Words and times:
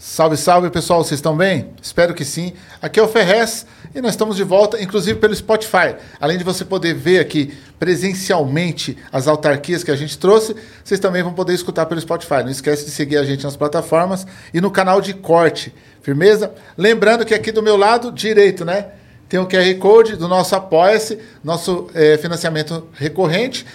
Salve, 0.00 0.36
salve 0.36 0.70
pessoal, 0.70 1.02
vocês 1.02 1.18
estão 1.18 1.36
bem? 1.36 1.70
Espero 1.82 2.14
que 2.14 2.24
sim. 2.24 2.52
Aqui 2.80 3.00
é 3.00 3.02
o 3.02 3.08
Ferrez 3.08 3.66
e 3.92 4.00
nós 4.00 4.12
estamos 4.12 4.36
de 4.36 4.44
volta, 4.44 4.80
inclusive 4.80 5.18
pelo 5.18 5.34
Spotify. 5.34 5.96
Além 6.20 6.38
de 6.38 6.44
você 6.44 6.64
poder 6.64 6.94
ver 6.94 7.18
aqui 7.18 7.52
presencialmente 7.80 8.96
as 9.10 9.26
autarquias 9.26 9.82
que 9.82 9.90
a 9.90 9.96
gente 9.96 10.16
trouxe, 10.16 10.54
vocês 10.84 11.00
também 11.00 11.24
vão 11.24 11.32
poder 11.32 11.52
escutar 11.52 11.84
pelo 11.86 12.00
Spotify. 12.00 12.44
Não 12.44 12.50
esquece 12.50 12.84
de 12.84 12.92
seguir 12.92 13.16
a 13.16 13.24
gente 13.24 13.42
nas 13.42 13.56
plataformas 13.56 14.24
e 14.54 14.60
no 14.60 14.70
canal 14.70 15.00
de 15.00 15.12
corte. 15.14 15.74
Firmeza? 16.00 16.54
Lembrando 16.76 17.26
que 17.26 17.34
aqui 17.34 17.50
do 17.50 17.60
meu 17.60 17.76
lado 17.76 18.12
direito, 18.12 18.64
né? 18.64 18.86
Tem 19.28 19.38
o 19.38 19.46
QR 19.46 19.74
Code 19.78 20.16
do 20.16 20.26
nosso 20.26 20.54
Apoia-se, 20.54 21.18
nosso 21.44 21.88
é, 21.94 22.16
financiamento 22.16 22.88
recorrente, 22.94 23.66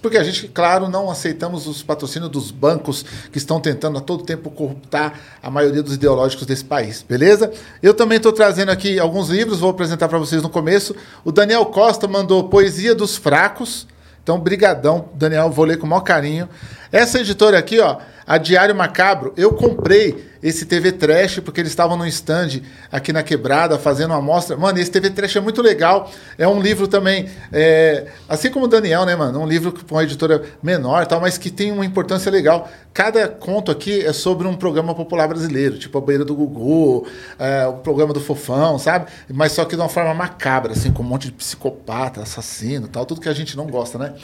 porque 0.00 0.16
a 0.16 0.22
gente, 0.22 0.46
claro, 0.46 0.88
não 0.88 1.10
aceitamos 1.10 1.66
os 1.66 1.82
patrocínios 1.82 2.30
dos 2.30 2.52
bancos 2.52 3.04
que 3.32 3.38
estão 3.38 3.58
tentando 3.58 3.98
a 3.98 4.00
todo 4.00 4.22
tempo 4.22 4.50
corruptar 4.50 5.18
a 5.42 5.50
maioria 5.50 5.82
dos 5.82 5.94
ideológicos 5.94 6.46
desse 6.46 6.64
país, 6.64 7.04
beleza? 7.06 7.50
Eu 7.82 7.92
também 7.92 8.18
estou 8.18 8.32
trazendo 8.32 8.70
aqui 8.70 9.00
alguns 9.00 9.28
livros, 9.30 9.58
vou 9.58 9.70
apresentar 9.70 10.06
para 10.06 10.18
vocês 10.18 10.42
no 10.42 10.48
começo. 10.48 10.94
O 11.24 11.32
Daniel 11.32 11.66
Costa 11.66 12.06
mandou 12.06 12.48
Poesia 12.48 12.94
dos 12.94 13.16
Fracos, 13.16 13.88
então 14.22 14.38
brigadão, 14.38 15.08
Daniel, 15.14 15.50
vou 15.50 15.64
ler 15.64 15.76
com 15.76 15.86
o 15.86 15.90
maior 15.90 16.02
carinho. 16.02 16.48
Essa 16.92 17.20
editora 17.20 17.56
aqui, 17.56 17.78
ó, 17.78 17.98
a 18.26 18.36
Diário 18.36 18.74
Macabro, 18.74 19.32
eu 19.36 19.52
comprei 19.52 20.28
esse 20.42 20.64
TV 20.64 20.90
Trash, 20.90 21.38
porque 21.38 21.60
eles 21.60 21.70
estavam 21.70 21.96
no 21.96 22.06
stand 22.06 22.62
aqui 22.90 23.12
na 23.12 23.22
Quebrada, 23.22 23.78
fazendo 23.78 24.10
uma 24.10 24.18
amostra. 24.18 24.56
Mano, 24.56 24.78
esse 24.78 24.90
TV 24.90 25.10
Trash 25.10 25.36
é 25.36 25.40
muito 25.40 25.62
legal. 25.62 26.10
É 26.36 26.48
um 26.48 26.60
livro 26.60 26.88
também, 26.88 27.28
é, 27.52 28.08
assim 28.28 28.50
como 28.50 28.64
o 28.64 28.68
Daniel, 28.68 29.04
né, 29.04 29.14
mano? 29.14 29.40
Um 29.40 29.46
livro 29.46 29.72
com 29.72 29.94
uma 29.94 30.02
editora 30.02 30.42
menor 30.60 31.06
tal, 31.06 31.20
mas 31.20 31.38
que 31.38 31.48
tem 31.48 31.70
uma 31.70 31.84
importância 31.84 32.30
legal. 32.30 32.68
Cada 32.92 33.28
conto 33.28 33.70
aqui 33.70 34.04
é 34.04 34.12
sobre 34.12 34.48
um 34.48 34.56
programa 34.56 34.92
popular 34.92 35.28
brasileiro, 35.28 35.78
tipo 35.78 35.96
a 35.96 36.00
Beira 36.00 36.24
do 36.24 36.34
Gugu, 36.34 37.06
é, 37.38 37.66
o 37.66 37.74
programa 37.74 38.12
do 38.12 38.20
Fofão, 38.20 38.78
sabe? 38.80 39.06
Mas 39.28 39.52
só 39.52 39.64
que 39.64 39.76
de 39.76 39.82
uma 39.82 39.88
forma 39.88 40.12
macabra, 40.12 40.72
assim, 40.72 40.92
com 40.92 41.04
um 41.04 41.06
monte 41.06 41.26
de 41.26 41.32
psicopata, 41.32 42.22
assassino 42.22 42.88
tal, 42.88 43.06
tudo 43.06 43.20
que 43.20 43.28
a 43.28 43.34
gente 43.34 43.56
não 43.56 43.66
gosta, 43.66 43.96
né? 43.96 44.14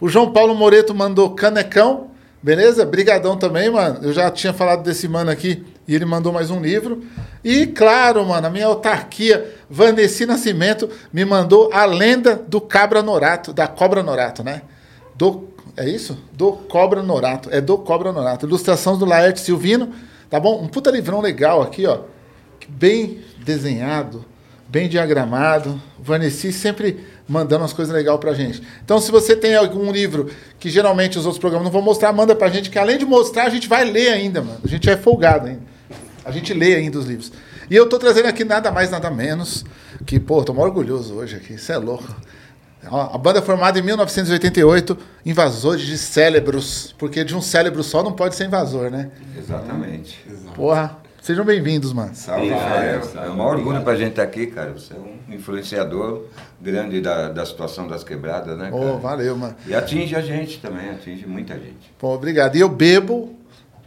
O 0.00 0.08
João 0.08 0.32
Paulo 0.32 0.54
Moreto 0.54 0.94
mandou 0.94 1.30
canecão. 1.30 2.15
Beleza? 2.46 2.86
Brigadão 2.86 3.36
também, 3.36 3.68
mano. 3.68 3.98
Eu 4.04 4.12
já 4.12 4.30
tinha 4.30 4.52
falado 4.52 4.84
desse 4.84 5.08
mano 5.08 5.32
aqui 5.32 5.66
e 5.88 5.92
ele 5.92 6.04
mandou 6.04 6.32
mais 6.32 6.48
um 6.48 6.60
livro. 6.60 7.02
E, 7.42 7.66
claro, 7.66 8.24
mano, 8.24 8.46
a 8.46 8.50
minha 8.50 8.66
autarquia, 8.66 9.52
Vanessa 9.68 10.24
Nascimento, 10.26 10.88
me 11.12 11.24
mandou 11.24 11.68
a 11.72 11.84
lenda 11.84 12.36
do 12.36 12.60
Cabra 12.60 13.02
Norato, 13.02 13.52
da 13.52 13.66
Cobra 13.66 14.00
Norato, 14.00 14.44
né? 14.44 14.62
Do, 15.16 15.48
é 15.76 15.88
isso? 15.88 16.16
Do 16.34 16.52
Cobra 16.52 17.02
Norato. 17.02 17.48
É 17.50 17.60
do 17.60 17.76
Cobra 17.78 18.12
Norato. 18.12 18.46
Ilustrações 18.46 18.96
do 18.96 19.04
Laerte 19.04 19.40
Silvino, 19.40 19.92
tá 20.30 20.38
bom? 20.38 20.62
Um 20.62 20.68
puta 20.68 20.88
livrão 20.92 21.20
legal 21.20 21.60
aqui, 21.62 21.84
ó. 21.84 22.02
Bem 22.68 23.22
desenhado, 23.44 24.24
bem 24.68 24.88
diagramado. 24.88 25.80
Vanessa 25.98 26.50
sempre 26.52 27.06
mandando 27.28 27.62
umas 27.62 27.72
coisas 27.72 27.94
legais 27.94 28.18
pra 28.18 28.34
gente. 28.34 28.62
Então, 28.84 29.00
se 29.00 29.10
você 29.10 29.34
tem 29.34 29.54
algum 29.54 29.90
livro 29.90 30.30
que 30.58 30.70
geralmente 30.70 31.18
os 31.18 31.24
outros 31.24 31.40
programas 31.40 31.64
não 31.64 31.72
vão 31.72 31.82
mostrar, 31.82 32.12
manda 32.12 32.34
pra 32.34 32.48
gente, 32.48 32.70
que 32.70 32.78
além 32.78 32.98
de 32.98 33.04
mostrar, 33.04 33.44
a 33.44 33.50
gente 33.50 33.68
vai 33.68 33.84
ler 33.84 34.10
ainda, 34.10 34.42
mano. 34.42 34.60
A 34.64 34.68
gente 34.68 34.88
é 34.88 34.96
folgado 34.96 35.48
ainda. 35.48 35.62
A 36.24 36.30
gente 36.30 36.52
lê 36.52 36.74
ainda 36.74 36.98
os 36.98 37.06
livros. 37.06 37.32
E 37.68 37.74
eu 37.74 37.88
tô 37.88 37.98
trazendo 37.98 38.26
aqui 38.26 38.44
nada 38.44 38.70
mais, 38.70 38.90
nada 38.90 39.10
menos, 39.10 39.64
que, 40.04 40.20
pô, 40.20 40.42
tô 40.44 40.52
muito 40.52 40.66
orgulhoso 40.66 41.14
hoje 41.14 41.36
aqui. 41.36 41.54
Isso 41.54 41.72
é 41.72 41.76
louco. 41.76 42.14
A 42.88 43.18
banda 43.18 43.42
formada 43.42 43.78
em 43.80 43.82
1988, 43.82 44.96
invasores 45.24 45.84
de 45.84 45.98
cérebros, 45.98 46.94
porque 46.96 47.24
de 47.24 47.34
um 47.34 47.40
cérebro 47.40 47.82
só 47.82 48.00
não 48.00 48.12
pode 48.12 48.36
ser 48.36 48.44
invasor, 48.44 48.90
né? 48.90 49.10
Exatamente. 49.36 50.24
Porra, 50.54 50.96
Sejam 51.26 51.44
bem-vindos, 51.44 51.92
mano. 51.92 52.14
Salve, 52.14 52.50
Rafael. 52.50 53.02
É 53.16 53.30
um 53.30 53.40
orgulho 53.40 53.82
pra 53.82 53.96
gente 53.96 54.10
estar 54.10 54.22
aqui, 54.22 54.46
cara. 54.46 54.70
Você 54.70 54.94
é 54.94 54.96
um 54.96 55.34
influenciador 55.34 56.26
grande 56.62 57.00
da, 57.00 57.28
da 57.30 57.44
situação 57.44 57.88
das 57.88 58.04
quebradas, 58.04 58.56
né, 58.56 58.70
cara? 58.70 58.76
Oh, 58.76 58.98
valeu, 58.98 59.36
mano. 59.36 59.56
E 59.66 59.74
atinge 59.74 60.14
a 60.14 60.20
gente 60.20 60.60
também, 60.60 60.88
atinge 60.88 61.26
muita 61.26 61.54
gente. 61.54 61.92
Pô, 61.98 62.14
obrigado. 62.14 62.54
E 62.54 62.60
eu 62.60 62.68
bebo 62.68 63.35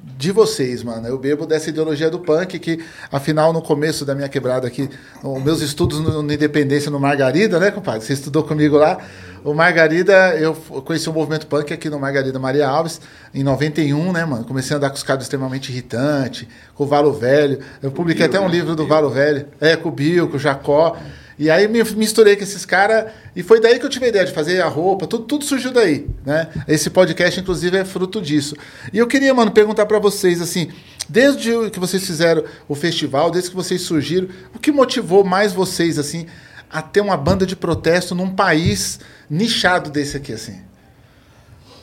de 0.04 0.32
vocês, 0.32 0.84
mano. 0.84 1.08
Eu 1.08 1.18
bebo 1.18 1.46
dessa 1.46 1.70
ideologia 1.70 2.10
do 2.10 2.20
punk 2.20 2.60
que, 2.60 2.84
afinal, 3.12 3.54
no 3.54 3.62
começo 3.62 4.06
da 4.06 4.16
minha 4.16 4.30
quebrada 4.30 4.68
aqui, 4.68 4.90
os 5.24 5.44
meus 5.44 5.62
estudos 5.62 6.00
no, 6.00 6.22
no 6.22 6.34
Independência 6.34 6.92
no 6.92 7.00
Margarida, 7.00 7.60
né, 7.60 7.72
compadre? 7.72 8.06
Você 8.06 8.14
estudou 8.14 8.44
comigo 8.44 8.78
lá. 8.78 8.98
O 9.44 9.54
Margarida, 9.54 10.36
eu 10.36 10.54
conheci 10.54 11.10
o 11.10 11.14
movimento 11.14 11.48
punk 11.48 11.74
aqui 11.74 11.90
no 11.90 11.98
Margarida 11.98 12.38
Maria 12.38 12.68
Alves, 12.68 13.00
em 13.34 13.44
91, 13.44 14.12
né, 14.12 14.26
mano? 14.26 14.44
Comecei 14.44 14.74
a 14.74 14.78
andar 14.78 14.90
com 14.90 14.98
os 14.98 15.04
caras 15.04 15.24
extremamente 15.24 15.72
irritantes, 15.72 16.46
com 16.76 16.84
o 16.84 16.88
Valo 16.88 17.14
Velho. 17.14 17.60
Eu 17.82 17.92
publiquei 17.92 18.28
Bio, 18.28 18.38
até 18.38 18.46
um 18.46 18.50
né? 18.50 18.56
livro 18.56 18.76
do 18.76 18.84
Bio. 18.84 18.88
Valo 18.88 19.10
Velho. 19.10 19.46
É, 19.62 19.78
com 19.78 19.90
o 19.90 19.92
Bill, 19.92 20.28
com 20.28 20.36
o 20.36 20.40
Jacó. 20.40 20.98
E 21.40 21.50
aí 21.50 21.70
me 21.70 21.82
misturei 21.96 22.36
com 22.36 22.44
esses 22.44 22.66
caras 22.66 23.14
e 23.34 23.42
foi 23.42 23.62
daí 23.62 23.80
que 23.80 23.86
eu 23.86 23.90
tive 23.90 24.08
a 24.08 24.10
ideia 24.10 24.26
de 24.26 24.34
fazer 24.34 24.60
a 24.62 24.68
roupa, 24.68 25.08
tudo, 25.08 25.24
tudo 25.24 25.46
surgiu 25.46 25.72
daí, 25.72 26.06
né? 26.26 26.50
Esse 26.68 26.90
podcast, 26.90 27.40
inclusive, 27.40 27.78
é 27.78 27.86
fruto 27.86 28.22
disso. 28.22 28.58
E 28.92 28.98
eu 28.98 29.08
queria, 29.08 29.34
mano, 29.34 29.50
perguntar 29.50 29.86
para 29.86 30.00
vocês, 30.00 30.42
assim, 30.42 30.70
desde 31.08 31.70
que 31.70 31.80
vocês 31.80 32.06
fizeram 32.06 32.44
o 32.68 32.76
festival, 32.76 33.32
desde 33.32 33.52
que 33.52 33.56
vocês 33.56 33.82
surgiram, 33.84 34.28
o 34.54 34.60
que 34.60 34.70
motivou 34.70 35.24
mais 35.24 35.54
vocês, 35.54 35.98
assim, 35.98 36.28
a 36.70 36.82
ter 36.82 37.00
uma 37.00 37.16
banda 37.16 37.46
de 37.46 37.56
protesto 37.56 38.14
num 38.14 38.36
país 38.36 39.00
nichado 39.30 39.90
desse 39.90 40.18
aqui, 40.18 40.34
assim? 40.34 40.60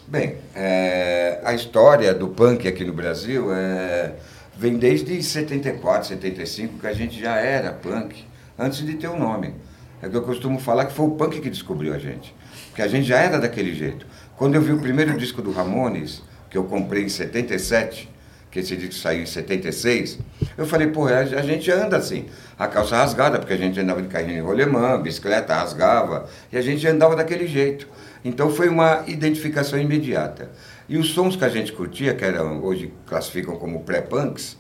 Bem, 0.07 0.37
é, 0.55 1.41
a 1.43 1.55
história 1.55 2.13
do 2.13 2.29
punk 2.29 2.69
aqui 2.69 2.85
no 2.85 2.93
Brasil 2.93 3.51
é, 3.55 4.13
vem 4.55 4.77
desde 4.77 5.23
74, 5.23 6.09
75, 6.09 6.79
que 6.79 6.87
a 6.87 6.93
gente 6.93 7.19
já 7.19 7.37
era 7.37 7.73
punk, 7.73 8.26
antes 8.59 8.85
de 8.85 8.95
ter 8.95 9.09
o 9.09 9.15
um 9.15 9.19
nome. 9.19 9.55
É 10.03 10.09
que 10.09 10.17
eu 10.17 10.23
costumo 10.23 10.59
falar 10.59 10.87
que 10.87 10.93
foi 10.93 11.07
o 11.07 11.11
punk 11.13 11.41
que 11.41 11.51
descobriu 11.51 11.95
a 11.95 11.99
gente, 11.99 12.35
que 12.75 12.83
a 12.83 12.89
gente 12.89 13.07
já 13.07 13.19
era 13.19 13.39
daquele 13.39 13.75
jeito. 13.75 14.07
Quando 14.37 14.55
eu 14.55 14.61
vi 14.61 14.73
o 14.73 14.79
primeiro 14.79 15.17
disco 15.17 15.41
do 15.41 15.51
Ramones, 15.51 16.23
que 16.51 16.59
eu 16.59 16.65
comprei 16.65 17.05
em 17.05 17.09
77, 17.09 18.09
que 18.51 18.61
esse 18.61 18.77
disco 18.77 18.95
saiu 18.95 19.23
em 19.23 19.27
76, 19.27 20.19
eu 20.57 20.67
falei, 20.67 20.87
pô, 20.89 21.07
a, 21.07 21.25
gente 21.25 21.71
anda 21.71 21.97
assim, 21.97 22.27
a 22.59 22.67
calça 22.67 22.97
rasgada, 22.97 23.39
porque 23.39 23.53
a 23.53 23.57
gente 23.57 23.79
andava 23.79 24.01
de 24.01 24.09
carrinho 24.09 24.39
em 24.39 24.43
rolemã, 24.43 25.01
bicicleta 25.01 25.55
rasgava, 25.55 26.29
e 26.53 26.57
a 26.57 26.63
gente 26.63 26.87
andava 26.87 27.17
daquele 27.17 27.47
jeito. 27.47 27.89
Então 28.25 28.51
foi 28.51 28.69
uma 28.69 29.05
identificação 29.07 29.79
imediata. 29.79 30.51
E 30.89 30.97
os 30.97 31.13
sons 31.13 31.37
que 31.37 31.45
a 31.45 31.49
gente 31.49 31.73
curtia, 31.73 32.15
que 32.15 32.25
eram, 32.25 32.63
hoje 32.63 32.93
classificam 33.07 33.57
como 33.57 33.81
pré-punks, 33.81 34.57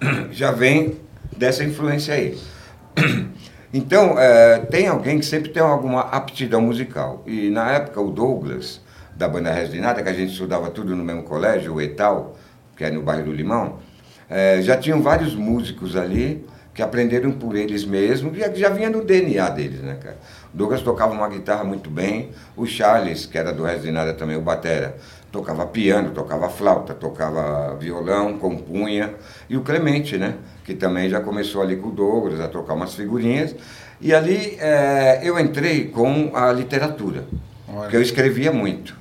já 0.30 0.52
vem 0.52 0.98
dessa 1.36 1.64
influência 1.64 2.14
aí. 2.14 2.38
Então, 3.72 4.18
é, 4.18 4.58
tem 4.58 4.88
alguém 4.88 5.20
que 5.20 5.24
sempre 5.24 5.50
tem 5.50 5.62
alguma 5.62 6.00
aptidão 6.00 6.60
musical. 6.60 7.22
E 7.24 7.50
na 7.50 7.70
época, 7.70 8.00
o 8.00 8.10
Douglas, 8.10 8.80
da 9.14 9.28
banda 9.28 9.52
Resinada, 9.52 10.02
que 10.02 10.08
a 10.08 10.12
gente 10.12 10.32
estudava 10.32 10.70
tudo 10.70 10.96
no 10.96 11.04
mesmo 11.04 11.22
colégio, 11.22 11.74
o 11.74 11.80
Etal, 11.80 12.36
que 12.76 12.82
é 12.82 12.90
no 12.90 13.00
bairro 13.00 13.26
do 13.26 13.32
Limão, 13.32 13.78
é, 14.28 14.60
já 14.60 14.76
tinham 14.76 15.00
vários 15.00 15.36
músicos 15.36 15.96
ali 15.96 16.44
que 16.72 16.82
aprenderam 16.82 17.30
por 17.32 17.56
eles 17.56 17.84
mesmos, 17.84 18.36
e 18.36 18.58
já 18.58 18.68
vinha 18.70 18.88
no 18.88 19.04
DNA 19.04 19.50
deles, 19.50 19.80
né, 19.80 19.98
cara? 20.00 20.18
O 20.52 20.56
Douglas 20.56 20.82
tocava 20.82 21.12
uma 21.12 21.28
guitarra 21.28 21.62
muito 21.62 21.90
bem, 21.90 22.30
o 22.56 22.64
Charles, 22.64 23.26
que 23.26 23.36
era 23.36 23.52
do 23.52 23.64
Resinada 23.64 24.14
também, 24.14 24.36
o 24.36 24.40
Batera, 24.40 24.96
tocava 25.30 25.66
piano, 25.66 26.10
tocava 26.10 26.48
flauta, 26.48 26.94
tocava 26.94 27.76
violão, 27.76 28.38
compunha, 28.38 29.14
e 29.48 29.56
o 29.56 29.62
Clemente, 29.62 30.16
né, 30.16 30.34
que 30.64 30.74
também 30.74 31.08
já 31.08 31.20
começou 31.20 31.62
ali 31.62 31.76
com 31.76 31.88
o 31.88 31.92
Douglas 31.92 32.40
a 32.40 32.48
tocar 32.48 32.74
umas 32.74 32.94
figurinhas, 32.94 33.54
e 34.00 34.14
ali 34.14 34.56
é, 34.58 35.20
eu 35.22 35.38
entrei 35.38 35.86
com 35.86 36.32
a 36.34 36.52
literatura, 36.52 37.24
Olha. 37.68 37.88
que 37.88 37.96
eu 37.96 38.02
escrevia 38.02 38.52
muito 38.52 38.98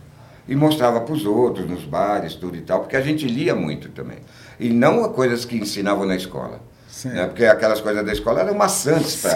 e 0.48 0.56
mostrava 0.56 1.00
para 1.02 1.14
os 1.14 1.26
outros, 1.26 1.70
nos 1.70 1.84
bares, 1.84 2.34
tudo 2.34 2.58
e 2.58 2.62
tal, 2.62 2.80
porque 2.80 2.96
a 2.96 3.02
gente 3.02 3.28
lia 3.28 3.54
muito 3.54 3.90
também. 3.90 4.18
E 4.60 4.70
não 4.70 5.08
coisas 5.14 5.46
que 5.46 5.56
ensinavam 5.56 6.08
na 6.08 6.16
escola. 6.16 6.60
Né? 7.06 7.28
Porque 7.28 7.46
aquelas 7.46 7.80
coisas 7.80 8.04
da 8.04 8.12
escola 8.12 8.42
eram 8.42 8.56
maçantes 8.56 9.22
para 9.22 9.32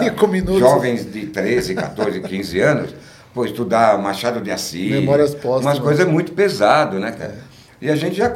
jovens 0.58 1.10
de 1.10 1.26
13, 1.26 1.74
14, 1.74 2.20
15 2.20 2.60
anos. 2.60 2.94
Pô, 3.34 3.44
estudar 3.44 3.98
Machado 3.98 4.40
de 4.40 4.52
Assis. 4.52 4.92
Memórias 4.92 5.34
postas. 5.34 5.66
Umas 5.66 5.78
coisas 5.80 6.06
muito 6.06 6.32
pesado, 6.32 7.00
né, 7.00 7.10
cara? 7.10 7.32
É. 7.32 7.54
E 7.86 7.90
a 7.90 7.96
gente 7.96 8.16
já 8.16 8.32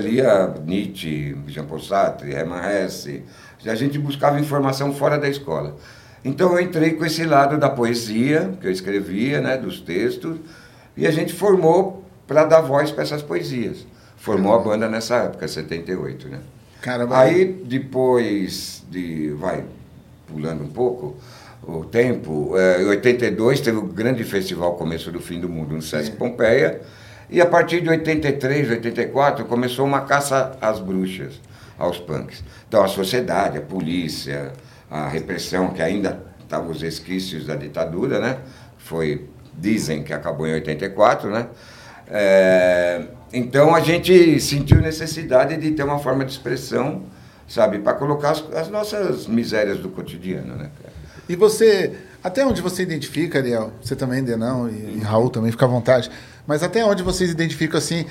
lia 0.00 0.54
Nietzsche, 0.64 1.36
Jean 1.48 1.64
Paul 1.66 1.80
Sartre, 1.80 2.32
Hermann 2.32 2.62
Hesse. 2.64 3.24
A 3.66 3.74
gente 3.74 3.98
buscava 3.98 4.38
informação 4.38 4.94
fora 4.94 5.18
da 5.18 5.28
escola. 5.28 5.76
Então 6.24 6.52
eu 6.52 6.60
entrei 6.60 6.92
com 6.92 7.04
esse 7.04 7.24
lado 7.24 7.58
da 7.58 7.68
poesia, 7.68 8.52
que 8.60 8.68
eu 8.68 8.70
escrevia, 8.70 9.40
né, 9.40 9.56
dos 9.56 9.80
textos, 9.80 10.38
e 10.96 11.06
a 11.06 11.10
gente 11.10 11.32
formou 11.32 12.04
para 12.26 12.44
dar 12.44 12.60
voz 12.60 12.92
para 12.92 13.02
essas 13.02 13.22
poesias. 13.22 13.84
Formou 14.16 14.54
a 14.54 14.58
banda 14.60 14.88
nessa 14.88 15.16
época, 15.16 15.46
78, 15.46 16.28
né? 16.28 16.38
Caramba. 16.80 17.18
Aí 17.18 17.44
depois 17.44 18.84
de, 18.88 19.30
vai, 19.32 19.64
pulando 20.26 20.62
um 20.62 20.68
pouco 20.68 21.16
o 21.62 21.84
tempo, 21.84 22.56
é, 22.56 22.82
em 22.82 22.86
82 22.86 23.60
teve 23.60 23.76
o 23.78 23.82
grande 23.82 24.24
festival 24.24 24.74
Começo 24.74 25.10
do 25.10 25.20
Fim 25.20 25.40
do 25.40 25.48
Mundo 25.48 25.74
no 25.74 25.82
Sesc 25.82 26.12
Sim. 26.12 26.16
Pompeia, 26.16 26.80
e 27.28 27.40
a 27.40 27.46
partir 27.46 27.80
de 27.80 27.88
83, 27.88 28.70
84 28.70 29.44
começou 29.46 29.84
uma 29.84 30.02
caça 30.02 30.56
às 30.60 30.78
bruxas. 30.78 31.40
aos 31.78 31.98
punks. 31.98 32.42
Então 32.66 32.82
a 32.82 32.88
sociedade, 32.88 33.58
a 33.58 33.60
polícia, 33.60 34.52
a 34.90 35.08
repressão 35.08 35.70
que 35.70 35.82
ainda 35.82 36.24
estava 36.42 36.70
os 36.70 36.80
resquícios 36.80 37.46
da 37.46 37.54
ditadura, 37.54 38.18
né? 38.18 38.38
Foi, 38.78 39.28
dizem 39.52 40.02
que 40.02 40.12
acabou 40.12 40.46
em 40.46 40.54
84, 40.54 41.30
né? 41.30 41.48
É, 42.08 43.02
então 43.32 43.74
a 43.74 43.80
gente 43.80 44.40
sentiu 44.40 44.80
necessidade 44.80 45.56
de 45.56 45.72
ter 45.72 45.82
uma 45.82 45.98
forma 45.98 46.24
de 46.24 46.32
expressão, 46.32 47.02
sabe, 47.48 47.80
para 47.80 47.94
colocar 47.94 48.30
as, 48.30 48.44
as, 48.54 48.68
nossas 48.68 49.26
misérias 49.26 49.78
do 49.78 49.88
cotidiano, 49.88 50.54
né? 50.54 50.70
E 51.28 51.36
você, 51.36 51.92
até 52.22 52.44
onde 52.44 52.60
você 52.62 52.82
identifica, 52.82 53.38
Ariel, 53.38 53.72
você 53.82 53.96
também, 53.96 54.22
Denão, 54.22 54.68
e, 54.68 54.98
e 54.98 55.00
Raul 55.00 55.30
também, 55.30 55.50
fica 55.50 55.64
à 55.64 55.68
vontade, 55.68 56.10
mas 56.46 56.62
até 56.62 56.84
onde 56.84 57.02
vocês 57.02 57.30
identificam 57.30 57.78
assim, 57.78 58.06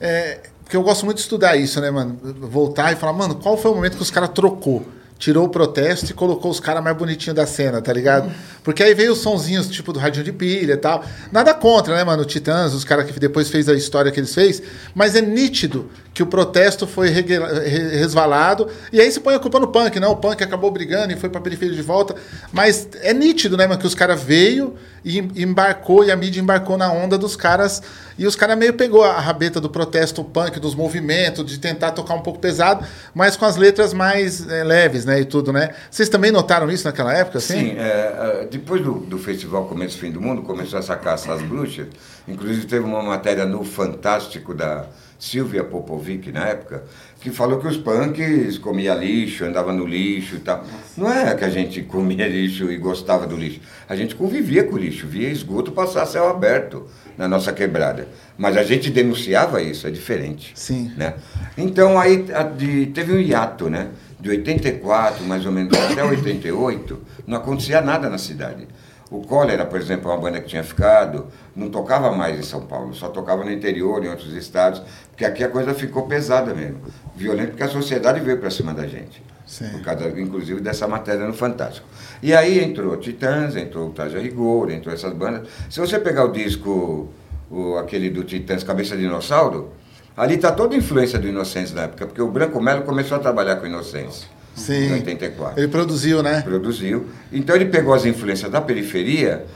é, 0.00 0.40
porque 0.62 0.76
eu 0.76 0.82
gosto 0.82 1.04
muito 1.04 1.16
de 1.16 1.22
estudar 1.22 1.56
isso, 1.56 1.80
né, 1.80 1.90
mano? 1.90 2.18
Voltar 2.40 2.92
e 2.92 2.96
falar, 2.96 3.12
mano, 3.12 3.34
qual 3.34 3.56
foi 3.56 3.70
o 3.70 3.74
momento 3.74 3.96
que 3.96 4.02
os 4.02 4.10
caras 4.10 4.30
trocou? 4.30 4.86
Tirou 5.22 5.44
o 5.44 5.48
protesto 5.48 6.10
e 6.10 6.14
colocou 6.14 6.50
os 6.50 6.58
caras 6.58 6.82
mais 6.82 6.96
bonitinhos 6.96 7.36
da 7.36 7.46
cena, 7.46 7.80
tá 7.80 7.92
ligado? 7.92 8.28
Porque 8.64 8.82
aí 8.82 8.92
veio 8.92 9.12
os 9.12 9.18
sonzinhos, 9.18 9.68
tipo, 9.68 9.92
do 9.92 10.00
radinho 10.00 10.24
de 10.24 10.32
pilha 10.32 10.72
e 10.72 10.76
tal. 10.76 11.04
Nada 11.30 11.54
contra, 11.54 11.94
né, 11.94 12.02
mano? 12.02 12.24
Titãs, 12.24 12.74
os 12.74 12.82
caras 12.82 13.08
que 13.08 13.20
depois 13.20 13.48
fez 13.48 13.68
a 13.68 13.74
história 13.74 14.10
que 14.10 14.18
eles 14.18 14.34
fez. 14.34 14.60
Mas 14.92 15.14
é 15.14 15.20
nítido 15.20 15.88
que 16.12 16.24
o 16.24 16.26
protesto 16.26 16.88
foi 16.88 17.08
resvalado. 17.08 18.68
E 18.92 19.00
aí 19.00 19.12
se 19.12 19.20
põe 19.20 19.36
a 19.36 19.38
culpa 19.38 19.60
no 19.60 19.68
punk, 19.68 20.00
não? 20.00 20.10
O 20.10 20.16
punk 20.16 20.42
acabou 20.42 20.72
brigando 20.72 21.12
e 21.12 21.16
foi 21.16 21.30
pra 21.30 21.40
periferia 21.40 21.76
de 21.76 21.82
volta. 21.82 22.16
Mas 22.52 22.88
é 23.00 23.14
nítido, 23.14 23.56
né, 23.56 23.64
mano? 23.68 23.80
Que 23.80 23.86
os 23.86 23.94
caras 23.94 24.20
veio 24.20 24.74
e 25.04 25.18
embarcou, 25.18 26.04
e 26.04 26.10
a 26.10 26.16
mídia 26.16 26.40
embarcou 26.40 26.76
na 26.76 26.92
onda 26.92 27.18
dos 27.18 27.34
caras. 27.34 27.82
E 28.18 28.26
os 28.26 28.36
caras 28.36 28.56
meio 28.56 28.74
pegou 28.74 29.02
a 29.02 29.18
rabeta 29.18 29.60
do 29.60 29.68
protesto 29.68 30.22
punk, 30.22 30.60
dos 30.60 30.74
movimentos, 30.74 31.44
de 31.44 31.58
tentar 31.58 31.92
tocar 31.92 32.14
um 32.14 32.20
pouco 32.20 32.38
pesado, 32.38 32.86
mas 33.14 33.36
com 33.36 33.44
as 33.44 33.56
letras 33.56 33.92
mais 33.92 34.46
é, 34.48 34.62
leves, 34.62 35.04
né? 35.04 35.11
E 35.20 35.24
tudo, 35.24 35.52
né? 35.52 35.70
Vocês 35.90 36.08
também 36.08 36.30
notaram 36.30 36.70
isso 36.70 36.84
naquela 36.84 37.12
época, 37.12 37.38
assim? 37.38 37.58
Sim, 37.58 37.74
é, 37.78 38.46
depois 38.50 38.82
do, 38.82 38.94
do 38.94 39.18
festival 39.18 39.66
Começo 39.66 39.98
Fim 39.98 40.10
do 40.10 40.20
Mundo, 40.20 40.42
começou 40.42 40.78
a 40.78 40.82
sacar 40.82 41.14
essas 41.14 41.42
bruxas. 41.42 41.86
Inclusive 42.26 42.66
teve 42.66 42.84
uma 42.84 43.02
matéria 43.02 43.44
no 43.44 43.64
Fantástico 43.64 44.54
da 44.54 44.86
Silvia 45.22 45.62
Popovic, 45.62 46.32
na 46.32 46.48
época, 46.48 46.82
que 47.20 47.30
falou 47.30 47.60
que 47.60 47.68
os 47.68 47.76
punks 47.76 48.58
comiam 48.58 48.98
lixo, 48.98 49.44
andavam 49.44 49.72
no 49.72 49.86
lixo 49.86 50.34
e 50.34 50.40
tal. 50.40 50.64
Não 50.96 51.08
é 51.08 51.32
que 51.36 51.44
a 51.44 51.48
gente 51.48 51.80
comia 51.82 52.26
lixo 52.26 52.72
e 52.72 52.76
gostava 52.76 53.24
do 53.24 53.36
lixo. 53.36 53.60
A 53.88 53.94
gente 53.94 54.16
convivia 54.16 54.64
com 54.64 54.74
o 54.74 54.78
lixo, 54.78 55.06
via 55.06 55.28
esgoto 55.28 55.70
passar 55.70 56.06
céu 56.06 56.28
aberto 56.28 56.88
na 57.16 57.28
nossa 57.28 57.52
quebrada. 57.52 58.08
Mas 58.36 58.56
a 58.56 58.64
gente 58.64 58.90
denunciava 58.90 59.62
isso, 59.62 59.86
é 59.86 59.90
diferente. 59.90 60.50
Sim. 60.56 60.90
Né? 60.96 61.14
Então 61.56 62.00
aí 62.00 62.26
a, 62.34 62.42
de, 62.42 62.86
teve 62.86 63.12
um 63.12 63.20
hiato, 63.20 63.70
né? 63.70 63.90
De 64.22 64.30
84, 64.30 65.24
mais 65.24 65.44
ou 65.44 65.50
menos, 65.50 65.76
até 65.76 66.04
88, 66.04 66.96
não 67.26 67.38
acontecia 67.38 67.80
nada 67.80 68.08
na 68.08 68.18
cidade. 68.18 68.68
O 69.10 69.20
Cólera, 69.22 69.66
por 69.66 69.80
exemplo, 69.80 70.08
é 70.08 70.14
uma 70.14 70.20
banda 70.20 70.40
que 70.40 70.46
tinha 70.46 70.62
ficado, 70.62 71.26
não 71.56 71.68
tocava 71.68 72.12
mais 72.12 72.38
em 72.38 72.42
São 72.44 72.60
Paulo, 72.60 72.94
só 72.94 73.08
tocava 73.08 73.44
no 73.44 73.50
interior, 73.50 74.04
em 74.04 74.08
outros 74.08 74.32
estados, 74.34 74.80
porque 75.08 75.24
aqui 75.24 75.42
a 75.42 75.48
coisa 75.48 75.74
ficou 75.74 76.06
pesada 76.06 76.54
mesmo. 76.54 76.78
Violento, 77.16 77.48
porque 77.48 77.64
a 77.64 77.68
sociedade 77.68 78.20
veio 78.20 78.38
para 78.38 78.48
cima 78.48 78.72
da 78.72 78.86
gente. 78.86 79.20
Sim. 79.44 79.68
Por 79.70 79.82
causa, 79.82 80.08
inclusive, 80.08 80.60
dessa 80.60 80.86
matéria 80.86 81.26
no 81.26 81.34
Fantástico. 81.34 81.86
E 82.22 82.32
aí 82.32 82.62
entrou 82.62 82.96
Titãs, 82.96 83.56
entrou 83.56 83.88
o 83.88 83.90
Traje 83.90 84.20
Rigor, 84.20 84.70
entrou 84.70 84.94
essas 84.94 85.12
bandas. 85.12 85.48
Se 85.68 85.80
você 85.80 85.98
pegar 85.98 86.26
o 86.26 86.30
disco, 86.30 87.08
o, 87.50 87.76
aquele 87.76 88.08
do 88.08 88.22
Titãs, 88.22 88.62
Cabeça 88.62 88.96
de 88.96 89.02
Dinossauro, 89.02 89.72
ali 90.16 90.34
está 90.34 90.52
toda 90.52 90.74
a 90.74 90.78
influência 90.78 91.18
do 91.18 91.28
Inocêncio 91.28 91.74
na 91.74 91.82
época, 91.82 92.06
porque 92.06 92.20
o 92.20 92.28
Branco 92.28 92.60
Melo 92.60 92.82
começou 92.82 93.16
a 93.16 93.20
trabalhar 93.20 93.56
com 93.56 93.64
o 93.64 93.66
Inocêncio. 93.66 94.28
Sim. 94.54 94.88
Em 94.88 94.92
84. 94.94 95.58
Ele 95.58 95.68
produziu, 95.68 96.22
né? 96.22 96.42
Produziu. 96.42 97.06
Então 97.32 97.56
ele 97.56 97.66
pegou 97.66 97.94
as 97.94 98.04
influências 98.04 98.50
da 98.50 98.60
periferia 98.60 99.46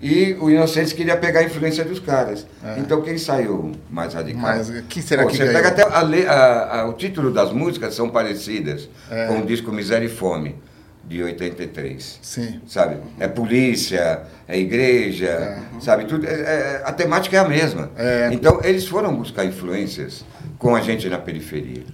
e 0.00 0.34
o 0.40 0.50
Inocentes 0.50 0.92
queria 0.92 1.16
pegar 1.16 1.40
a 1.40 1.44
influência 1.44 1.84
dos 1.84 1.98
caras. 1.98 2.46
É. 2.64 2.78
Então 2.78 3.02
quem 3.02 3.18
saiu 3.18 3.72
mais 3.90 4.14
radical? 4.14 4.42
Mas 4.42 4.70
quem 4.88 5.02
será 5.02 5.22
Pô, 5.22 5.28
que 5.28 5.36
Você 5.36 5.44
ganhou? 5.44 5.62
pega 5.62 5.68
até 5.68 5.82
a, 5.82 6.32
a, 6.32 6.80
a, 6.80 6.88
o 6.88 6.94
título 6.94 7.30
das 7.30 7.52
músicas 7.52 7.94
são 7.94 8.08
parecidas 8.08 8.88
é. 9.10 9.26
com 9.26 9.40
o 9.40 9.46
disco 9.46 9.70
Miséria 9.72 10.06
e 10.06 10.10
Fome 10.10 10.56
de 11.06 11.22
83. 11.22 12.18
Sim. 12.20 12.60
Sabe? 12.66 12.96
É 13.18 13.28
polícia, 13.28 14.22
é 14.48 14.58
igreja, 14.58 15.28
é. 15.28 15.80
sabe? 15.80 16.04
Tudo, 16.04 16.26
é, 16.26 16.32
é, 16.32 16.82
a 16.84 16.92
temática 16.92 17.36
é 17.36 17.40
a 17.40 17.48
mesma. 17.48 17.90
É. 17.96 18.28
Então 18.32 18.60
eles 18.64 18.86
foram 18.86 19.14
buscar 19.14 19.44
influências 19.44 20.24
com 20.58 20.74
a 20.74 20.80
gente 20.80 21.08
na 21.08 21.18
periferia. 21.18 21.84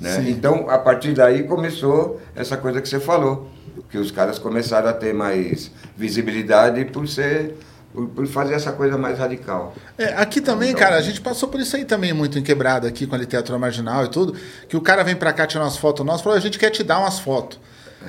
Né? 0.00 0.26
Então, 0.28 0.68
a 0.68 0.78
partir 0.78 1.12
daí 1.12 1.44
começou 1.44 2.20
essa 2.36 2.56
coisa 2.56 2.80
que 2.80 2.88
você 2.88 3.00
falou, 3.00 3.50
que 3.90 3.98
os 3.98 4.10
caras 4.10 4.38
começaram 4.38 4.88
a 4.88 4.92
ter 4.92 5.14
mais 5.14 5.70
visibilidade 5.96 6.84
por 6.84 7.08
ser 7.08 7.56
por, 7.92 8.26
fazer 8.26 8.54
essa 8.54 8.72
coisa 8.72 8.96
mais 8.98 9.18
radical. 9.18 9.74
É, 9.96 10.14
aqui 10.14 10.40
também, 10.40 10.70
então, 10.70 10.80
cara, 10.80 10.96
a 10.96 11.00
gente 11.00 11.20
passou 11.20 11.48
por 11.48 11.58
isso 11.58 11.74
aí 11.74 11.84
também 11.84 12.12
muito 12.12 12.38
em 12.38 12.42
quebrada 12.42 12.86
aqui 12.86 13.06
com 13.06 13.14
a 13.14 13.18
literatura 13.18 13.58
marginal 13.58 14.04
e 14.04 14.08
tudo, 14.08 14.36
que 14.68 14.76
o 14.76 14.80
cara 14.80 15.02
vem 15.02 15.16
pra 15.16 15.32
cá 15.32 15.46
tirar 15.46 15.64
umas 15.64 15.76
fotos 15.76 16.04
nossas, 16.04 16.22
falou, 16.22 16.36
a 16.36 16.40
gente 16.40 16.58
quer 16.58 16.70
te 16.70 16.84
dar 16.84 16.98
umas 17.00 17.18
fotos. 17.18 17.58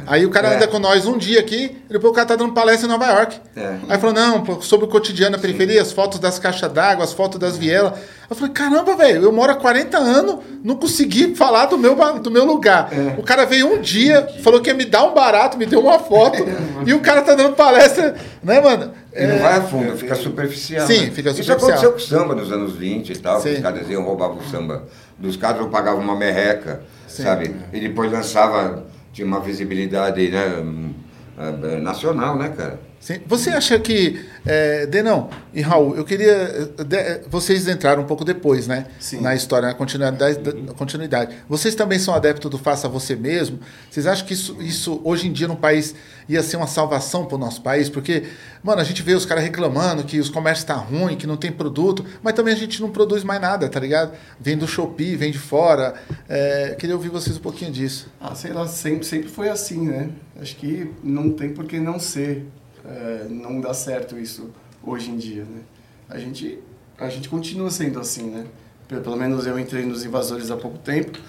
Aí 0.08 0.26
o 0.26 0.30
cara 0.30 0.50
é. 0.50 0.56
anda 0.56 0.68
com 0.68 0.80
nós 0.80 1.06
um 1.06 1.18
dia 1.18 1.40
aqui, 1.40 1.78
depois 1.90 2.12
o 2.12 2.16
cara 2.16 2.28
tá 2.28 2.36
dando 2.36 2.54
palestra 2.54 2.88
em 2.88 2.90
Nova 2.90 3.06
York. 3.06 3.40
É. 3.56 3.76
Aí 3.90 4.00
falou, 4.00 4.14
não, 4.14 4.62
sobre 4.62 4.86
o 4.86 4.90
cotidiano 4.90 5.36
na 5.36 5.42
periferia, 5.42 5.82
as 5.82 5.92
fotos 5.92 6.20
das 6.20 6.40
caixas 6.40 6.72
d'água, 6.72 7.04
as 7.04 7.14
fotos 7.14 7.40
das 7.40 7.58
vielas. 7.58 7.94
Eu 8.30 8.36
falei, 8.36 8.54
caramba, 8.54 8.96
velho, 8.96 9.24
eu 9.24 9.32
moro 9.32 9.52
há 9.52 9.56
40 9.56 9.98
anos, 9.98 10.38
não 10.64 10.76
consegui 10.76 11.36
falar 11.36 11.66
do 11.66 11.78
meu, 11.78 11.96
do 12.20 12.30
meu 12.30 12.46
lugar. 12.46 12.90
É. 12.92 13.20
O 13.20 13.24
cara 13.24 13.46
veio 13.46 13.74
um 13.74 13.82
dia, 13.82 14.28
falou 14.44 14.62
que 14.62 14.70
ia 14.70 14.74
me 14.76 14.86
dar 14.86 15.04
um 15.04 15.14
barato, 15.14 15.58
me 15.58 15.66
deu 15.66 15.80
uma 15.80 15.98
foto, 15.98 16.38
e 16.86 16.94
o 16.94 17.00
cara 17.00 17.24
tá 17.24 17.34
dando 17.34 17.56
palestra, 17.56 18.16
né, 18.44 18.62
mano? 18.62 18.92
E 19.16 19.26
não 19.26 19.40
vai 19.40 19.58
a 19.58 19.62
fundo, 19.62 19.98
fica 19.98 20.14
superficial. 20.14 20.86
Sim, 20.86 21.06
né? 21.06 21.12
fica 21.12 21.32
superficial. 21.32 21.58
Isso 21.58 21.66
aconteceu 21.66 21.92
com 21.92 21.98
o 21.98 22.02
samba 22.02 22.36
nos 22.36 22.52
anos 22.52 22.76
20 22.76 23.10
e 23.10 23.18
tal, 23.18 23.42
Sim. 23.42 23.54
os 23.54 23.60
caras 23.60 23.90
iam 23.90 24.04
roubar 24.04 24.30
o 24.30 24.44
samba 24.50 24.84
dos 25.18 25.36
caras, 25.36 25.62
ou 25.62 25.70
pagavam 25.70 26.02
uma 26.02 26.16
merreca, 26.16 26.82
Sim. 27.08 27.24
sabe? 27.24 27.56
E 27.74 27.80
depois 27.80 28.12
lançava 28.12 28.86
tinha 29.12 29.28
uma 29.28 29.40
visibilidade 29.40 30.30
né, 30.30 30.48
hum, 30.60 30.94
é, 31.38 31.80
nacional, 31.80 32.38
né, 32.38 32.50
cara? 32.50 32.89
Sim. 33.00 33.22
Você 33.26 33.50
acha 33.50 33.80
que. 33.80 34.26
É, 34.46 34.86
Denão 34.86 35.30
e 35.54 35.62
Raul, 35.62 35.96
eu 35.96 36.04
queria. 36.04 36.70
De, 36.86 37.22
vocês 37.30 37.68
entraram 37.68 38.04
um 38.04 38.06
pouco 38.06 38.26
depois, 38.26 38.68
né? 38.68 38.88
Sim. 39.00 39.22
Na 39.22 39.34
história, 39.34 39.70
na 39.70 39.74
continuidade, 39.74 40.38
uhum. 40.38 40.66
continuidade. 40.68 41.36
Vocês 41.48 41.76
também 41.76 41.98
são 41.98 42.14
adeptos 42.14 42.52
do 42.52 42.58
faça 42.58 42.90
você 42.90 43.16
mesmo? 43.16 43.60
Vocês 43.90 44.06
acham 44.06 44.26
que 44.26 44.34
isso, 44.34 44.62
isso 44.62 45.02
hoje 45.04 45.28
em 45.28 45.32
dia 45.32 45.48
no 45.48 45.56
país 45.56 45.96
ia 46.28 46.44
ser 46.44 46.58
uma 46.58 46.68
salvação 46.68 47.26
para 47.26 47.36
o 47.36 47.38
nosso 47.38 47.62
país? 47.62 47.90
Porque, 47.90 48.24
mano, 48.62 48.82
a 48.82 48.84
gente 48.84 49.02
vê 49.02 49.14
os 49.14 49.26
caras 49.26 49.44
reclamando 49.44 50.04
que 50.04 50.20
os 50.20 50.30
comércios 50.30 50.64
estão 50.64 50.80
tá 50.80 50.84
ruim, 50.84 51.16
que 51.16 51.26
não 51.26 51.38
tem 51.38 51.52
produto, 51.52 52.06
mas 52.22 52.34
também 52.34 52.54
a 52.54 52.58
gente 52.58 52.82
não 52.82 52.90
produz 52.90 53.24
mais 53.24 53.40
nada, 53.40 53.70
tá 53.70 53.80
ligado? 53.80 54.12
Vem 54.40 54.58
do 54.58 54.68
Shopee, 54.68 55.16
vem 55.16 55.32
de 55.32 55.40
fora. 55.40 55.94
É, 56.28 56.76
queria 56.78 56.96
ouvir 56.96 57.10
vocês 57.10 57.38
um 57.38 57.42
pouquinho 57.42 57.72
disso. 57.72 58.12
Ah, 58.20 58.36
sei 58.36 58.52
lá, 58.52 58.68
sempre, 58.68 59.06
sempre 59.06 59.30
foi 59.30 59.48
assim, 59.48 59.88
né? 59.88 60.10
Acho 60.40 60.56
que 60.56 60.92
não 61.04 61.32
tem 61.32 61.50
por 61.50 61.66
que 61.66 61.80
não 61.80 62.00
ser 62.00 62.46
é, 62.90 63.28
não 63.30 63.62
dá 63.62 63.74
certo 63.74 64.18
isso 64.18 64.50
hoje 64.84 65.12
em 65.12 65.18
dia, 65.18 65.44
né? 65.44 65.62
A 66.10 66.18
gente, 66.18 66.60
a 66.98 67.08
gente 67.08 67.30
continua 67.30 67.70
sendo 67.70 68.00
assim, 68.00 68.30
né? 68.30 68.46
Pelo 68.88 69.16
menos 69.16 69.46
eu 69.46 69.60
entrei 69.60 69.86
nos 69.86 70.04
Invasores 70.04 70.50
há 70.50 70.58
pouco 70.58 70.80
tempo, 70.80 71.20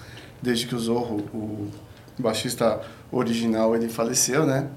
desde 0.41 0.65
que 0.65 0.73
o 0.73 0.79
Zorro, 0.79 1.17
o 1.33 1.69
baixista 2.17 2.81
original, 3.11 3.75
ele 3.75 3.87
faleceu, 3.87 4.45
né? 4.45 4.67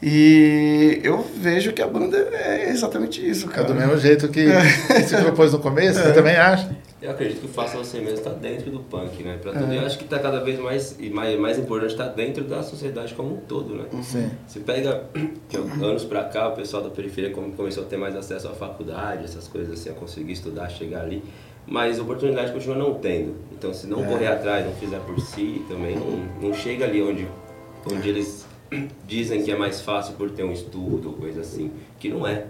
E 0.00 1.00
eu 1.02 1.22
vejo 1.22 1.72
que 1.72 1.82
a 1.82 1.86
banda 1.88 2.16
é 2.32 2.70
exatamente 2.70 3.26
isso, 3.28 3.48
cara. 3.48 3.62
É 3.62 3.66
do 3.66 3.74
mesmo 3.74 3.98
jeito 3.98 4.28
que 4.28 4.40
é. 4.40 5.02
você 5.02 5.16
propôs 5.16 5.52
no 5.52 5.58
começo, 5.58 5.98
é. 5.98 6.04
você 6.04 6.12
também 6.12 6.36
acha? 6.36 6.70
Eu 7.00 7.12
acredito 7.12 7.40
que 7.40 7.46
o 7.46 7.48
Faça 7.48 7.78
Você 7.78 8.00
Mesmo 8.00 8.18
está 8.18 8.30
dentro 8.30 8.70
do 8.70 8.80
punk, 8.80 9.22
né? 9.22 9.38
Pra 9.40 9.52
tudo. 9.52 9.72
É. 9.72 9.78
Eu 9.78 9.86
acho 9.86 9.96
que 9.98 10.04
está 10.04 10.18
cada 10.18 10.40
vez 10.40 10.58
mais, 10.58 10.96
e 10.98 11.08
mais, 11.08 11.38
mais 11.38 11.58
importante, 11.58 11.92
está 11.92 12.08
dentro 12.08 12.42
da 12.44 12.62
sociedade 12.62 13.14
como 13.14 13.34
um 13.34 13.36
todo, 13.36 13.74
né? 13.74 13.84
Sim. 14.02 14.30
Você 14.46 14.60
pega, 14.60 15.04
anos 15.80 16.04
pra 16.04 16.24
cá, 16.24 16.48
o 16.48 16.56
pessoal 16.56 16.82
da 16.82 16.90
periferia 16.90 17.30
começou 17.30 17.84
a 17.84 17.86
ter 17.86 17.96
mais 17.96 18.16
acesso 18.16 18.48
à 18.48 18.52
faculdade, 18.52 19.24
essas 19.24 19.46
coisas 19.46 19.78
assim, 19.78 19.90
a 19.90 19.94
conseguir 19.94 20.32
estudar, 20.32 20.68
chegar 20.70 21.02
ali. 21.02 21.22
Mas 21.64 22.00
oportunidade 22.00 22.50
continua 22.50 22.76
não 22.76 22.94
tendo. 22.94 23.36
Então, 23.52 23.72
se 23.72 23.86
não 23.86 24.04
é. 24.04 24.08
correr 24.08 24.26
atrás, 24.26 24.66
não 24.66 24.72
fizer 24.72 24.98
por 25.00 25.20
si, 25.20 25.64
também 25.68 25.94
não, 25.94 26.48
não 26.48 26.54
chega 26.54 26.84
ali 26.84 27.00
onde, 27.00 27.28
onde 27.92 28.08
eles 28.08 28.47
dizem 29.06 29.42
que 29.42 29.50
é 29.50 29.56
mais 29.56 29.80
fácil 29.80 30.14
por 30.14 30.30
ter 30.30 30.44
um 30.44 30.52
estudo, 30.52 31.12
coisa 31.12 31.40
assim, 31.40 31.70
que 31.98 32.08
não 32.08 32.26
é. 32.26 32.46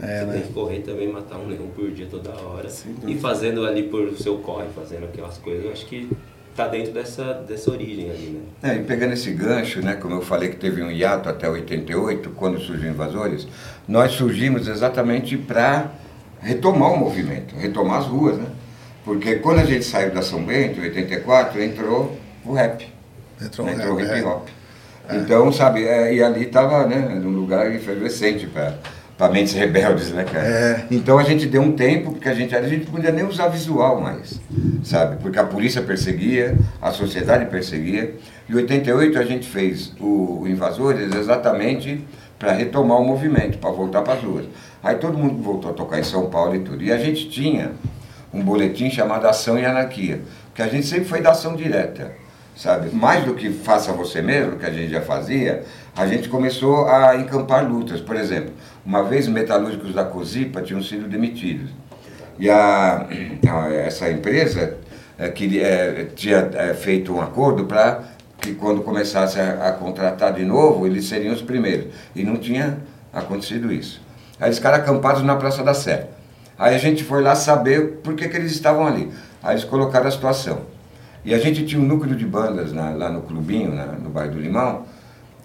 é 0.00 0.20
Você 0.20 0.24
né? 0.26 0.32
tem 0.34 0.42
que 0.42 0.52
correr 0.52 0.80
também, 0.80 1.10
matar 1.10 1.38
um 1.38 1.48
leão 1.48 1.68
por 1.74 1.90
dia 1.90 2.06
toda 2.10 2.30
hora. 2.30 2.68
Sim, 2.68 2.94
e 3.06 3.16
fazendo 3.16 3.66
ali 3.66 3.84
por 3.84 4.12
seu 4.18 4.38
corre, 4.38 4.66
fazendo 4.74 5.04
aquelas 5.04 5.38
coisas, 5.38 5.64
eu 5.64 5.72
acho 5.72 5.86
que 5.86 6.08
tá 6.54 6.68
dentro 6.68 6.92
dessa, 6.92 7.34
dessa 7.34 7.70
origem 7.70 8.10
ali, 8.10 8.40
né? 8.62 8.74
É, 8.74 8.76
e 8.76 8.84
pegando 8.84 9.12
esse 9.12 9.32
gancho, 9.32 9.80
né, 9.80 9.96
como 9.96 10.14
eu 10.14 10.22
falei 10.22 10.50
que 10.50 10.56
teve 10.56 10.82
um 10.82 10.90
hiato 10.90 11.28
até 11.28 11.48
88, 11.48 12.30
quando 12.30 12.60
surgiu 12.60 12.90
Invasores, 12.90 13.48
nós 13.88 14.12
surgimos 14.12 14.68
exatamente 14.68 15.36
para 15.36 15.90
retomar 16.40 16.92
o 16.92 16.96
movimento, 16.96 17.56
retomar 17.56 18.00
as 18.00 18.06
ruas, 18.06 18.36
né? 18.38 18.46
Porque 19.04 19.36
quando 19.36 19.58
a 19.58 19.64
gente 19.64 19.84
saiu 19.84 20.12
da 20.12 20.22
São 20.22 20.42
Bento, 20.44 20.80
em 20.80 20.84
84, 20.84 21.62
entrou 21.62 22.16
o 22.44 22.52
rap. 22.52 22.86
Entrou, 23.40 23.68
Entrou 23.68 23.94
o 23.94 23.96
rap, 23.96 24.18
hip 24.18 24.26
é. 24.26 24.63
Hop. 25.04 25.12
Então, 25.12 25.52
sabe, 25.52 25.84
é, 25.84 26.14
e 26.14 26.22
ali 26.22 26.44
estava 26.44 26.86
né, 26.86 27.18
num 27.20 27.30
lugar 27.30 27.72
efervescente 27.74 28.46
para 28.46 29.28
mentes 29.28 29.52
rebeldes, 29.52 30.10
né, 30.10 30.24
cara? 30.24 30.46
É. 30.46 30.86
Então 30.90 31.18
a 31.18 31.22
gente 31.22 31.46
deu 31.46 31.62
um 31.62 31.72
tempo, 31.72 32.12
porque 32.12 32.28
a 32.28 32.34
gente, 32.34 32.54
a 32.54 32.62
gente 32.66 32.86
não 32.86 32.92
podia 32.92 33.12
nem 33.12 33.24
usar 33.24 33.48
visual 33.48 34.00
mais, 34.00 34.40
sabe? 34.82 35.16
Porque 35.22 35.38
a 35.38 35.44
polícia 35.44 35.82
perseguia, 35.82 36.56
a 36.80 36.90
sociedade 36.90 37.46
perseguia. 37.46 38.14
Em 38.48 38.54
88 38.54 39.18
a 39.18 39.24
gente 39.24 39.46
fez 39.46 39.92
o, 40.00 40.40
o 40.42 40.48
Invasores 40.48 41.14
exatamente 41.14 42.04
para 42.38 42.52
retomar 42.52 42.98
o 42.98 43.04
movimento, 43.04 43.58
para 43.58 43.70
voltar 43.70 44.02
para 44.02 44.14
as 44.14 44.22
ruas. 44.22 44.46
Aí 44.82 44.96
todo 44.96 45.16
mundo 45.16 45.42
voltou 45.42 45.70
a 45.70 45.74
tocar 45.74 45.98
em 45.98 46.02
São 46.04 46.26
Paulo 46.26 46.54
e 46.54 46.58
tudo. 46.58 46.82
E 46.82 46.92
a 46.92 46.98
gente 46.98 47.28
tinha 47.30 47.72
um 48.34 48.42
boletim 48.42 48.90
chamado 48.90 49.26
Ação 49.26 49.58
e 49.58 49.64
Anarquia, 49.64 50.20
que 50.54 50.60
a 50.60 50.66
gente 50.66 50.86
sempre 50.86 51.04
foi 51.04 51.22
da 51.22 51.30
ação 51.30 51.54
direta, 51.54 52.12
sabe? 52.56 52.90
Mais 52.94 53.24
do 53.24 53.34
que 53.34 53.50
faça 53.50 53.92
você 53.92 54.22
mesmo, 54.22 54.56
que 54.56 54.66
a 54.66 54.70
gente 54.70 54.90
já 54.90 55.00
fazia, 55.00 55.64
a 55.96 56.06
gente 56.06 56.28
começou 56.28 56.86
a 56.88 57.16
encampar 57.16 57.64
lutas. 57.68 58.00
Por 58.00 58.16
exemplo, 58.16 58.52
uma 58.84 59.02
vez 59.02 59.26
metalúrgicos 59.28 59.94
da 59.94 60.04
Cosipa 60.04 60.60
tinham 60.62 60.82
sido 60.82 61.08
demitidos. 61.08 61.70
E 62.38 62.50
a, 62.50 63.06
a- 63.48 63.72
essa 63.72 64.10
empresa 64.10 64.76
eh, 65.18 65.28
que, 65.28 65.60
eh, 65.60 66.06
tinha 66.16 66.50
eh, 66.54 66.74
feito 66.74 67.14
um 67.14 67.20
acordo 67.20 67.64
para 67.66 68.02
que 68.40 68.54
quando 68.54 68.82
começasse 68.82 69.38
a, 69.40 69.68
a 69.68 69.72
contratar 69.72 70.32
de 70.32 70.44
novo, 70.44 70.86
eles 70.86 71.06
seriam 71.06 71.32
os 71.32 71.40
primeiros. 71.42 71.86
E 72.14 72.24
não 72.24 72.36
tinha 72.36 72.78
acontecido 73.12 73.72
isso. 73.72 74.02
Aí 74.40 74.48
eles 74.48 74.58
ficaram 74.58 74.78
acampados 74.78 75.22
na 75.22 75.36
Praça 75.36 75.62
da 75.62 75.72
Sé. 75.74 76.08
Aí 76.58 76.74
a 76.74 76.78
gente 76.78 77.04
foi 77.04 77.22
lá 77.22 77.34
saber 77.36 78.00
por 78.02 78.14
que, 78.14 78.28
que 78.28 78.36
eles 78.36 78.50
estavam 78.52 78.86
ali. 78.86 79.10
Aí 79.42 79.54
eles 79.54 79.64
colocaram 79.64 80.08
a 80.08 80.10
situação. 80.10 80.62
E 81.24 81.32
a 81.34 81.38
gente 81.38 81.64
tinha 81.64 81.80
um 81.80 81.84
núcleo 81.86 82.14
de 82.14 82.26
bandas 82.26 82.72
na- 82.72 82.90
lá 82.90 83.08
no 83.10 83.22
clubinho, 83.22 83.74
na- 83.74 83.86
no 83.86 84.10
bairro 84.10 84.34
do 84.34 84.40
Limão, 84.40 84.82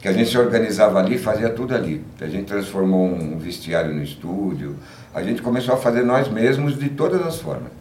que 0.01 0.07
a 0.07 0.13
gente 0.13 0.29
se 0.29 0.37
organizava 0.37 0.99
ali, 0.99 1.17
fazia 1.17 1.49
tudo 1.49 1.73
ali. 1.73 2.03
A 2.19 2.27
gente 2.27 2.45
transformou 2.45 3.05
um 3.05 3.37
vestiário 3.37 3.93
no 3.93 4.03
estúdio, 4.03 4.75
a 5.13 5.21
gente 5.23 5.41
começou 5.41 5.73
a 5.73 5.77
fazer 5.77 6.03
nós 6.03 6.27
mesmos 6.29 6.77
de 6.77 6.89
todas 6.89 7.25
as 7.25 7.37
formas. 7.39 7.71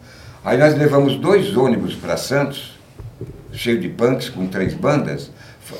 Aí 0.43 0.57
nós 0.57 0.77
levamos 0.77 1.15
dois 1.17 1.55
ônibus 1.55 1.95
para 1.95 2.15
Santos, 2.17 2.77
cheio 3.51 3.79
de 3.79 3.89
punks, 3.89 4.29
com 4.29 4.47
três 4.47 4.73
bandas, 4.73 5.31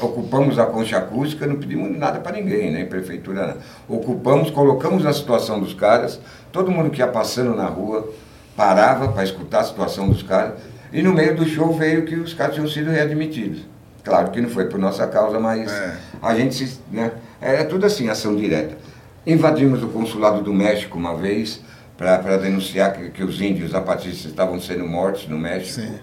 ocupamos 0.01 0.59
a 0.59 0.65
concha 0.65 0.97
acústica, 0.97 1.47
não 1.47 1.55
pedimos 1.55 1.97
nada 1.97 2.19
para 2.19 2.33
ninguém, 2.33 2.71
nem 2.71 2.85
prefeitura, 2.85 3.47
nada. 3.47 3.57
Ocupamos, 3.87 4.49
colocamos 4.51 5.05
a 5.05 5.13
situação 5.13 5.59
dos 5.59 5.73
caras, 5.73 6.19
todo 6.51 6.69
mundo 6.71 6.89
que 6.89 6.99
ia 6.99 7.07
passando 7.07 7.55
na 7.55 7.65
rua 7.65 8.11
parava 8.55 9.07
para 9.09 9.23
escutar 9.23 9.61
a 9.61 9.63
situação 9.63 10.09
dos 10.09 10.21
caras, 10.21 10.53
e 10.91 11.01
no 11.01 11.13
meio 11.13 11.35
do 11.35 11.45
show 11.45 11.73
veio 11.73 12.05
que 12.05 12.15
os 12.15 12.33
caras 12.33 12.55
tinham 12.55 12.67
sido 12.67 12.89
readmitidos. 12.89 13.61
Claro 14.03 14.31
que 14.31 14.41
não 14.41 14.49
foi 14.49 14.65
por 14.65 14.79
nossa 14.79 15.05
causa, 15.07 15.39
mas 15.39 15.71
É. 15.71 15.95
a 16.21 16.35
gente 16.35 16.55
se. 16.55 16.79
Né, 16.91 17.11
era 17.41 17.63
tudo 17.65 17.85
assim, 17.85 18.09
ação 18.09 18.35
direta. 18.35 18.77
Invadimos 19.25 19.83
o 19.83 19.87
consulado 19.89 20.41
do 20.41 20.53
México 20.53 20.97
uma 20.97 21.15
vez 21.15 21.61
para 21.97 22.37
denunciar 22.37 22.93
que, 22.93 23.09
que 23.09 23.23
os 23.23 23.41
índios 23.41 23.71
zapatistas 23.71 24.25
estavam 24.31 24.59
sendo 24.59 24.87
mortos 24.87 25.27
no 25.27 25.37
México. 25.37 25.81
Sim. 25.81 25.95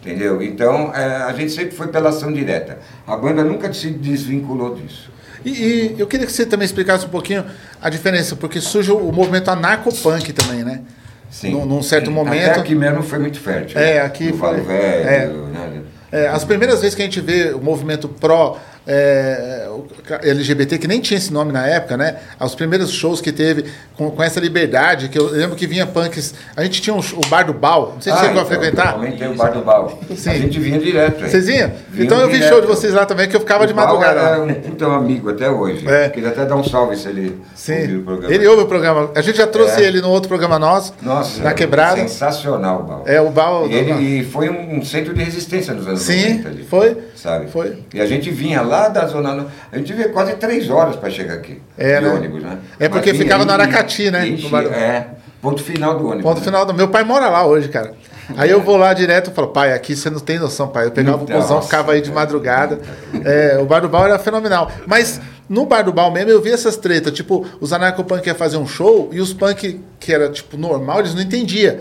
Entendeu? 0.00 0.40
Então, 0.40 0.94
é, 0.94 1.04
a 1.24 1.32
gente 1.34 1.52
sempre 1.52 1.72
foi 1.76 1.88
pela 1.88 2.08
ação 2.08 2.32
direta. 2.32 2.78
A 3.06 3.16
banda 3.16 3.44
nunca 3.44 3.70
se 3.72 3.90
desvinculou 3.90 4.74
disso. 4.74 5.10
E, 5.44 5.50
e 5.50 5.94
eu 5.98 6.06
queria 6.06 6.24
que 6.26 6.32
você 6.32 6.46
também 6.46 6.64
explicasse 6.64 7.04
um 7.04 7.08
pouquinho 7.10 7.44
a 7.82 7.90
diferença, 7.90 8.36
porque 8.36 8.60
surge 8.60 8.90
o 8.92 9.12
movimento 9.12 9.50
anarcopunk 9.50 10.32
também, 10.32 10.64
né? 10.64 10.82
Sim. 11.30 11.52
Num, 11.52 11.64
num 11.64 11.82
certo 11.82 12.10
momento. 12.10 12.50
Até 12.50 12.60
aqui 12.60 12.74
mesmo 12.74 13.02
foi 13.02 13.18
muito 13.18 13.38
fértil. 13.38 13.78
É, 13.80 13.94
né? 13.94 14.00
aqui 14.00 14.30
No 14.32 14.36
Vale 14.36 14.62
foi- 14.62 14.74
Velho, 14.74 15.46
né? 15.46 15.82
É, 16.12 16.26
as 16.26 16.44
primeiras 16.44 16.80
vezes 16.80 16.94
que 16.96 17.02
a 17.02 17.04
gente 17.04 17.20
vê 17.20 17.52
o 17.54 17.60
movimento 17.60 18.08
pró 18.08 18.58
é, 18.92 19.68
o 19.68 19.86
LGBT, 20.22 20.78
que 20.78 20.88
nem 20.88 21.00
tinha 21.00 21.16
esse 21.16 21.32
nome 21.32 21.52
na 21.52 21.64
época, 21.64 21.96
né? 21.96 22.16
Os 22.40 22.56
primeiros 22.56 22.90
shows 22.90 23.20
que 23.20 23.30
teve 23.30 23.66
com, 23.96 24.10
com 24.10 24.20
essa 24.22 24.40
liberdade, 24.40 25.08
que 25.08 25.16
eu 25.18 25.30
lembro 25.30 25.54
que 25.54 25.64
vinha 25.66 25.86
punks. 25.86 26.34
A 26.56 26.64
gente 26.64 26.82
tinha 26.82 26.92
um 26.94 26.98
o 26.98 27.26
Bar 27.28 27.44
do 27.44 27.52
Bal, 27.54 27.92
não 27.94 28.00
sei 28.00 28.12
se 28.12 28.18
Ah, 28.18 28.20
você 28.22 28.26
chegou 28.26 28.42
a 28.42 28.44
então, 28.44 28.58
frequentar. 28.58 28.94
Também 28.94 29.12
tem 29.16 29.28
o 29.30 29.34
Bar 29.36 29.52
do 29.52 29.60
Bal. 29.62 29.98
Sim. 30.16 30.30
A 30.30 30.34
gente 30.38 30.58
vinha 30.58 30.78
direto. 30.80 31.20
Vocês 31.20 31.48
iam? 31.48 31.70
Vinha 31.90 32.04
Então 32.06 32.18
eu 32.18 32.26
vi 32.26 32.34
direto. 32.34 32.48
show 32.50 32.60
de 32.60 32.66
vocês 32.66 32.92
lá 32.92 33.06
também, 33.06 33.28
que 33.28 33.36
eu 33.36 33.40
ficava 33.40 33.64
de 33.66 33.72
O 33.72 33.76
Bal 33.76 33.86
madrugada. 33.86 34.20
É 34.20 34.36
lá. 34.36 34.42
um 34.44 34.54
puta 34.54 34.86
amigo 34.86 35.30
até 35.30 35.48
hoje. 35.48 35.86
É. 35.88 36.08
Queria 36.08 36.30
até 36.30 36.44
dar 36.44 36.56
um 36.56 36.64
salve 36.64 36.96
se 36.96 37.08
ele 37.08 37.40
Sim, 37.54 37.98
o 37.98 38.02
programa. 38.02 38.34
ele 38.34 38.46
ouve 38.48 38.62
o 38.64 38.66
programa. 38.66 39.10
A 39.14 39.20
gente 39.22 39.36
já 39.38 39.46
trouxe 39.46 39.80
É. 39.82 39.86
ele 39.86 40.00
no 40.00 40.10
outro 40.10 40.28
programa 40.28 40.58
nosso, 40.58 40.92
Nossa, 41.00 41.42
na 41.42 41.54
Quebrada. 41.54 41.96
sensacional 42.00 42.80
o 42.80 42.82
Bal. 42.82 43.02
É, 43.06 43.20
o 43.20 43.30
Bal- 43.30 43.68
E, 43.68 43.74
ele, 43.74 43.92
e 44.20 44.24
foi 44.24 44.48
um 44.50 44.82
centro 44.84 45.14
de 45.14 45.22
resistência 45.22 45.72
nos 45.74 45.86
anos 45.86 46.00
Sim, 46.02 46.38
90 46.38 46.48
ali. 46.48 46.64
foi. 46.64 46.96
Sabe? 47.20 47.50
Foi. 47.50 47.78
E 47.92 48.00
a 48.00 48.06
gente 48.06 48.30
vinha 48.30 48.62
lá 48.62 48.88
da 48.88 49.06
zona. 49.06 49.46
A 49.70 49.76
gente 49.76 49.92
via 49.92 50.08
quase 50.08 50.34
três 50.36 50.70
horas 50.70 50.96
para 50.96 51.10
chegar 51.10 51.34
aqui. 51.34 51.60
É, 51.76 51.98
de 52.00 52.06
né? 52.06 52.12
ônibus, 52.14 52.42
né? 52.42 52.58
É 52.78 52.88
porque 52.88 53.12
vinha 53.12 53.24
ficava 53.24 53.44
no 53.44 53.52
Aracati, 53.52 54.10
né? 54.10 54.26
e 54.26 54.48
bar- 54.48 54.64
É, 54.66 55.08
ponto 55.42 55.62
final 55.62 55.98
do 55.98 56.06
ônibus. 56.06 56.22
Ponto 56.22 56.38
né? 56.38 56.44
final 56.44 56.64
do. 56.64 56.72
Meu 56.72 56.88
pai 56.88 57.04
mora 57.04 57.28
lá 57.28 57.44
hoje, 57.44 57.68
cara. 57.68 57.92
Aí 58.36 58.48
eu 58.50 58.60
vou 58.62 58.76
lá 58.76 58.94
direto 58.94 59.30
e 59.30 59.34
falo, 59.34 59.48
pai, 59.48 59.72
aqui 59.72 59.94
você 59.96 60.08
não 60.08 60.20
tem 60.20 60.38
noção, 60.38 60.68
pai. 60.68 60.86
Eu 60.86 60.92
pegava 60.92 61.18
o 61.24 61.28
Nossa, 61.28 61.34
busão, 61.42 61.62
ficava 61.62 61.92
aí 61.92 62.00
de 62.00 62.08
cara. 62.10 62.20
madrugada. 62.20 62.78
É, 63.24 63.58
o 63.60 63.66
Bar 63.66 63.80
do 63.80 63.88
Bal 63.88 64.06
era 64.06 64.18
fenomenal. 64.18 64.70
Mas 64.86 65.20
no 65.48 65.66
Bar 65.66 65.82
do 65.82 65.92
Bal 65.92 66.10
mesmo 66.12 66.30
eu 66.30 66.40
vi 66.40 66.52
essas 66.52 66.76
tretas. 66.76 67.12
Tipo, 67.12 67.44
os 67.60 67.72
anarcopunk 67.72 68.26
iam 68.26 68.36
fazer 68.36 68.56
um 68.56 68.66
show 68.66 69.10
e 69.12 69.20
os 69.20 69.32
punk, 69.34 69.80
que 69.98 70.12
era 70.12 70.30
tipo 70.30 70.56
normal, 70.56 71.00
eles 71.00 71.14
não 71.14 71.22
entendiam. 71.22 71.76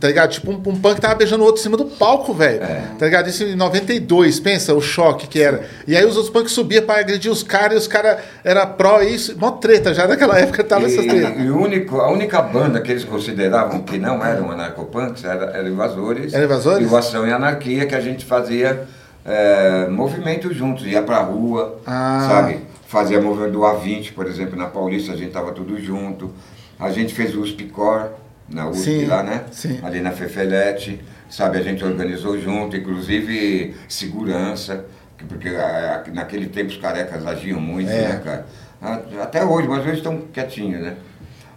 Tá 0.00 0.08
ligado? 0.08 0.30
Tipo, 0.32 0.50
um, 0.50 0.54
um 0.56 0.80
punk 0.80 1.00
tava 1.00 1.14
beijando 1.14 1.42
o 1.42 1.46
outro 1.46 1.60
em 1.60 1.62
cima 1.62 1.76
do 1.76 1.84
palco, 1.84 2.34
velho. 2.34 2.62
É. 2.62 2.82
Tá 2.98 3.04
ligado? 3.06 3.28
Isso 3.28 3.44
em 3.44 3.54
92, 3.54 4.40
pensa 4.40 4.74
o 4.74 4.80
choque 4.80 5.26
que 5.28 5.40
era. 5.40 5.64
E 5.86 5.96
aí 5.96 6.04
os 6.04 6.16
outros 6.16 6.32
punks 6.32 6.52
subiam 6.52 6.84
pra 6.84 6.98
agredir 6.98 7.30
os 7.30 7.42
caras 7.42 7.74
e 7.74 7.78
os 7.78 7.86
caras 7.86 8.18
era 8.42 8.66
pró 8.66 9.00
isso. 9.00 9.38
Mó 9.38 9.52
treta, 9.52 9.94
já 9.94 10.06
naquela 10.08 10.38
época 10.38 10.64
tava 10.64 10.86
essas 10.86 11.06
tretas. 11.06 11.40
E, 11.42 11.48
único, 11.48 12.00
a 12.00 12.10
única 12.10 12.42
banda 12.42 12.80
que 12.80 12.90
eles 12.90 13.04
consideravam 13.04 13.82
que 13.82 13.96
não 13.96 14.24
eram 14.24 14.50
anarcopunks 14.50 15.24
era, 15.24 15.44
era 15.56 15.68
Invasores. 15.68 16.34
Era 16.34 16.44
Invasores? 16.44 16.88
E 16.90 16.92
o 16.92 16.96
Ação 16.96 17.26
e 17.26 17.32
Anarquia, 17.32 17.86
que 17.86 17.94
a 17.94 18.00
gente 18.00 18.24
fazia 18.24 18.82
é, 19.24 19.86
movimento 19.88 20.52
juntos, 20.52 20.84
ia 20.86 21.02
pra 21.02 21.18
rua, 21.20 21.78
Ah. 21.86 22.26
sabe? 22.28 22.58
Fazia 22.88 23.20
movimento 23.20 23.52
do 23.52 23.60
A20, 23.60 24.12
por 24.12 24.26
exemplo, 24.26 24.56
na 24.56 24.66
Paulista 24.66 25.12
a 25.12 25.16
gente 25.16 25.30
tava 25.32 25.52
tudo 25.52 25.80
junto. 25.80 26.30
A 26.78 26.90
gente 26.90 27.14
fez 27.14 27.34
o 27.34 27.40
USPCOR, 27.40 28.08
na 28.48 28.68
USP 28.68 28.82
Sim, 28.84 29.04
lá, 29.06 29.22
né? 29.22 29.44
sim. 29.50 29.78
Ali 29.82 30.00
na 30.00 30.10
Fefelete, 30.12 31.00
sabe? 31.30 31.58
A 31.58 31.62
gente 31.62 31.84
organizou 31.84 32.38
junto, 32.38 32.76
inclusive 32.76 33.74
segurança, 33.88 34.84
que- 35.16 35.24
porque 35.24 35.50
naquele 36.12 36.46
tempo 36.46 36.70
os 36.70 36.76
carecas 36.76 37.26
agiam 37.26 37.60
muito, 37.60 37.90
É. 37.90 38.08
né, 38.08 38.20
cara? 38.24 38.46
Até 39.22 39.44
hoje, 39.44 39.66
mas 39.66 39.80
hoje 39.86 39.96
estão 39.98 40.18
quietinhos, 40.32 40.82
né? 40.82 40.96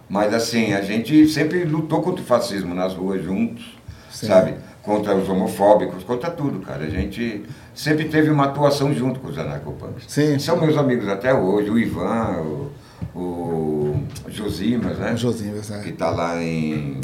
Mas 0.08 0.32
assim, 0.32 0.72
a 0.72 0.80
gente 0.80 1.28
sempre 1.28 1.64
lutou 1.64 2.00
contra 2.00 2.22
o 2.22 2.24
fascismo 2.26 2.74
nas 2.74 2.94
ruas 2.94 3.22
juntos, 3.22 3.76
Sim. 4.10 4.26
sabe? 4.26 4.54
Contra 4.82 5.14
os 5.14 5.28
homofóbicos, 5.28 6.02
contra 6.04 6.30
tudo, 6.30 6.60
cara. 6.60 6.84
A 6.84 6.88
gente 6.88 7.44
sempre 7.74 8.06
teve 8.06 8.30
uma 8.30 8.44
atuação 8.44 8.94
junto 8.94 9.20
com 9.20 9.28
os 9.28 9.36
anarcopunks. 9.36 10.04
Sim. 10.08 10.38
São 10.38 10.56
meus 10.58 10.78
amigos 10.78 11.06
até 11.08 11.34
hoje, 11.34 11.68
o 11.68 11.78
Ivan, 11.78 12.38
o, 12.40 12.72
o 13.22 14.30
Josimas, 14.30 14.98
né? 14.98 15.12
O 15.12 15.16
Josimas, 15.16 15.68
né? 15.70 15.80
Que 15.82 15.92
tá 15.92 16.10
lá 16.10 16.42
em. 16.42 17.00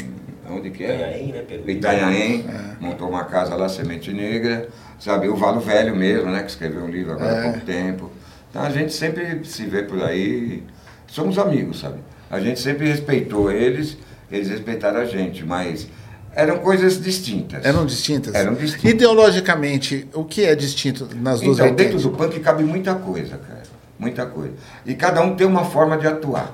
Onde 0.49 0.69
que 0.69 0.83
é? 0.83 0.93
Itanhaém, 0.95 1.27
né, 1.31 1.43
Pedro? 1.47 1.71
Itanhaém, 1.71 2.45
É. 2.47 2.75
montou 2.83 3.09
uma 3.09 3.23
casa 3.25 3.55
lá, 3.55 3.67
Semente 3.67 4.13
Negra, 4.13 4.69
sabe? 4.99 5.27
O 5.27 5.35
Valo 5.35 5.59
Velho 5.59 5.95
mesmo, 5.95 6.29
né? 6.31 6.43
Que 6.43 6.49
escreveu 6.51 6.83
um 6.83 6.89
livro 6.89 7.13
agora 7.13 7.31
É. 7.31 7.39
há 7.39 7.43
pouco 7.51 7.65
tempo. 7.65 8.11
Então 8.49 8.61
a 8.61 8.69
gente 8.69 8.93
sempre 8.93 9.41
se 9.43 9.65
vê 9.65 9.83
por 9.83 10.01
aí, 10.03 10.63
somos 11.07 11.37
amigos, 11.39 11.79
sabe? 11.79 11.97
A 12.29 12.39
gente 12.39 12.59
sempre 12.59 12.87
respeitou 12.87 13.51
eles, 13.51 13.97
eles 14.31 14.47
respeitaram 14.49 14.99
a 15.01 15.05
gente, 15.05 15.43
mas 15.43 15.87
eram 16.33 16.59
coisas 16.59 17.01
distintas. 17.01 17.65
Eram 17.65 17.85
distintas? 17.85 18.33
Eram 18.35 18.53
distintas. 18.53 18.91
Ideologicamente, 18.91 20.07
o 20.13 20.23
que 20.23 20.43
é 20.45 20.55
distinto 20.55 21.09
nas 21.15 21.41
duas 21.41 21.57
Então, 21.57 21.67
dentro 21.75 21.97
vertentes? 21.97 22.03
do 22.03 22.11
punk 22.11 22.39
cabe 22.39 22.63
muita 22.63 22.93
coisa, 22.95 23.37
cara. 23.37 23.63
Muita 23.97 24.25
coisa. 24.25 24.53
E 24.85 24.93
cada 24.95 25.21
um 25.21 25.35
tem 25.35 25.47
uma 25.47 25.63
forma 25.63 25.97
de 25.97 26.07
atuar. 26.07 26.53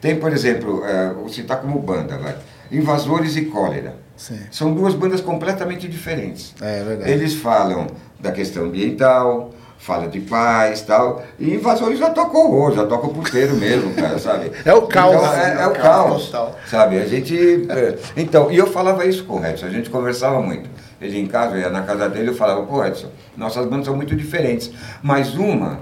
Tem, 0.00 0.16
por 0.16 0.32
exemplo, 0.32 0.84
eh, 0.84 1.12
vou 1.12 1.28
citar 1.28 1.60
como 1.60 1.78
banda, 1.80 2.16
vai. 2.18 2.36
Invasores 2.70 3.36
e 3.36 3.46
Cólera. 3.46 3.96
Sim. 4.16 4.38
São 4.50 4.72
duas 4.72 4.94
bandas 4.94 5.20
completamente 5.20 5.88
diferentes. 5.88 6.54
É 6.60 6.82
verdade. 6.84 7.10
Eles 7.10 7.34
falam 7.34 7.86
da 8.20 8.30
questão 8.30 8.64
ambiental, 8.64 9.52
fala 9.78 10.08
de 10.08 10.20
paz 10.20 10.82
tal. 10.82 11.22
E 11.38 11.54
Invasores 11.54 11.98
já 11.98 12.10
toca 12.10 12.36
horror, 12.36 12.74
já 12.74 12.86
toca 12.86 13.06
o 13.06 13.14
puteiro 13.14 13.54
mesmo, 13.56 13.94
cara, 13.94 14.18
sabe? 14.20 14.52
É 14.64 14.74
o 14.74 14.82
caos. 14.82 15.16
Então, 15.16 15.34
é, 15.34 15.52
é 15.52 15.56
o 15.56 15.60
É 15.60 15.66
o 15.66 15.72
caos 15.72 16.28
caos, 16.30 16.54
sabe? 16.66 16.98
A 16.98 17.06
gente... 17.06 17.66
é, 17.70 17.96
então, 18.16 18.50
e 18.50 18.56
eu 18.56 18.66
falava 18.66 19.04
isso 19.06 19.24
com 19.24 19.40
o 19.40 19.46
Edson, 19.46 19.66
a 19.66 19.70
gente 19.70 19.88
conversava 19.88 20.40
muito. 20.40 20.68
Ele 21.00 21.18
em 21.18 21.26
casa, 21.26 21.54
eu 21.54 21.60
ia 21.60 21.70
na 21.70 21.82
casa 21.82 22.08
dele, 22.08 22.30
eu 22.30 22.34
falava, 22.34 22.62
pô 22.62 22.84
Edson, 22.84 23.08
nossas 23.36 23.64
bandas 23.66 23.86
são 23.86 23.94
muito 23.94 24.16
diferentes, 24.16 24.70
mas 25.00 25.34
uma 25.34 25.78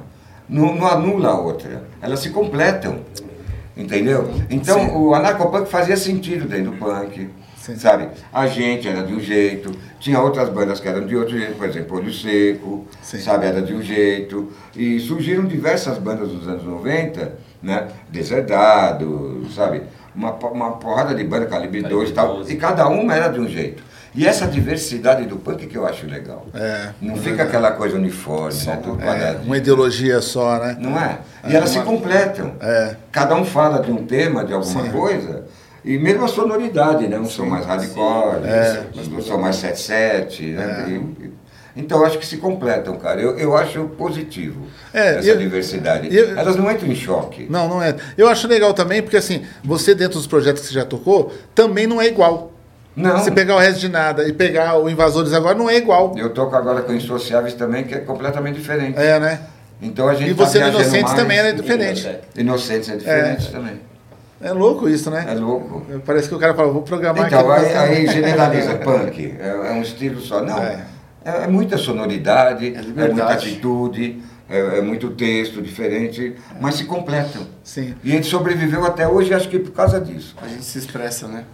não, 0.49 0.75
não 0.75 0.87
anula 0.87 1.31
a 1.31 1.39
outra, 1.39 1.85
elas 2.01 2.21
se 2.21 2.31
completam. 2.31 3.01
Entendeu? 3.77 4.31
Então 4.49 4.81
Sim. 4.81 4.91
o 4.95 5.15
anarcopunk 5.15 5.69
fazia 5.69 5.99
sentido 5.99 6.49
dentro 6.49 6.71
do 6.71 6.79
punk, 6.79 7.29
Sim. 7.59 7.77
sabe? 7.77 8.09
A 8.33 8.47
gente 8.47 8.89
era 8.89 9.03
de 9.03 9.13
um 9.13 9.21
jeito, 9.21 9.71
tinha 10.01 10.19
outras 10.19 10.49
bandas 10.49 10.81
que 10.81 10.89
eram 10.89 11.07
de 11.07 11.15
outro 11.15 11.39
jeito, 11.39 11.57
por 11.57 11.69
exemplo, 11.69 11.99
Olho 11.99 12.13
Seco, 12.13 12.87
Sim. 13.03 13.19
sabe? 13.19 13.45
Era 13.45 13.61
de 13.61 13.75
um 13.75 13.83
jeito. 13.83 14.51
E 14.75 14.99
surgiram 14.99 15.45
diversas 15.45 15.99
bandas 15.99 16.31
dos 16.31 16.49
anos 16.49 16.65
90, 16.65 17.35
né? 17.63 17.89
Deserdado, 18.09 19.47
sabe? 19.55 19.83
Uma, 20.15 20.33
uma 20.33 20.73
porrada 20.73 21.15
de 21.15 21.23
banda, 21.25 21.45
Calibre 21.45 21.83
Calibre 21.83 21.97
2 21.97 22.09
e 22.09 22.13
tal. 22.15 22.37
12. 22.37 22.53
E 22.55 22.57
cada 22.57 22.89
uma 22.89 23.15
era 23.15 23.29
de 23.29 23.41
um 23.41 23.47
jeito. 23.47 23.83
E 24.17 24.27
essa 24.27 24.47
diversidade 24.47 25.27
do 25.27 25.37
punk 25.37 25.67
que 25.67 25.77
eu 25.77 25.87
acho 25.87 26.07
legal. 26.07 26.47
É, 26.55 26.89
Não 27.03 27.15
é 27.15 27.17
fica 27.19 27.29
verdade. 27.29 27.49
aquela 27.49 27.73
coisa 27.73 27.97
uniforme, 27.97 28.59
né? 28.65 28.81
Tudo 28.83 29.03
É, 29.03 29.37
uma 29.45 29.57
ideologia 29.59 30.21
só, 30.23 30.59
né? 30.59 30.77
Não 30.81 30.99
é? 30.99 31.19
E 31.47 31.55
elas 31.55 31.69
se 31.71 31.81
completam. 31.81 32.55
É. 32.61 32.97
Cada 33.13 33.35
um 33.35 33.45
fala 33.45 33.79
de 33.83 33.91
um 33.93 34.07
tema, 34.07 34.45
de 34.45 34.55
alguma 34.55 34.85
Sim. 34.85 34.91
coisa, 34.91 35.45
e 35.85 35.99
mesmo 35.99 36.25
a 36.25 36.29
sonoridade, 36.29 37.07
né? 37.07 37.19
Uns 37.19 37.35
são 37.35 37.45
mais 37.47 37.67
hardcore, 37.67 38.45
É. 38.47 38.85
outros 38.97 39.27
são 39.27 39.39
mais 39.39 39.57
7-7, 39.57 40.43
né? 40.55 40.87
E- 40.89 41.31
então 41.79 41.99
eu 41.99 42.07
acho 42.07 42.19
que 42.19 42.25
se 42.25 42.39
completam, 42.39 42.97
cara. 42.97 43.21
Eu, 43.21 43.39
eu 43.39 43.55
acho 43.55 43.85
positivo 43.99 44.63
É, 44.95 45.19
essa 45.19 45.29
eu- 45.29 45.37
diversidade. 45.37 46.09
eu- 46.17 46.31
Elas 46.39 46.57
não 46.57 46.71
entram 46.73 46.89
em 46.89 46.95
choque. 46.97 47.47
Não, 47.51 47.69
não 47.69 47.83
é. 47.83 47.95
Eu 48.17 48.29
acho 48.29 48.49
legal 48.49 48.73
também, 48.73 49.03
porque 49.03 49.19
assim, 49.19 49.45
você 49.63 49.95
dentro 49.95 50.17
dos 50.17 50.27
projetos 50.27 50.63
que 50.63 50.69
você 50.69 50.75
já 50.75 50.87
tocou, 50.87 51.31
também 51.55 51.87
não 51.87 52.01
é 52.01 52.07
igual. 52.07 52.53
Não. 52.97 53.19
Você 53.19 53.31
pegar 53.31 53.57
o 53.57 53.59
resto 53.59 53.79
de 53.81 53.89
nada 53.91 54.27
e 54.27 54.33
pegar 54.33 54.79
o 54.79 54.89
Invasores 54.89 55.35
agora, 55.35 55.55
não 55.55 55.69
é 55.69 55.77
igual. 55.77 56.15
Eu 56.17 56.31
toco 56.31 56.57
agora 56.57 56.81
com 56.81 56.95
Insociáveis 56.95 57.53
também, 57.55 57.85
que 57.85 57.95
é 57.95 57.99
completamente 57.99 58.57
diferente. 58.57 58.99
É, 58.99 59.21
né? 59.21 59.41
Então 59.83 60.09
a 60.09 60.15
gente 60.15 60.31
E 60.31 60.33
você 60.33 60.59
tá 60.59 60.67
no 60.67 60.73
viajando 60.73 60.83
Inocentes 60.85 61.03
mais. 61.13 61.21
também 61.23 61.39
é 61.39 61.53
diferente. 61.53 62.19
Inocentes 62.37 62.89
é 62.89 62.97
diferente 62.97 63.53
também. 63.53 63.81
É 64.41 64.51
louco 64.53 64.89
isso, 64.89 65.11
né? 65.11 65.27
É 65.29 65.35
louco. 65.35 65.85
Parece 66.05 66.29
que 66.29 66.35
o 66.35 66.39
cara 66.39 66.55
fala, 66.55 66.71
vou 66.73 66.83
programar 66.83 67.27
Então, 67.27 67.51
aqui. 67.51 67.67
aí, 67.67 67.77
aí 67.77 68.07
generaliza 68.07 68.75
punk. 68.83 69.35
É, 69.39 69.49
é 69.49 69.73
um 69.73 69.83
estilo 69.83 70.21
só. 70.21 70.43
Não. 70.43 70.59
É. 70.63 70.85
É, 71.25 71.45
é 71.45 71.47
muita 71.49 71.77
sonoridade, 71.77 72.67
é, 72.67 72.81
liberdade. 72.81 73.13
muita 73.15 73.33
atitude, 73.33 74.23
é, 74.49 74.79
é 74.79 74.81
muito 74.81 75.11
texto 75.11 75.61
diferente, 75.61 76.37
mas 76.61 76.77
se 76.77 76.85
completam. 76.85 77.43
Sim. 77.65 77.95
E 78.05 78.13
a 78.13 78.15
gente 78.15 78.29
sobreviveu 78.29 78.85
até 78.85 79.09
hoje, 79.09 79.35
acho 79.35 79.49
que 79.49 79.59
por 79.59 79.73
causa 79.73 80.01
disso. 80.01 80.37
A 80.41 80.47
gente 80.47 80.65
se 80.65 80.79
expressa, 80.79 81.27
né? 81.27 81.45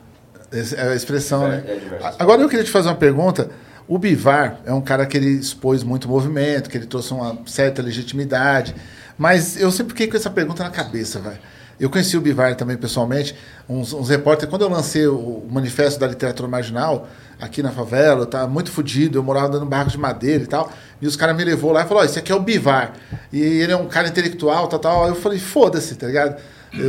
É 0.53 0.89
a 0.89 0.95
expressão, 0.95 1.47
É, 1.47 1.57
né? 1.57 1.65
é. 1.67 2.15
Agora 2.19 2.43
eu 2.43 2.49
queria 2.49 2.65
te 2.65 2.71
fazer 2.71 2.89
uma 2.89 2.95
pergunta. 2.95 3.51
O 3.89 3.99
Bivar 3.99 4.61
é 4.65 4.73
um 4.73 4.81
cara 4.81 5.05
que 5.07 5.17
ele 5.17 5.31
expôs 5.31 5.83
muito 5.83 6.09
movimento, 6.09 6.71
que 6.71 6.77
ele 6.77 6.87
trouxe 6.87 7.13
uma 7.13 7.39
certa 7.47 7.83
legitimidade. 7.83 8.75
Mas 9.19 9.61
eu 9.61 9.71
sempre 9.71 9.91
fiquei 9.93 10.07
com 10.09 10.17
essa 10.17 10.31
pergunta 10.31 10.63
na 10.63 10.71
cabeça, 10.71 11.19
velho. 11.19 11.39
Eu 11.81 11.91
conheci 11.91 12.17
o 12.17 12.21
Bivar 12.21 12.55
também 12.55 12.77
pessoalmente, 12.77 13.35
uns, 13.69 13.93
uns 13.93 14.09
repórteres. 14.09 14.49
Quando 14.51 14.63
eu 14.63 14.69
lancei 14.69 15.07
o, 15.07 15.45
Manifesto 15.51 15.99
da 15.99 16.07
Literatura 16.07 16.49
Marginal, 16.49 17.09
aqui 17.41 17.61
na 17.63 17.73
favela, 17.73 18.21
eu 18.21 18.27
tava 18.27 18.47
muito 18.47 18.71
fodido, 18.71 19.19
eu 19.19 19.23
morava 19.23 19.49
dando 19.49 19.67
barraco 19.67 19.91
de 19.91 19.99
madeira 19.99 20.45
e 20.45 20.47
tal. 20.47 20.71
E 21.01 21.07
os 21.07 21.17
caras 21.17 21.35
me 21.37 21.43
levou 21.43 21.73
lá 21.73 21.83
e 21.83 21.89
falaram: 21.89 22.07
Ó, 22.07 22.09
esse 22.09 22.19
aqui 22.19 22.31
é 22.31 22.35
o 22.35 22.41
Bivar. 22.41 22.93
E 23.33 23.41
ele 23.41 23.73
é 23.73 23.77
um 23.77 23.89
cara 23.89 24.07
intelectual, 24.07 24.69
tal, 24.69 24.79
tal. 24.79 25.09
Eu 25.09 25.17
falei: 25.17 25.41
foda-se, 25.41 25.97
tá 25.97 26.07
ligado? 26.07 26.41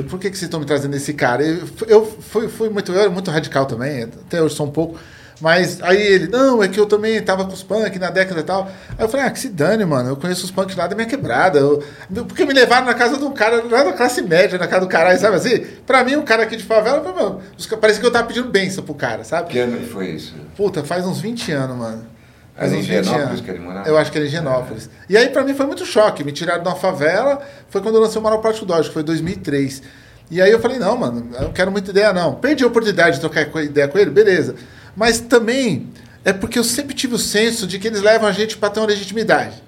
Por 0.09 0.19
que, 0.19 0.29
que 0.29 0.37
vocês 0.37 0.43
estão 0.43 0.59
me 0.59 0.65
trazendo 0.65 0.95
esse 0.95 1.13
cara? 1.13 1.43
Eu, 1.43 1.67
eu 1.87 2.05
fui, 2.05 2.47
fui 2.47 2.69
muito, 2.69 2.91
eu 2.91 3.01
era 3.01 3.09
muito 3.09 3.29
radical 3.29 3.65
também, 3.65 4.03
até 4.03 4.41
hoje 4.41 4.55
sou 4.55 4.65
um 4.65 4.71
pouco. 4.71 4.97
Mas 5.41 5.81
aí 5.81 6.01
ele, 6.01 6.27
não, 6.27 6.63
é 6.63 6.69
que 6.69 6.79
eu 6.79 6.85
também 6.85 7.21
tava 7.21 7.43
com 7.43 7.51
os 7.51 7.61
punk 7.61 7.99
na 7.99 8.09
década 8.09 8.39
e 8.39 8.43
tal. 8.43 8.71
Aí 8.97 9.03
eu 9.03 9.09
falei, 9.09 9.25
ah, 9.25 9.29
que 9.29 9.39
se 9.39 9.49
dane, 9.49 9.83
mano. 9.83 10.09
Eu 10.09 10.15
conheço 10.15 10.45
os 10.45 10.51
punk 10.51 10.73
lá 10.73 10.87
da 10.87 10.95
minha 10.95 11.07
quebrada. 11.07 11.59
Eu, 11.59 11.83
porque 12.27 12.45
me 12.45 12.53
levaram 12.53 12.85
na 12.85 12.93
casa 12.93 13.17
de 13.17 13.25
um 13.25 13.33
cara 13.33 13.61
lá 13.69 13.83
da 13.83 13.91
classe 13.91 14.21
média, 14.21 14.57
na 14.57 14.67
casa 14.67 14.81
do 14.81 14.87
caralho, 14.87 15.19
sabe 15.19 15.35
assim? 15.35 15.59
Pra 15.85 16.01
mim, 16.03 16.15
um 16.15 16.23
cara 16.23 16.43
aqui 16.43 16.55
de 16.55 16.63
favela, 16.63 17.01
mano, 17.01 17.41
parece 17.81 17.99
que 17.99 18.05
eu 18.05 18.11
tava 18.11 18.27
pedindo 18.27 18.47
benção 18.49 18.83
pro 18.83 18.93
cara, 18.93 19.25
sabe? 19.25 19.49
Que 19.49 19.59
ano 19.59 19.77
que 19.77 19.87
foi 19.87 20.11
isso? 20.11 20.33
Puta, 20.55 20.83
faz 20.83 21.05
uns 21.05 21.19
20 21.19 21.51
anos, 21.51 21.77
mano. 21.77 22.12
Era 22.55 22.67
em 22.67 22.79
uns 22.79 22.85
20 22.85 22.99
Higienópolis 22.99 23.27
anos. 23.29 23.41
que 23.41 23.51
ele 23.51 23.59
morava? 23.59 23.87
Eu 23.87 23.97
acho 23.97 24.11
que 24.11 24.17
era 24.17 24.25
em 24.25 24.29
Higienópolis. 24.29 24.89
E 25.09 25.17
aí, 25.17 25.29
pra 25.29 25.43
mim, 25.43 25.53
foi 25.53 25.65
muito 25.65 25.85
choque. 25.85 26.23
Me 26.23 26.31
tiraram 26.31 26.61
de 26.61 26.69
uma 26.69 26.75
favela. 26.75 27.41
Foi 27.69 27.81
quando 27.81 27.95
eu 27.95 28.01
lancei 28.01 28.19
o 28.19 28.23
Manual 28.23 28.41
Prático 28.41 28.65
Dodge, 28.65 28.89
que 28.89 28.93
foi 28.93 29.01
em 29.01 29.05
2003. 29.05 29.81
E 30.29 30.41
aí 30.41 30.51
eu 30.51 30.59
falei, 30.59 30.79
não, 30.79 30.97
mano, 30.97 31.29
eu 31.33 31.41
não 31.41 31.51
quero 31.53 31.71
muita 31.71 31.91
ideia, 31.91 32.13
não. 32.13 32.35
Perdi 32.35 32.63
a 32.63 32.67
oportunidade 32.67 33.15
de 33.15 33.21
trocar 33.21 33.47
ideia 33.63 33.87
com 33.87 33.97
ele, 33.97 34.09
beleza. 34.09 34.55
Mas 34.95 35.19
também 35.19 35.89
é 36.23 36.31
porque 36.31 36.57
eu 36.57 36.63
sempre 36.63 36.95
tive 36.95 37.15
o 37.15 37.19
senso 37.19 37.67
de 37.67 37.77
que 37.77 37.87
eles 37.87 38.01
levam 38.01 38.27
a 38.27 38.31
gente 38.31 38.57
pra 38.57 38.69
ter 38.69 38.79
uma 38.79 38.87
legitimidade, 38.87 39.61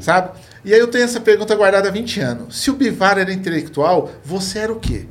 sabe? 0.00 0.30
E 0.64 0.72
aí 0.72 0.80
eu 0.80 0.88
tenho 0.88 1.04
essa 1.04 1.20
pergunta 1.20 1.54
guardada 1.54 1.88
há 1.88 1.92
20 1.92 2.20
anos. 2.20 2.60
Se 2.60 2.70
o 2.70 2.74
Bivar 2.74 3.18
era 3.18 3.32
intelectual, 3.32 4.10
você 4.24 4.60
era 4.60 4.72
o 4.72 4.80
quê? 4.80 5.06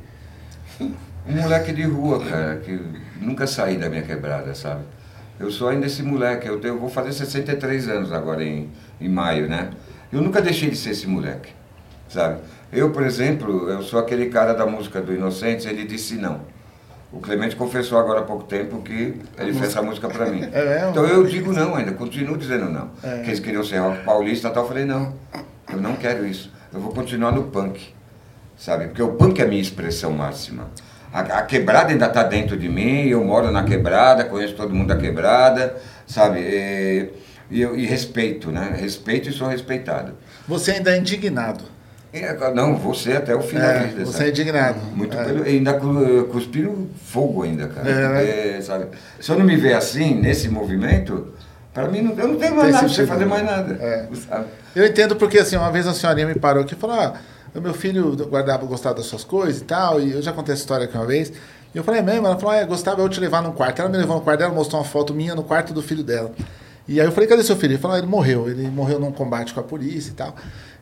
Um 1.30 1.42
moleque 1.42 1.74
de 1.74 1.84
rua, 1.84 2.24
cara, 2.24 2.56
que 2.56 2.80
nunca 3.20 3.46
saí 3.46 3.76
da 3.78 3.90
minha 3.90 4.02
quebrada, 4.02 4.56
sabe? 4.56 4.80
Eu 5.40 5.52
sou 5.52 5.70
ainda 5.70 5.86
esse 5.86 6.02
moleque, 6.02 6.48
eu, 6.48 6.60
tenho, 6.60 6.76
eu 6.76 6.80
vou 6.80 6.90
fazer 6.90 7.14
63 7.14 7.88
anos 7.90 8.12
agora 8.12 8.44
em, 8.44 8.70
em 9.00 9.10
maio, 9.10 9.48
né? 9.48 9.70
Eu 10.12 10.22
nunca 10.22 10.42
deixei 10.42 10.70
de 10.70 10.76
ser 10.76 10.92
esse 10.92 11.08
moleque, 11.08 11.52
sabe? 12.10 12.40
Eu, 12.72 12.92
por 12.92 13.04
exemplo, 13.04 13.70
eu 13.70 13.82
sou 13.82 14.00
aquele 14.00 14.28
cara 14.28 14.54
da 14.54 14.66
música 14.66 15.02
do 15.02 15.14
Inocentes, 15.14 15.66
ele 15.66 15.86
disse 15.86 16.16
não. 16.16 16.42
O 17.12 17.20
Clemente 17.20 17.56
confessou 17.56 17.98
agora 17.98 18.20
há 18.20 18.24
pouco 18.24 18.44
tempo 18.44 18.82
que 18.82 19.16
ele 19.38 19.54
fez 19.54 19.68
essa 19.70 19.82
música 19.82 20.10
pra 20.10 20.26
mim. 20.26 20.42
É 20.52 20.66
mesmo? 20.66 20.90
então 20.90 21.06
eu 21.06 21.26
digo 21.26 21.54
não 21.54 21.76
ainda, 21.76 21.94
continuo 21.94 22.38
dizendo 22.38 22.70
não. 22.70 22.90
Que 23.24 23.30
eles 23.30 23.40
queriam 23.40 23.64
ser 23.64 23.78
rock 23.78 24.04
paulista 24.04 24.50
e 24.50 24.52
tal, 24.52 24.64
eu 24.64 24.68
falei 24.68 24.86
não, 24.86 25.14
eu 25.72 25.80
não 25.80 25.96
quero 25.96 26.26
isso. 26.26 26.52
Eu 26.74 26.82
vou 26.82 26.92
continuar 26.92 27.32
no 27.32 27.44
punk 27.44 27.96
sabe? 28.58 28.88
Porque 28.88 29.02
o 29.02 29.14
punk 29.14 29.40
é 29.40 29.46
a 29.46 29.48
minha 29.48 29.62
expressão 29.62 30.12
máxima. 30.12 30.68
A, 31.18 31.40
a 31.40 31.42
quebrada 31.44 31.92
ainda 31.92 32.06
está 32.06 32.22
dentro 32.24 32.56
de 32.58 32.70
mim, 32.70 33.08
eu 33.08 33.24
moro 33.24 33.52
na 33.52 33.64
quebrada, 33.64 34.24
conheço 34.26 34.54
todo 34.56 34.74
mundo 34.74 34.90
da 34.90 34.98
quebrada, 34.98 35.76
sabe? 36.06 36.40
E, 36.42 37.10
e, 37.50 37.62
e 37.62 37.86
respeito, 37.86 38.52
né? 38.52 38.76
Respeito 38.80 39.30
e 39.30 39.34
sou 39.34 39.48
respeitado. 39.48 40.14
Você 40.48 40.72
ainda 40.72 40.92
é 40.96 40.98
indignado. 41.00 41.64
E, 42.14 42.22
não, 42.54 42.76
você 42.76 43.14
até 43.14 43.36
o 43.36 43.40
da 43.40 43.60
É, 43.60 43.80
vida. 43.88 44.06
você 44.06 44.12
sabe? 44.14 44.26
é 44.26 44.30
indignado. 44.30 44.80
Muito 44.96 45.18
É. 45.18 45.24
pelo, 45.26 45.44
ainda 45.44 45.74
cu- 45.74 46.28
cuspiro 46.32 46.90
fogo 47.06 47.44
ainda, 47.44 47.68
cara. 47.68 47.90
É, 47.90 48.54
né? 48.54 48.62
Sabe? 48.62 48.86
Se 49.20 49.30
eu 49.32 49.38
não 49.38 49.46
me 49.46 49.56
ver 49.56 49.74
assim, 49.74 50.16
nesse 50.16 50.48
movimento, 50.50 51.34
para 51.74 51.88
mim 51.90 52.02
não, 52.02 52.12
eu 52.18 52.28
não 52.30 52.36
tenho 52.38 52.56
mais 52.56 52.66
Tem 52.66 52.74
nada, 52.74 52.88
não 52.88 52.94
sei 52.94 53.06
fazer 53.06 53.26
mais 53.26 53.44
nada. 53.46 53.78
É. 53.82 54.08
Eu 54.76 54.86
entendo 54.86 55.16
porque, 55.16 55.38
assim, 55.40 55.58
uma 55.58 55.72
vez 55.72 55.86
a 55.88 55.94
senhorinha 55.94 56.28
me 56.28 56.36
parou 56.36 56.64
aqui 56.64 56.76
e 56.76 56.78
falou: 56.78 56.98
ah, 57.00 57.14
o 57.60 57.62
meu 57.62 57.74
filho 57.74 58.16
guardava, 58.28 58.66
gostava 58.66 58.96
das 58.96 59.06
suas 59.06 59.24
coisas 59.24 59.62
e 59.62 59.66
tal, 59.66 60.00
e 60.00 60.12
eu 60.12 60.22
já 60.22 60.32
contei 60.32 60.54
essa 60.54 60.62
história 60.62 60.86
aqui 60.86 60.96
uma 60.96 61.06
vez. 61.06 61.32
E 61.74 61.78
eu 61.78 61.84
falei: 61.84 62.02
é 62.02 62.04
mesmo? 62.04 62.26
Ela 62.26 62.38
falou: 62.38 62.54
é, 62.54 62.66
gostava 62.66 63.02
eu 63.02 63.10
te 63.10 63.20
levar 63.20 63.42
num 63.42 63.52
quarto. 63.52 63.80
Ela 63.80 63.90
me 63.90 63.98
levou 63.98 64.16
no 64.16 64.22
quarto 64.22 64.40
dela, 64.40 64.54
mostrou 64.54 64.82
uma 64.82 64.88
foto 64.88 65.14
minha 65.14 65.36
no 65.36 65.44
quarto 65.44 65.74
do 65.74 65.82
filho 65.82 66.04
dela. 66.04 66.32
E 66.88 67.00
aí 67.00 67.08
eu 67.08 67.12
falei: 67.12 67.28
cadê 67.28 67.44
seu 67.44 67.56
filho? 67.56 67.74
Ele 67.74 67.80
falou: 67.80 67.96
ah, 67.96 68.00
ele 68.00 68.08
morreu. 68.08 68.50
Ele 68.50 68.70
morreu 68.70 69.00
num 69.00 69.12
combate 69.12 69.54
com 69.54 69.60
a 69.60 69.64
polícia 69.64 70.12
e 70.12 70.14
tal. 70.14 70.36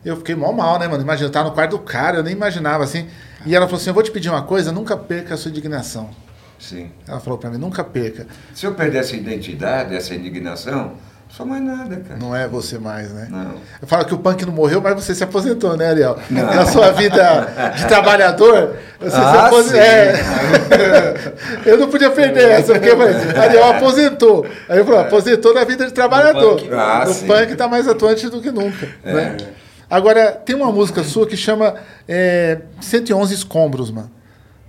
Eu 0.04 0.16
fiquei 0.16 0.34
mal 0.34 0.52
mal, 0.52 0.78
né, 0.78 0.86
mano? 0.86 1.02
Imagina, 1.02 1.28
eu 1.28 1.32
tava 1.32 1.48
no 1.48 1.54
quarto 1.54 1.72
do 1.72 1.78
cara, 1.80 2.18
eu 2.18 2.22
nem 2.22 2.32
imaginava 2.32 2.84
assim. 2.84 3.08
E 3.44 3.54
ela 3.54 3.66
falou 3.66 3.80
assim: 3.80 3.90
eu 3.90 3.94
vou 3.94 4.02
te 4.02 4.10
pedir 4.10 4.28
uma 4.30 4.42
coisa, 4.42 4.70
nunca 4.70 4.96
perca 4.96 5.34
a 5.34 5.36
sua 5.36 5.50
indignação. 5.50 6.10
Sim. 6.58 6.90
Ela 7.06 7.20
falou 7.20 7.38
pra 7.38 7.50
mim: 7.50 7.58
nunca 7.58 7.82
perca. 7.82 8.26
Se 8.54 8.66
eu 8.66 8.74
perder 8.74 8.98
essa 8.98 9.16
identidade, 9.16 9.94
essa 9.94 10.14
indignação, 10.14 10.94
sou 11.36 11.44
mais 11.44 11.62
nada, 11.62 11.96
cara. 11.96 12.18
Não 12.18 12.34
é 12.34 12.48
você 12.48 12.78
mais, 12.78 13.12
né? 13.12 13.28
Não. 13.30 13.54
Eu 13.80 13.86
falo 13.86 14.04
que 14.06 14.14
o 14.14 14.18
punk 14.18 14.44
não 14.46 14.52
morreu, 14.52 14.80
mas 14.80 14.94
você 14.94 15.14
se 15.14 15.22
aposentou, 15.22 15.76
né, 15.76 15.88
Ariel? 15.90 16.18
Na 16.30 16.64
sua 16.66 16.90
vida 16.92 17.72
de 17.76 17.86
trabalhador, 17.86 18.76
você 18.98 19.10
se 19.10 19.16
Ah, 19.16 19.46
aposentou. 19.46 19.80
sim. 19.82 21.60
eu 21.66 21.78
não 21.78 21.88
podia 21.88 22.10
perder 22.10 22.48
essa, 22.50 22.72
porque 22.72 22.90
falei, 22.96 23.14
Ariel 23.38 23.64
aposentou. 23.64 24.46
Aí 24.68 24.78
eu 24.78 24.84
falei, 24.84 25.00
aposentou 25.00 25.52
na 25.54 25.64
vida 25.64 25.84
de 25.86 25.92
trabalhador. 25.92 26.56
punk. 26.60 26.70
Ah, 26.72 27.04
o 27.06 27.12
sim. 27.12 27.26
punk 27.26 27.54
tá 27.54 27.68
mais 27.68 27.86
atuante 27.86 28.28
do 28.28 28.40
que 28.40 28.50
nunca. 28.50 28.88
Né? 29.04 29.36
Agora, 29.88 30.32
tem 30.32 30.56
uma 30.56 30.72
música 30.72 31.04
sua 31.04 31.26
que 31.26 31.36
chama 31.36 31.74
é, 32.08 32.58
111 32.80 33.34
Escombros, 33.34 33.90
mano. 33.90 34.10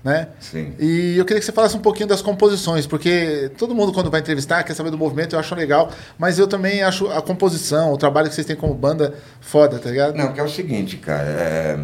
Né? 0.08 0.30
Sim. 0.40 0.74
E 0.80 1.18
eu 1.18 1.26
queria 1.26 1.42
que 1.42 1.46
você 1.46 1.52
falasse 1.52 1.76
um 1.76 1.82
pouquinho 1.82 2.08
das 2.08 2.22
composições, 2.22 2.88
porque 2.88 3.52
todo 3.58 3.76
mundo, 3.76 3.92
quando 3.92 4.10
vai 4.10 4.22
entrevistar, 4.22 4.64
quer 4.64 4.74
saber 4.74 4.90
do 4.90 4.98
movimento, 4.98 5.36
eu 5.36 5.40
acho 5.40 5.54
legal, 5.54 5.92
mas 6.18 6.40
eu 6.40 6.48
também 6.48 6.82
acho 6.82 7.12
a 7.12 7.22
composição, 7.22 7.92
o 7.92 7.98
trabalho 7.98 8.30
que 8.30 8.36
vocês 8.36 8.48
têm 8.48 8.56
como 8.56 8.74
banda 8.74 9.16
foda, 9.42 9.78
tá 9.78 9.90
ligado? 9.92 10.16
Não, 10.16 10.32
que 10.32 10.40
é 10.40 10.44
o 10.44 10.48
seguinte, 10.48 10.96
cara, 10.96 11.28
é, 11.28 11.80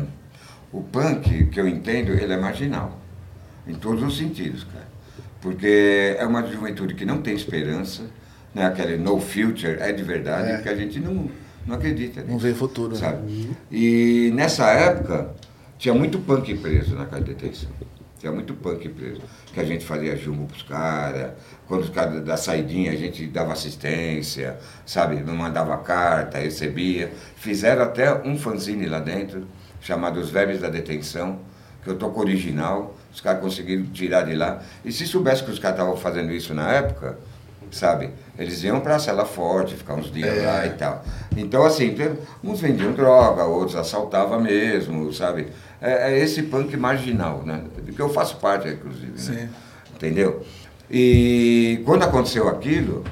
o 0.71 0.81
punk, 0.81 1.47
que 1.47 1.59
eu 1.59 1.67
entendo, 1.67 2.13
ele 2.13 2.31
é 2.31 2.37
marginal, 2.37 2.97
em 3.67 3.73
todos 3.73 4.01
os 4.01 4.17
sentidos, 4.17 4.63
cara. 4.63 4.87
Porque 5.41 6.15
é 6.17 6.25
uma 6.25 6.47
juventude 6.47 6.93
que 6.93 7.03
não 7.03 7.21
tem 7.21 7.35
esperança, 7.35 8.03
né? 8.55 8.67
aquele 8.67 8.95
no 8.95 9.19
future 9.19 9.75
é 9.81 9.91
de 9.91 10.01
verdade, 10.01 10.47
É. 10.49 10.53
porque 10.55 10.69
a 10.69 10.75
gente 10.77 10.97
não, 10.97 11.29
não 11.67 11.75
acredita 11.75 12.23
Não 12.25 12.37
vê 12.37 12.53
futuro. 12.53 12.93
Né? 12.93 12.99
sabe? 13.01 13.49
E 13.69 14.31
nessa 14.33 14.67
época, 14.67 15.31
tinha 15.77 15.93
muito 15.93 16.17
punk 16.19 16.55
preso 16.59 16.95
na 16.95 17.05
casa 17.05 17.21
de 17.25 17.33
detenção. 17.33 17.69
Tinha 18.23 18.31
muito 18.31 18.53
punk 18.53 18.87
preso. 18.87 19.19
Que 19.53 19.59
a 19.59 19.65
gente 19.65 19.85
fazia 19.85 20.15
jumbo 20.15 20.45
pros 20.45 20.63
caras, 20.63 21.33
quando 21.67 21.81
os 21.81 21.89
caras 21.89 22.23
da 22.23 22.37
saidinha 22.37 22.93
a 22.93 22.95
gente 22.95 23.27
dava 23.27 23.51
assistência, 23.51 24.57
sabe? 24.85 25.17
Não 25.17 25.35
mandava 25.35 25.75
carta, 25.79 26.37
recebia. 26.37 27.11
Fizeram 27.35 27.83
até 27.83 28.13
um 28.25 28.37
fanzine 28.37 28.85
lá 28.85 28.99
dentro, 28.99 29.45
chamado 29.81 30.21
Os 30.21 30.29
Vermes 30.29 30.61
da 30.61 30.69
Detenção, 30.69 31.37
que 31.83 31.89
eu 31.89 31.97
toco 31.97 32.21
original, 32.21 32.95
os 33.13 33.19
caras 33.19 33.41
conseguiram 33.41 33.83
tirar 33.87 34.21
de 34.21 34.35
lá. 34.35 34.63
E 34.85 34.91
se 34.93 35.05
soubesse 35.05 35.43
que 35.43 35.51
os 35.51 35.59
caras 35.59 35.77
estavam 35.77 35.97
fazendo 35.97 36.31
isso 36.31 36.53
na 36.53 36.71
época, 36.71 37.17
sabe? 37.73 38.11
Eles 38.37 38.63
iam 38.63 38.79
pra 38.79 38.97
Cela 38.99 39.25
Forte, 39.25 39.75
ficar 39.75 39.95
uns 39.95 40.11
dias 40.11 40.37
É. 40.37 40.45
lá 40.45 40.65
e 40.65 40.69
tal. 40.71 41.03
Então, 41.35 41.65
assim, 41.65 41.95
uns 42.43 42.59
vendiam 42.61 42.93
droga, 42.93 43.43
outros 43.43 43.75
assaltavam 43.75 44.39
mesmo, 44.39 45.11
sabe? 45.11 45.47
É, 45.81 46.13
é 46.13 46.19
esse 46.19 46.43
punk 46.43 46.77
marginal, 46.77 47.41
né? 47.45 47.63
Que 47.93 47.99
eu 47.99 48.09
faço 48.09 48.37
parte, 48.37 48.69
inclusive, 48.69 49.11
né? 49.11 49.17
Sim. 49.17 49.49
Entendeu? 49.95 50.43
E 50.89 51.81
quando 51.85 52.03
aconteceu 52.03 52.47
aquilo, 52.47 53.03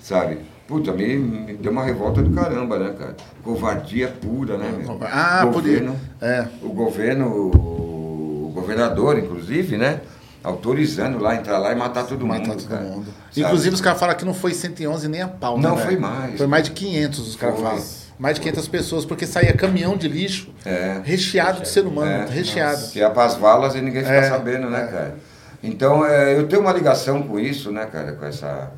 sabe? 0.00 0.38
Puta, 0.66 0.92
me, 0.92 1.16
me 1.16 1.54
deu 1.54 1.70
uma 1.70 1.84
revolta 1.84 2.22
do 2.22 2.30
caramba, 2.30 2.78
né, 2.78 2.94
cara? 2.98 3.14
Covardia 3.42 4.08
pura, 4.08 4.56
né, 4.56 4.72
meu? 4.76 4.98
Ah, 5.02 5.40
por 5.44 5.54
governo, 5.62 5.96
É. 6.20 6.46
O 6.62 6.70
governo, 6.70 7.26
o 7.54 8.50
governador, 8.54 9.18
inclusive, 9.18 9.76
né? 9.76 10.00
Autorizando 10.44 11.18
lá, 11.18 11.34
entrar 11.34 11.56
lá 11.58 11.72
e 11.72 11.74
matar 11.74 12.04
todo 12.06 12.26
Matar 12.26 12.48
mundo, 12.48 12.62
todo 12.68 12.80
mundo. 12.80 13.06
Inclusive, 13.34 13.74
os 13.74 13.80
caras 13.80 13.98
falam 13.98 14.14
que 14.14 14.24
não 14.26 14.34
foi 14.34 14.52
111 14.52 15.08
nem 15.08 15.22
a 15.22 15.28
pau, 15.28 15.56
né, 15.56 15.66
Não, 15.66 15.74
velho? 15.74 15.88
foi 15.88 15.96
mais. 15.96 16.36
Foi 16.36 16.46
mais 16.46 16.64
de 16.64 16.70
500, 16.72 17.18
os 17.28 17.36
caras 17.36 17.58
falam. 17.60 17.82
Mais 18.18 18.34
de 18.36 18.42
500 18.42 18.68
pessoas, 18.68 19.04
porque 19.06 19.26
saía 19.26 19.52
caminhão 19.54 19.96
de 19.96 20.06
lixo 20.06 20.50
É. 20.64 21.00
recheado 21.02 21.62
de 21.62 21.68
ser 21.68 21.80
humano, 21.86 22.10
É, 22.10 22.26
recheado. 22.26 22.88
Que 22.90 22.98
ia 23.00 23.08
pras 23.10 23.34
valas 23.36 23.74
e 23.74 23.80
ninguém 23.80 24.02
fica 24.02 24.14
É, 24.14 24.28
sabendo, 24.28 24.68
né, 24.70 24.82
é. 24.84 24.86
cara? 24.86 25.14
Então, 25.62 26.04
é, 26.06 26.36
eu 26.38 26.46
tenho 26.46 26.60
uma 26.60 26.72
ligação 26.72 27.22
com 27.22 27.40
isso, 27.40 27.72
né, 27.72 27.86
cara? 27.90 28.12
Com 28.12 28.26
essa, 28.26 28.70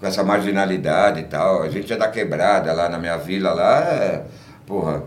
com 0.00 0.06
essa 0.06 0.24
marginalidade 0.24 1.20
e 1.20 1.24
tal. 1.24 1.62
A 1.62 1.68
gente 1.68 1.92
é 1.92 1.96
da 1.96 2.08
quebrada 2.08 2.72
lá 2.72 2.88
na 2.88 2.98
minha 2.98 3.18
vila, 3.18 3.52
lá, 3.52 4.22
porra, 4.66 5.02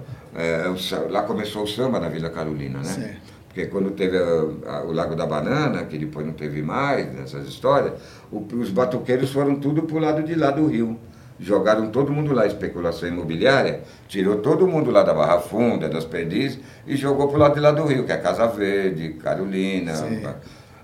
lá 1.09 1.23
começou 1.23 1.63
o 1.63 1.67
samba 1.67 1.99
na 1.99 2.07
Vila 2.07 2.29
Carolina, 2.29 2.77
né? 2.79 2.85
Sim. 2.85 3.09
Porque 3.53 3.67
quando 3.67 3.91
teve 3.91 4.17
a- 4.17 4.77
a- 4.77 4.83
o 4.83 4.91
Lago 4.91 5.15
da 5.15 5.27
Banana, 5.27 5.83
que 5.83 5.95
depois 5.99 6.25
não 6.25 6.33
teve 6.33 6.63
mais, 6.63 7.13
nessas 7.13 7.47
histórias, 7.47 7.93
o- 8.31 8.39
os 8.59 8.71
batuqueiros 8.71 9.31
foram 9.31 9.57
tudo 9.57 9.83
pro 9.83 9.99
lado 9.99 10.23
de 10.23 10.33
lá 10.33 10.49
do 10.49 10.65
rio. 10.65 10.97
Jogaram 11.39 11.87
todo 11.91 12.11
mundo 12.11 12.33
lá, 12.33 12.47
especulação 12.47 13.07
imobiliária, 13.07 13.81
tirou 14.07 14.37
todo 14.37 14.67
mundo 14.67 14.89
lá 14.89 15.03
da 15.03 15.13
Barra 15.13 15.37
Funda, 15.39 15.87
das 15.87 16.03
Perdizes, 16.03 16.59
e 16.87 16.95
jogou 16.95 17.27
pro 17.27 17.37
lado 17.37 17.53
de 17.53 17.59
lá 17.59 17.71
do 17.71 17.83
rio, 17.85 18.05
que 18.05 18.11
é 18.11 18.17
Casa 18.17 18.47
Verde, 18.47 19.09
Carolina. 19.21 19.93
Sim. 19.93 20.23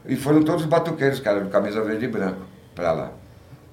E 0.08 0.16
foram 0.16 0.44
todos 0.44 0.66
batuqueiros, 0.66 1.20
cara, 1.20 1.42
de 1.42 1.50
camisa 1.50 1.82
verde 1.82 2.06
e 2.06 2.08
branco, 2.08 2.42
pra 2.76 2.92
lá. 2.92 3.12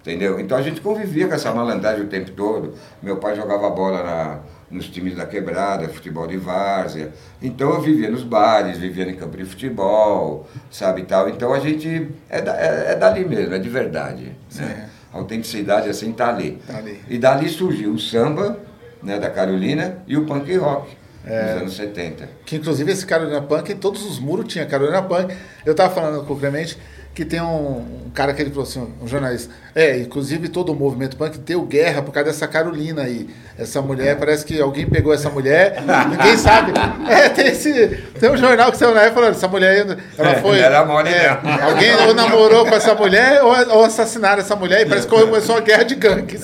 Entendeu? 0.07 0.39
Então 0.39 0.57
a 0.57 0.63
gente 0.63 0.81
convivia 0.81 1.27
com 1.27 1.35
essa 1.35 1.53
malandragem 1.53 2.05
o 2.05 2.07
tempo 2.07 2.31
todo. 2.31 2.75
Meu 3.03 3.17
pai 3.17 3.35
jogava 3.35 3.69
bola 3.71 4.05
na- 4.05 4.39
nos 4.71 4.87
times 4.89 5.17
da 5.17 5.27
quebrada, 5.27 5.89
futebol 5.89 6.29
de 6.29 6.37
várzea. 6.37 7.13
Então 7.43 7.71
eu 7.71 7.81
vivia 7.81 8.09
nos 8.09 8.23
bares, 8.23 8.79
vivia 8.79 9.03
em 9.11 9.17
campo 9.17 9.37
de 9.37 9.45
futebol, 9.45 10.47
sabe 10.71 11.03
tal. 11.03 11.29
Então 11.29 11.53
a 11.53 11.59
gente 11.59 12.09
é, 12.31 12.41
da- 12.41 12.57
é, 12.57 12.93
é 12.93 12.95
dali 12.95 13.25
mesmo, 13.25 13.53
é 13.55 13.59
de 13.59 13.69
verdade. 13.69 14.31
Né? 14.55 14.89
A 15.13 15.19
autenticidade 15.19 15.89
assim 15.89 16.13
tá 16.13 16.29
ali. 16.29 16.59
Tá 16.65 16.79
ali. 16.79 17.01
E 17.09 17.19
dali 17.19 17.49
surgiu 17.49 17.91
o 17.93 17.99
samba, 17.99 18.59
né, 19.03 19.19
da 19.19 19.29
Carolina, 19.29 19.99
e 20.07 20.17
o 20.17 20.25
punk 20.25 20.55
rock, 20.57 20.97
É. 21.27 21.53
nos 21.55 21.63
anos 21.63 21.77
70. 21.77 22.29
Que 22.45 22.57
inclusive 22.57 22.93
esse 22.93 23.05
Carolina 23.05 23.43
Punk, 23.43 23.73
em 23.73 23.77
todos 23.77 24.05
os 24.05 24.21
muros 24.21 24.47
tinha 24.53 24.67
Carolina 24.67 25.03
Punk. 25.03 25.35
Eu 25.65 25.75
tava 25.75 25.93
falando 25.93 26.25
com 26.25 26.35
o 26.35 26.39
Clemente 26.39 26.79
que 27.17 27.25
tem 27.25 27.41
um, 27.41 27.79
um 27.79 28.11
cara 28.13 28.35
que 28.35 28.43
ele 28.43 28.51
falou 28.51 28.65
assim, 28.65 28.93
um 29.01 29.09
jornalista. 29.09 29.51
É, 29.75 29.97
inclusive 29.99 30.51
todo 30.51 30.71
o 30.71 30.75
movimento 30.75 31.17
punk 31.17 31.39
deu 31.39 31.63
guerra 31.63 32.03
por 32.03 32.13
causa 32.13 32.29
dessa 32.29 32.47
Carolina 32.47 33.05
aí. 33.05 33.27
Essa 33.59 33.81
mulher, 33.81 34.19
parece 34.19 34.45
que 34.45 34.61
alguém 34.61 34.87
pegou 34.87 35.15
essa 35.15 35.31
mulher, 35.31 35.83
ninguém 36.11 36.37
sabe. 36.37 36.73
É, 37.09 37.31
tem 37.31 37.47
esse. 37.47 37.73
Tem 38.21 38.31
um 38.31 38.37
jornal 38.37 38.71
que 38.71 38.77
saiu 38.77 38.93
na 38.93 39.01
época 39.01 39.15
falando, 39.15 39.35
essa 39.35 39.49
mulher 39.49 39.71
aí, 39.71 39.97
ela 40.19 40.31
É, 40.31 40.35
foi. 40.43 40.59
era 40.59 40.85
mole, 40.85 41.09
é. 41.09 41.29
Alguém 41.65 41.95
ou 42.07 42.13
namorou 42.15 42.67
com 42.67 42.75
essa 42.75 42.95
mulher 42.95 43.43
ou, 43.43 43.77
ou 43.79 43.85
assassinaram 43.85 44.43
essa 44.43 44.55
mulher 44.55 44.83
e 44.83 44.87
parece 44.87 45.07
que 45.09 45.15
começou 45.19 45.57
a 45.57 45.61
guerra 45.61 45.85
de 45.85 45.95
gangues. 45.95 46.43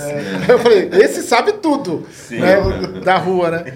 Eu 0.48 0.58
falei, 0.58 0.88
esse 0.94 1.20
sabe 1.20 1.52
tudo 1.52 2.06
né, 2.30 2.56
da 3.04 3.18
rua, 3.18 3.50
né? 3.50 3.74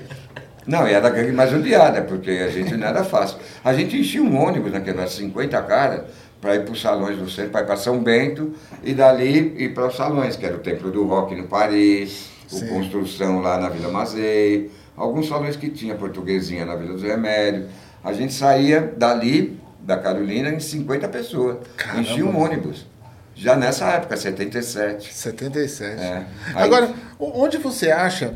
Não, 0.66 0.88
e 0.88 0.92
era 0.92 1.06
a 1.06 1.10
gangue 1.10 1.30
mais 1.30 1.52
odiada, 1.52 2.02
porque 2.02 2.30
a 2.30 2.48
gente 2.48 2.74
não 2.74 2.88
era 2.88 3.04
fácil. 3.04 3.36
A 3.62 3.72
gente 3.72 3.96
enchia 4.00 4.20
um 4.22 4.36
ônibus 4.36 4.72
naquelas 4.72 5.12
50 5.12 5.62
caras 5.62 6.00
para 6.40 6.54
ir 6.56 6.64
para 6.64 6.72
os 6.72 6.80
salões 6.80 7.18
do 7.18 7.28
centro, 7.30 7.50
para 7.52 7.62
ir 7.62 7.66
para 7.66 7.76
São 7.76 8.02
Bento, 8.02 8.52
e 8.84 8.92
dali 8.94 9.54
ir 9.58 9.74
para 9.74 9.86
os 9.88 9.96
salões, 9.96 10.36
que 10.36 10.44
era 10.44 10.56
o 10.56 10.60
Templo 10.60 10.90
do 10.90 11.04
Rock 11.06 11.34
no 11.34 11.44
Paris, 11.44 12.28
o 12.50 12.56
Sim. 12.56 12.68
Construção 12.68 13.40
lá 13.40 13.58
na 13.58 13.68
Vila 13.68 13.90
Mazei, 13.90 14.70
alguns 14.96 15.28
salões 15.28 15.56
que 15.56 15.68
tinha, 15.70 15.94
Portuguesinha 15.94 16.64
na 16.64 16.76
Vila 16.76 16.92
dos 16.94 17.02
Remédios. 17.02 17.66
A 18.04 18.12
gente 18.12 18.32
saía 18.32 18.80
dali, 18.96 19.58
da 19.80 19.96
Carolina, 19.96 20.50
em 20.50 20.60
50 20.60 21.08
pessoas. 21.08 21.58
Caramba. 21.76 22.00
Enchia 22.02 22.24
um 22.26 22.38
ônibus. 22.40 22.86
Já 23.34 23.54
nessa 23.56 23.84
época, 23.86 24.16
77. 24.16 25.12
77. 25.12 26.00
É. 26.00 26.24
Aí- 26.54 26.64
Agora, 26.64 26.90
o- 27.18 27.42
onde 27.42 27.58
você 27.58 27.90
acha 27.90 28.34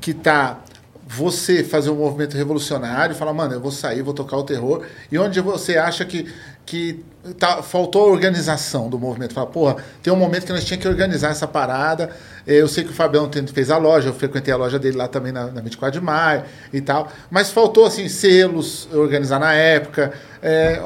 que 0.00 0.12
tá 0.12 0.58
você 1.06 1.62
fazer 1.64 1.90
um 1.90 1.96
movimento 1.96 2.36
revolucionário, 2.36 3.14
falar, 3.14 3.32
mano, 3.32 3.54
eu 3.54 3.60
vou 3.60 3.70
sair, 3.70 4.02
vou 4.02 4.14
tocar 4.14 4.36
o 4.36 4.42
terror, 4.44 4.82
e 5.10 5.18
onde 5.18 5.40
você 5.40 5.76
acha 5.76 6.04
que, 6.04 6.32
que 6.64 7.04
tá, 7.38 7.62
faltou 7.62 8.02
a 8.08 8.12
organização 8.12 8.88
do 8.88 8.98
movimento? 8.98 9.34
Fala, 9.34 9.46
porra, 9.46 9.76
tem 10.02 10.12
um 10.12 10.16
momento 10.16 10.46
que 10.46 10.52
nós 10.52 10.64
tínhamos 10.64 10.82
que 10.82 10.88
organizar 10.88 11.30
essa 11.30 11.46
parada. 11.46 12.10
Eu 12.46 12.66
sei 12.66 12.82
que 12.82 12.90
o 12.90 12.94
Fabião 12.94 13.30
fez 13.52 13.70
a 13.70 13.76
loja, 13.76 14.08
eu 14.08 14.14
frequentei 14.14 14.52
a 14.52 14.56
loja 14.56 14.78
dele 14.78 14.96
lá 14.96 15.06
também 15.06 15.30
na, 15.32 15.46
na 15.46 15.60
24 15.60 16.00
de 16.00 16.04
maio 16.04 16.42
e 16.72 16.80
tal, 16.80 17.06
mas 17.30 17.50
faltou, 17.52 17.84
assim, 17.86 18.08
selos, 18.08 18.88
organizar 18.92 19.38
na 19.38 19.52
época. 19.52 20.12
É, 20.42 20.80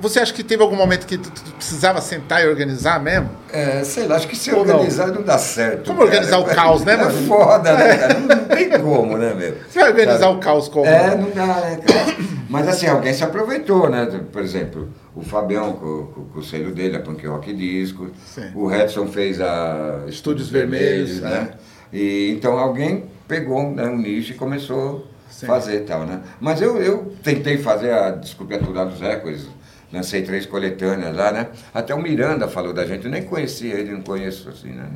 você 0.00 0.20
acha 0.20 0.34
que 0.34 0.44
teve 0.44 0.62
algum 0.62 0.76
momento 0.76 1.06
que 1.06 1.16
tu, 1.16 1.30
tu 1.30 1.52
precisava 1.52 1.98
sentar 2.02 2.42
e 2.44 2.46
organizar 2.48 3.00
mesmo? 3.02 3.30
É, 3.50 3.82
sei 3.84 4.06
lá, 4.06 4.16
acho 4.16 4.28
que 4.28 4.36
se 4.36 4.52
Ou 4.52 4.66
não? 4.66 4.74
organizar 4.74 5.06
não, 5.06 5.22
dá 5.22 5.38
certo. 5.38 5.86
Como 5.86 6.02
organizar 6.02 6.38
o 6.38 6.44
caos, 6.44 6.84
né, 6.84 6.92
É 6.92 6.96
mano? 6.98 7.26
foda, 7.26 7.72
né, 7.72 7.96
cara? 7.96 8.14
Não, 8.18 8.26
não 8.36 8.44
tem 8.44 8.68
como, 8.78 9.16
né, 9.16 9.32
meu? 9.32 9.56
Você 9.70 9.78
vai 9.80 9.90
organizar 9.90 10.18
Sabe? 10.18 10.36
o 10.36 10.38
caos 10.40 10.68
como? 10.68 10.84
É, 10.84 11.16
não 11.16 11.30
dá, 11.30 11.46
né, 11.46 11.78
cara? 11.86 12.37
Mas 12.48 12.66
assim, 12.66 12.86
alguém 12.86 13.12
se 13.12 13.22
aproveitou, 13.22 13.90
né? 13.90 14.06
Por 14.32 14.42
exemplo, 14.42 14.88
o 15.14 15.22
Fabião 15.22 15.72
com, 15.74 16.06
com- 16.06 16.24
com 16.24 16.38
o 16.38 16.42
selo 16.42 16.72
dele, 16.72 16.96
a 16.96 17.00
Punk 17.00 17.26
Rock 17.26 17.52
Disco. 17.52 18.10
Sim. 18.26 18.50
O 18.54 18.66
Redson 18.66 19.06
fez 19.06 19.40
a 19.40 20.04
Estúdios 20.08 20.48
Vermelhos, 20.48 21.20
né? 21.20 21.50
E, 21.92 22.30
então 22.36 22.58
alguém 22.58 23.04
pegou 23.26 23.70
né, 23.70 23.84
um 23.86 23.98
nicho 23.98 24.32
e 24.32 24.34
começou 24.34 25.06
Sim. 25.30 25.46
a 25.46 25.48
fazer 25.48 25.80
tal, 25.80 26.04
né? 26.06 26.20
Mas 26.40 26.60
eu, 26.62 26.78
eu 26.82 27.12
tentei 27.22 27.58
fazer 27.58 27.92
a 27.92 28.10
Descobertura 28.12 28.86
dos 28.86 29.00
Records, 29.00 29.46
lancei 29.92 30.22
três 30.22 30.46
coletâneas 30.46 31.14
lá, 31.14 31.30
né? 31.32 31.48
Até 31.74 31.94
o 31.94 32.00
Miranda 32.00 32.48
falou 32.48 32.72
da 32.72 32.86
gente, 32.86 33.04
eu 33.04 33.10
nem 33.10 33.22
conhecia 33.24 33.74
ele, 33.74 33.92
não 33.92 34.00
conheço 34.02 34.48
assim, 34.48 34.70
né? 34.70 34.86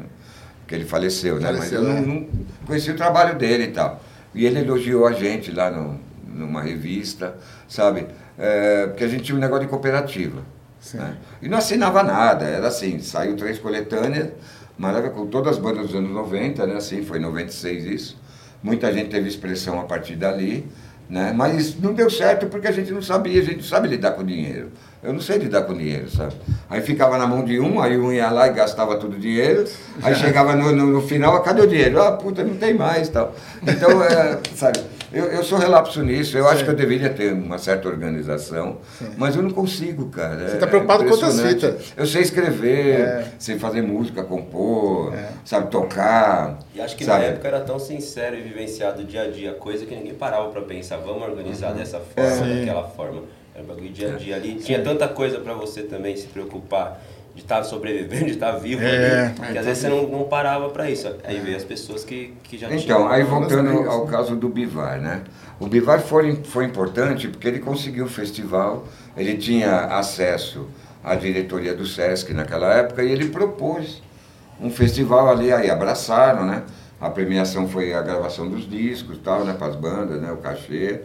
Porque 0.61 0.75
ele 0.75 0.85
faleceu, 0.85 1.37
né? 1.39 1.47
Faleceu, 1.49 1.83
Mas 1.83 1.91
eu 1.91 1.97
é. 1.97 2.01
não, 2.01 2.07
não 2.15 2.29
conheci 2.67 2.91
o 2.91 2.97
trabalho 2.97 3.37
dele 3.37 3.65
e 3.65 3.69
tal. 3.73 4.03
E 4.35 4.47
ele 4.47 4.61
elogiou 4.61 5.07
a 5.07 5.13
gente 5.13 5.51
lá 5.51 5.71
no, 5.71 5.99
numa 6.33 6.63
revista, 6.63 7.37
sabe? 7.69 8.07
É, 8.39 8.87
porque 8.87 9.05
a 9.05 9.09
gente 9.09 9.25
tinha 9.25 9.37
um 9.37 9.41
negócio 9.41 9.65
de 9.65 9.71
cooperativa. 9.71 10.43
Né? 10.95 11.17
E 11.41 11.49
não 11.49 11.59
assinava 11.59 12.03
nada, 12.03 12.45
era 12.45 12.69
assim, 12.69 12.99
saiu 12.99 13.37
três 13.37 13.59
coletâneas, 13.59 14.31
maravilha, 14.77 15.13
com 15.13 15.27
todas 15.27 15.55
as 15.55 15.59
bandas 15.59 15.87
dos 15.87 15.95
anos 15.95 16.11
90, 16.11 16.67
né? 16.67 16.77
Assim, 16.77 17.05
foi 17.05 17.19
em 17.19 17.23
96 17.23 17.85
isso. 17.85 18.21
Muita 18.63 18.93
gente 18.93 19.11
teve 19.11 19.29
expressão 19.29 19.81
a 19.81 19.85
partir 19.85 20.17
dali, 20.17 20.67
né? 21.09 21.33
Mas 21.33 21.79
não 21.79 21.93
deu 21.93 22.11
certo 22.11 22.47
porque 22.47 22.67
a 22.67 22.73
gente 22.73 22.91
não 22.91 23.03
sabia, 23.03 23.41
a 23.41 23.45
gente 23.45 23.57
não 23.57 23.65
sabe 23.65 23.89
lidar 23.89 24.13
com 24.13 24.25
dinheiro. 24.25 24.71
Eu 25.03 25.13
não 25.13 25.21
sei 25.21 25.37
lidar 25.39 25.63
com 25.63 25.75
dinheiro, 25.75 26.09
sabe? 26.09 26.33
Aí 26.71 26.81
ficava 26.81 27.19
na 27.19 27.27
mão 27.27 27.45
de 27.45 27.59
um, 27.59 27.81
aí 27.81 27.99
um 27.99 28.13
ia 28.13 28.31
lá 28.31 28.47
e 28.47 28.53
gastava 28.53 28.97
todo 28.97 29.15
o 29.15 29.19
dinheiro, 29.19 29.65
aí 30.01 30.15
chegava 30.15 30.55
no, 30.55 30.71
no, 30.71 30.87
no 30.87 31.03
final, 31.03 31.35
"Ah, 31.35 31.41
cadê 31.41 31.61
o 31.61 31.67
dinheiro? 31.67 32.01
Ah, 32.01 32.13
puta, 32.13 32.45
não 32.45 32.55
tem 32.57 32.73
mais 32.73 33.09
tal. 33.09 33.35
Então, 33.67 34.01
é, 34.05 34.39
sabe, 34.55 34.79
eu, 35.13 35.25
eu 35.25 35.43
sou 35.43 35.59
relapso 35.59 36.01
nisso, 36.05 36.39
eu 36.39 36.47
acho 36.49 36.63
que 36.63 36.71
eu 36.71 36.77
deveria 36.77 37.11
ter 37.11 37.33
uma 37.33 37.59
certa 37.59 37.89
organização, 37.89 38.79
mas 39.17 39.35
eu 39.35 39.43
não 39.43 39.51
consigo, 39.51 40.07
cara. 40.09 40.49
Você 40.49 40.57
tá 40.57 40.69
preocupado 40.69 41.05
com 41.05 41.11
outras 41.11 41.41
fitas. 41.41 41.93
Eu 41.97 42.07
sei 42.07 42.23
escrever, 42.23 43.01
É. 43.01 43.25
sei 43.41 43.59
fazer 43.59 43.83
música, 43.83 44.23
compor, 44.23 45.13
sabe, 45.45 45.69
tocar. 45.69 46.61
E 46.77 46.81
acho 46.81 46.97
que 46.97 47.05
sabe? 47.05 47.23
na 47.23 47.27
época 47.33 47.49
era 47.49 47.61
tão 47.61 47.77
sincero 47.81 48.37
e 48.37 48.41
vivenciado 48.41 49.03
dia 49.03 49.23
a 49.23 49.31
dia, 49.31 49.53
coisa 49.55 49.85
que 49.85 49.97
ninguém 49.97 50.15
parava 50.15 50.49
pra 50.51 50.63
pensar, 50.63 50.99
vamos 50.99 51.23
organizar 51.29 51.73
dessa 51.73 51.99
forma, 51.99 52.31
Sim. 52.47 52.61
daquela 52.61 52.85
forma. 52.85 53.23
Era 53.55 53.65
um 53.65 53.67
bagulho 53.67 53.91
dia 53.91 54.15
a 54.15 54.17
dia 54.17 54.37
ali. 54.37 54.55
Tinha 54.57 54.83
tanta 54.83 55.07
coisa 55.09 55.39
pra 55.41 55.55
você 55.55 55.83
também 55.83 56.17
se 56.17 56.27
preocupar 56.27 57.01
de 57.35 57.41
estar 57.43 57.63
sobrevivendo, 57.65 58.27
de 58.27 58.33
estar 58.33 58.53
vivo 58.53 58.83
É. 58.83 59.27
ali, 59.27 59.53
que 59.53 59.59
às 59.59 59.65
vezes 59.65 59.79
você 59.83 59.89
não, 59.89 60.07
não 60.07 60.25
parava 60.25 60.69
pra 60.71 60.91
isso. 60.91 61.11
Aí 61.25 61.39
veio 61.41 61.57
as 61.57 61.65
pessoas 61.65 62.05
que, 62.05 62.35
que 62.45 62.57
já 62.59 62.67
Então, 62.69 62.79
tinham. 62.79 63.09
aí 63.09 63.23
voltando 63.23 63.89
ao 63.89 64.07
caso 64.07 64.37
do 64.37 64.49
Bivar, 64.49 65.01
né? 65.01 65.23
O 65.61 65.67
Bivar 65.67 66.01
foi, 66.01 66.41
foi 66.45 66.65
importante 66.65 67.29
porque 67.29 67.47
ele 67.49 67.59
conseguiu 67.61 68.05
o 68.07 68.09
festival, 68.09 68.85
ele 69.17 69.37
tinha 69.37 69.81
acesso 69.97 70.67
à 71.05 71.15
diretoria 71.15 71.75
do 71.75 71.87
Sesc 71.87 72.33
naquela 72.35 72.73
época 72.75 73.03
e 73.03 73.11
ele 73.11 73.29
propôs 73.29 74.03
um 74.61 74.71
festival 74.71 75.29
ali, 75.31 75.53
aí 75.53 75.71
abraçaram, 75.71 76.45
né? 76.47 76.63
A 77.03 77.11
premiação 77.11 77.69
foi 77.69 77.93
a 77.93 78.01
gravação 78.01 78.49
dos 78.49 78.71
discos, 78.71 79.19
tal, 79.19 79.45
né, 79.45 79.55
para 79.55 79.67
as 79.67 79.75
bandas, 79.75 80.23
né, 80.23 80.31
o 80.31 80.37
cachê. 80.37 81.01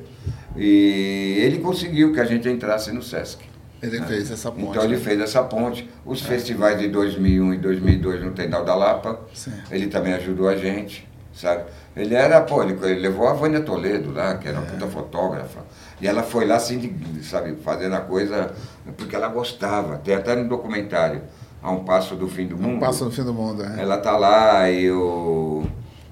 E 0.56 1.40
ele 1.40 1.58
conseguiu 1.58 2.14
que 2.14 2.20
a 2.20 2.24
gente 2.24 2.48
entrasse 2.48 2.92
no 2.92 3.02
Sesc. 3.02 3.44
Ele 3.82 4.00
né? 4.00 4.06
fez 4.06 4.30
essa 4.30 4.52
ponte. 4.52 4.70
Então 4.70 4.84
ele 4.84 4.98
fez 4.98 5.20
essa 5.20 5.42
ponte. 5.42 5.90
Os 6.06 6.22
festivais 6.22 6.80
de 6.80 6.88
2001 6.88 7.56
e 7.56 7.58
2002 7.58 8.24
no 8.24 8.32
Tendal 8.32 8.64
da 8.64 8.76
Lapa, 8.76 9.22
Sim. 9.34 9.54
ele 9.72 9.88
também 9.88 10.14
ajudou 10.14 10.48
a 10.48 10.56
gente, 10.56 11.10
sabe? 11.34 11.64
Ele 11.96 12.14
era, 12.14 12.42
pô, 12.42 12.62
ele, 12.62 12.78
ele 12.84 13.00
levou 13.00 13.28
a 13.28 13.34
Vânia 13.34 13.62
Toledo 13.62 14.14
lá, 14.14 14.38
que 14.38 14.48
era 14.48 14.60
uma 14.60 14.68
puta 14.68 14.86
fotógrafa. 14.86 15.62
E 16.00 16.08
ela 16.08 16.22
foi 16.22 16.46
lá 16.46 16.58
assim, 16.58 16.96
sabe, 17.24 17.56
fazendo 17.64 17.96
a 17.96 18.02
coisa 18.02 18.54
porque 18.96 19.16
ela 19.16 19.30
gostava. 19.30 19.98
Tem 19.98 20.14
até 20.14 20.36
no 20.36 20.48
documentário, 20.48 21.24
A 21.60 21.72
Um 21.72 21.84
Passo 21.84 22.16
do 22.16 22.28
Fim 22.28 22.46
do 22.46 22.56
Mundo. 22.56 22.76
Um 22.76 22.80
passo 22.80 23.04
no 23.04 23.10
fim 23.10 23.24
do 23.24 23.34
mundo, 23.34 23.64
é. 23.64 23.82
Ela 23.82 23.98
tá 23.98 24.16
lá 24.16 24.70
e 24.70 24.92
o, 24.92 25.66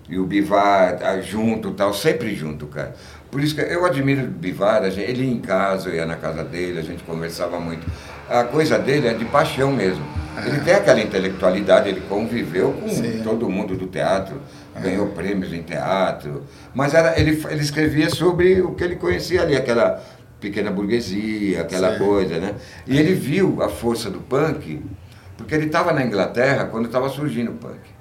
e 0.09 0.17
o 0.19 0.25
Bivar 0.25 0.97
tá 0.97 1.19
junto 1.19 1.71
tal, 1.71 1.93
sempre 1.93 2.35
junto, 2.35 2.67
cara. 2.67 2.95
Por 3.31 3.41
isso 3.41 3.55
que 3.55 3.61
eu 3.61 3.85
admiro 3.85 4.23
o 4.23 4.27
Bivar, 4.27 4.83
a 4.83 4.89
gente- 4.89 5.09
ele 5.09 5.23
ia 5.25 5.33
em 5.33 5.39
casa, 5.39 5.89
eu 5.89 5.95
ia 5.95 6.05
na 6.05 6.15
casa 6.15 6.43
dele, 6.43 6.79
a 6.79 6.83
gente 6.83 7.03
conversava 7.03 7.59
muito. 7.59 7.85
A 8.29 8.43
coisa 8.43 8.77
dele 8.79 9.07
é 9.07 9.13
de 9.13 9.25
paixão 9.25 9.71
mesmo. 9.71 10.03
Ele 10.45 10.59
tem 10.61 10.73
aquela 10.73 10.99
intelectualidade, 11.01 11.89
ele 11.89 12.01
conviveu 12.09 12.71
com 12.73 12.89
Sim. 12.89 13.21
todo 13.23 13.49
mundo 13.49 13.75
do 13.75 13.87
teatro, 13.87 14.35
ganhou 14.81 15.07
prêmios 15.07 15.53
em 15.53 15.61
teatro. 15.63 16.43
Mas 16.73 16.93
era, 16.93 17.19
ele, 17.19 17.41
ele 17.49 17.61
escrevia 17.61 18.09
sobre 18.09 18.61
o 18.61 18.71
que 18.73 18.83
ele 18.83 18.95
conhecia 18.97 19.41
ali, 19.41 19.55
aquela 19.55 20.01
pequena 20.39 20.69
burguesia, 20.71 21.61
aquela 21.61 21.93
Sim. 21.93 21.99
coisa, 22.05 22.37
né? 22.39 22.53
E 22.85 22.97
ele 22.97 23.13
viu 23.15 23.61
a 23.63 23.69
força 23.69 24.09
do 24.09 24.19
punk, 24.19 24.81
porque 25.37 25.55
ele 25.55 25.65
estava 25.67 25.91
na 25.93 26.03
Inglaterra 26.05 26.65
quando 26.65 26.85
estava 26.85 27.07
surgindo 27.09 27.51
o 27.51 27.55
punk. 27.55 27.94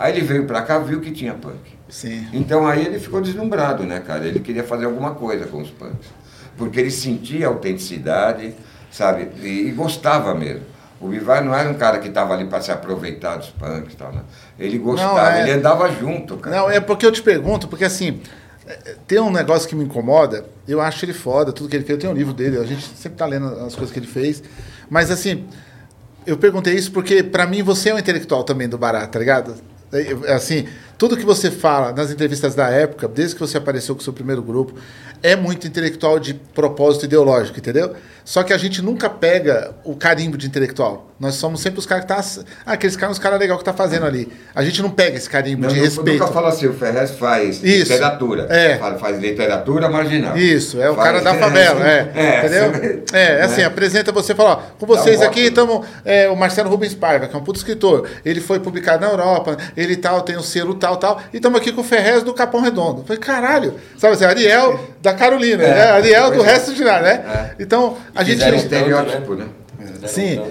Aí 0.00 0.16
ele 0.16 0.22
veio 0.22 0.46
para 0.46 0.62
cá, 0.62 0.78
viu 0.78 0.98
que 0.98 1.10
tinha 1.10 1.34
punk. 1.34 1.58
Sim. 1.86 2.26
Então 2.32 2.66
aí 2.66 2.86
ele 2.86 2.98
ficou 2.98 3.20
deslumbrado, 3.20 3.82
né, 3.84 4.00
cara? 4.00 4.26
Ele 4.26 4.40
queria 4.40 4.64
fazer 4.64 4.86
alguma 4.86 5.14
coisa 5.14 5.44
com 5.46 5.60
os 5.60 5.68
punks. 5.68 6.08
Porque 6.56 6.80
ele 6.80 6.90
sentia 6.90 7.46
a 7.46 7.50
autenticidade, 7.50 8.54
sabe? 8.90 9.28
E, 9.42 9.68
e 9.68 9.70
gostava 9.72 10.34
mesmo. 10.34 10.62
O 10.98 11.08
Bivar 11.08 11.44
não 11.44 11.54
era 11.54 11.68
um 11.68 11.74
cara 11.74 11.98
que 11.98 12.08
estava 12.08 12.32
ali 12.32 12.46
para 12.46 12.62
se 12.62 12.72
aproveitar 12.72 13.36
dos 13.36 13.50
punks 13.50 13.92
e 13.92 13.96
tal, 13.96 14.10
né? 14.10 14.22
Ele 14.58 14.78
gostava, 14.78 15.12
Não, 15.14 15.26
é- 15.32 15.42
ele 15.42 15.52
andava 15.52 15.90
junto, 15.92 16.38
cara. 16.38 16.56
Não, 16.56 16.70
é 16.70 16.80
porque 16.80 17.04
eu 17.04 17.12
te 17.12 17.22
pergunto, 17.22 17.68
porque 17.68 17.84
assim, 17.84 18.22
é, 18.66 18.96
tem 19.06 19.20
um 19.20 19.30
negócio 19.30 19.68
que 19.68 19.74
me 19.76 19.84
incomoda, 19.84 20.46
eu 20.66 20.80
acho 20.80 21.04
ele 21.04 21.12
foda, 21.12 21.52
tudo 21.52 21.68
que 21.68 21.76
ele 21.76 21.84
fez, 21.84 21.96
eu 21.98 22.00
tenho 22.00 22.12
um 22.14 22.16
livro 22.16 22.32
dele, 22.32 22.56
a 22.58 22.64
gente 22.64 22.82
sempre 22.96 23.18
tá 23.18 23.26
lendo 23.26 23.46
as 23.66 23.74
coisas 23.74 23.90
que 23.92 23.98
ele 23.98 24.06
fez, 24.06 24.42
mas 24.88 25.10
assim, 25.10 25.44
eu 26.26 26.38
perguntei 26.38 26.74
isso 26.74 26.90
porque 26.90 27.22
pra 27.22 27.46
mim 27.46 27.62
você 27.62 27.90
é 27.90 27.94
um 27.94 27.98
intelectual 27.98 28.44
também 28.44 28.66
do 28.68 28.78
Barato, 28.78 29.08
tá 29.12 29.18
ligado? 29.18 29.54
É, 29.92 30.12
eu- 30.12 30.32
Assim, 30.34 30.68
tudo 31.00 31.16
que 31.16 31.24
você 31.24 31.50
fala 31.50 31.92
nas 31.94 32.10
entrevistas 32.10 32.54
da 32.54 32.68
época, 32.68 33.08
desde 33.08 33.34
que 33.34 33.40
você 33.40 33.56
apareceu 33.56 33.94
com 33.94 34.02
o 34.02 34.04
seu 34.04 34.12
primeiro 34.12 34.42
grupo, 34.42 34.74
é 35.22 35.34
muito 35.34 35.66
intelectual 35.66 36.18
de 36.18 36.34
propósito 36.34 37.06
ideológico, 37.06 37.58
entendeu? 37.58 37.94
Só 38.22 38.42
que 38.42 38.52
a 38.52 38.58
gente 38.58 38.82
nunca 38.82 39.08
pega 39.08 39.74
o 39.82 39.96
carimbo 39.96 40.36
de 40.36 40.46
intelectual. 40.46 41.06
Nós 41.18 41.34
somos 41.34 41.60
sempre 41.60 41.78
os 41.78 41.84
caras 41.84 42.04
que 42.04 42.08
tá. 42.08 42.44
Ah, 42.64 42.72
aqueles 42.72 42.96
caras, 42.96 43.16
os 43.16 43.22
caras 43.22 43.38
legais 43.38 43.58
que 43.58 43.64
tá 43.64 43.74
fazendo 43.74 44.06
ali. 44.06 44.30
A 44.54 44.62
gente 44.64 44.80
não 44.80 44.90
pega 44.90 45.16
esse 45.18 45.28
carimbo 45.28 45.62
Não, 45.62 45.68
de 45.68 45.74
nunca- 45.74 45.84
respeito. 45.88 46.20
Nunca 46.20 46.32
fala 46.32 46.48
assim, 46.48 46.66
o 46.66 46.72
Ferrez 46.72 47.10
faz 47.10 47.62
Isso. 47.62 47.92
literatura. 47.92 48.46
É. 48.48 48.78
Faz, 48.78 49.00
faz 49.00 49.18
literatura 49.18 49.88
marginal. 49.90 50.36
Isso, 50.38 50.80
é 50.80 50.90
o 50.90 50.94
Faz- 50.94 51.08
cara 51.08 51.20
da 51.22 51.34
favela, 51.40 51.86
é. 51.86 52.12
É, 52.14 52.38
entendeu? 52.38 53.02
É, 53.12 53.40
é 53.40 53.42
assim, 53.42 53.60
né? 53.62 53.66
apresenta 53.66 54.12
você 54.12 54.32
e 54.32 54.36
fala, 54.36 54.50
ó, 54.52 54.56
com 54.78 54.86
vocês 54.86 55.20
um 55.20 55.24
aqui 55.24 55.40
estamos 55.40 55.84
o 56.32 56.36
Marcelo 56.36 56.70
Rubens 56.70 56.94
Paiva, 56.94 57.26
que 57.26 57.34
é 57.34 57.38
um 57.38 57.42
puto 57.44 57.58
escritor. 57.58 58.08
Ele 58.24 58.40
foi 58.40 58.60
publicado 58.60 59.04
na 59.04 59.10
Europa, 59.10 59.56
ele 59.76 59.96
tal, 59.96 60.22
tem 60.22 60.36
o 60.36 60.42
selo 60.42 60.74
tal, 60.74 60.89
tal. 60.96 61.20
E 61.32 61.36
estamos 61.36 61.60
aqui 61.60 61.72
com 61.72 61.80
o 61.80 61.84
Ferrez 61.84 62.22
do 62.22 62.32
Capão 62.34 62.60
Redondo. 62.60 63.00
Eu 63.00 63.04
falei, 63.04 63.20
caralho, 63.20 63.74
sabe 63.98 64.14
assim, 64.14 64.24
Ariel 64.24 64.78
da 65.02 65.12
Carolina, 65.14 65.62
É, 65.62 65.74
né? 65.74 65.90
Ariel 65.92 66.30
do 66.30 66.40
é. 66.42 66.44
resto 66.44 66.72
de 66.74 66.84
nada, 66.84 67.02
né? 67.02 67.54
Então, 67.58 67.96
a 68.14 68.22
gente. 68.24 68.42
Estereótipo, 68.44 69.34
né? 69.34 69.46
Fizeram 69.78 70.08
Sim. 70.08 70.42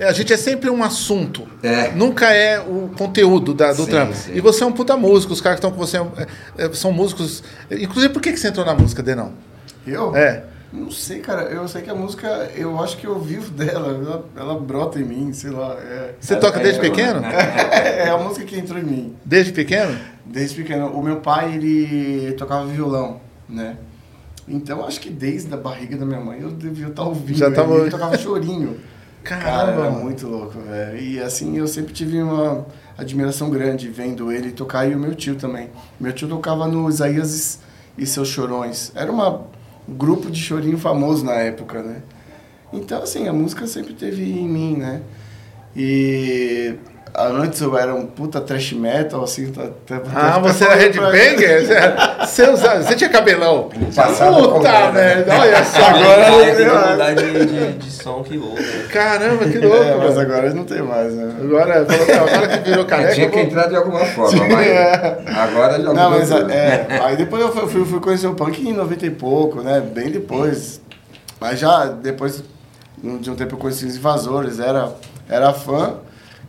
A 0.00 0.12
gente 0.12 0.32
é 0.32 0.36
sempre 0.36 0.68
um 0.68 0.82
assunto. 0.82 1.46
É. 1.62 1.90
Nunca 1.94 2.30
é 2.32 2.58
o 2.58 2.90
conteúdo 2.98 3.54
da- 3.54 3.72
do 3.72 3.84
Sim, 3.84 3.90
trampo. 3.90 4.14
sim. 4.14 4.32
E 4.34 4.40
você 4.40 4.64
é 4.64 4.66
um 4.66 4.72
puta 4.72 4.96
músico, 4.96 5.32
os 5.32 5.40
caras 5.40 5.60
que 5.60 5.64
estão 5.66 5.70
com 5.70 5.78
você 5.86 5.98
é, 5.98 6.64
é, 6.64 6.72
são 6.72 6.90
músicos. 6.90 7.42
Inclusive, 7.70 8.12
por 8.12 8.20
que, 8.20 8.32
que 8.32 8.38
você 8.40 8.48
entrou 8.48 8.66
na 8.66 8.74
música, 8.74 9.00
Denão? 9.02 9.32
Eu? 9.86 10.16
É. 10.16 10.42
Não 10.72 10.90
sei, 10.90 11.18
cara. 11.20 11.42
Eu 11.42 11.68
sei 11.68 11.82
que 11.82 11.90
a 11.90 11.94
música, 11.94 12.50
eu 12.56 12.80
acho 12.82 12.96
que 12.96 13.06
eu 13.06 13.18
vivo 13.20 13.50
dela. 13.54 13.88
Ela, 13.88 14.24
ela 14.36 14.58
brota 14.60 14.98
em 14.98 15.04
mim, 15.04 15.32
sei 15.32 15.50
lá. 15.50 15.74
É, 15.78 16.14
Você 16.18 16.36
toca 16.36 16.58
desde 16.60 16.78
é, 16.80 16.82
pequeno? 16.82 17.20
É, 17.24 18.08
a 18.08 18.16
música 18.18 18.44
que 18.46 18.58
entrou 18.58 18.78
em 18.80 18.84
mim. 18.84 19.16
Desde 19.24 19.52
pequeno? 19.52 19.98
Desde 20.24 20.56
pequeno. 20.56 20.86
O 20.88 21.02
meu 21.02 21.16
pai, 21.20 21.54
ele 21.54 22.32
tocava 22.32 22.64
violão, 22.66 23.20
né? 23.48 23.76
Então, 24.48 24.84
acho 24.84 25.00
que 25.00 25.08
desde 25.10 25.52
a 25.54 25.56
barriga 25.56 25.96
da 25.96 26.04
minha 26.04 26.20
mãe 26.20 26.40
eu 26.40 26.50
devia 26.50 26.88
estar 26.88 27.04
ouvindo. 27.04 27.36
Já 27.38 27.46
ele. 27.46 27.54
tava- 27.54 27.74
Ele 27.76 27.90
tocava 27.90 28.16
chorinho. 28.18 28.78
Caramba, 29.22 29.44
Cara, 29.44 29.72
era 29.72 29.90
muito 29.90 30.26
louco, 30.26 30.58
velho. 30.58 30.98
E 30.98 31.20
assim, 31.20 31.56
eu 31.56 31.68
sempre 31.68 31.92
tive 31.92 32.20
uma 32.20 32.66
admiração 32.98 33.48
grande 33.50 33.88
vendo 33.88 34.32
ele 34.32 34.50
tocar 34.50 34.84
e 34.90 34.94
o 34.96 34.98
meu 34.98 35.14
tio 35.14 35.36
também. 35.36 35.70
Meu 36.00 36.12
tio 36.12 36.26
tocava 36.26 36.66
no 36.66 36.88
Isaías 36.88 37.60
e 37.96 38.04
seus 38.04 38.26
Chorões. 38.26 38.90
Era 38.96 39.12
uma, 39.12 39.30
um 39.30 39.44
grupo 39.88 40.30
de 40.30 40.40
chorinho 40.40 40.78
famoso 40.78 41.24
na 41.24 41.34
época, 41.34 41.82
né? 41.82 42.02
Então, 42.72 43.02
assim, 43.02 43.28
a 43.28 43.32
música 43.32 43.66
sempre 43.66 43.92
teve 43.92 44.22
em 44.22 44.48
mim, 44.48 44.76
né? 44.76 45.02
E 45.76 46.74
antes 47.14 47.60
eu 47.60 47.76
era 47.76 47.94
um 47.94 48.06
puta 48.06 48.40
trash 48.40 48.72
metal, 48.72 49.22
assim. 49.24 49.52
Tá, 49.52 49.62
tá, 49.86 50.00
Ah, 50.14 50.30
tá 50.32 50.38
você 50.38 50.64
era 50.64 50.76
falando 50.76 50.92
pra- 50.94 51.10
headbanger? 51.10 51.66
Você, 51.66 52.26
você, 52.26 52.50
usava- 52.50 52.82
você 52.82 52.94
tinha 52.96 53.10
cabelão? 53.10 53.68
Passava 53.94 54.48
Puta 54.48 54.72
né? 54.72 54.92
merda, 54.92 55.34
olha 55.38 55.64
só. 55.64 55.82
Agora- 55.86 56.54
que 56.56 56.64
mudar 56.64 57.14
de, 57.14 57.46
de, 57.46 57.72
de 57.74 57.90
som 57.90 58.22
que 58.22 58.36
né? 58.38 58.86
Caramba, 58.90 59.44
que 59.44 59.58
louco, 59.60 59.82
É, 59.82 59.94
mas 59.96 60.18
agora 60.18 60.54
não 60.54 60.64
tem 60.64 60.82
mais, 60.82 61.12
né? 61.12 61.32
Agora, 61.42 61.80
agora 61.80 62.48
que 62.58 62.70
virou 62.70 62.84
careca. 62.86 63.12
Tinha 63.14 63.26
eu 63.26 63.30
que 63.30 63.36
vou- 63.36 63.46
entrar 63.46 63.66
de 63.68 63.76
alguma 63.76 64.00
forma, 64.06 64.44
mas 64.46 65.36
agora 65.36 65.82
já 65.82 65.92
Não, 65.92 66.10
mas 66.10 66.30
é, 66.30 66.86
aí 67.02 67.16
depois 67.16 67.42
eu 67.42 67.52
fui, 67.68 67.84
fui 67.84 68.00
conhecer 68.00 68.26
o 68.26 68.34
punk 68.34 68.66
em 68.66 68.72
90 68.72 69.06
e 69.06 69.10
pouco, 69.10 69.60
né? 69.60 69.80
Bem 69.80 70.10
depois. 70.10 70.80
Mas 71.40 71.58
já 71.58 71.86
depois 71.86 72.42
de 73.02 73.30
um 73.30 73.34
tempo 73.34 73.54
eu 73.54 73.58
conheci 73.58 73.84
os 73.84 73.96
invasores, 73.96 74.60
era, 74.60 74.92
era 75.28 75.52
fã. 75.52 75.94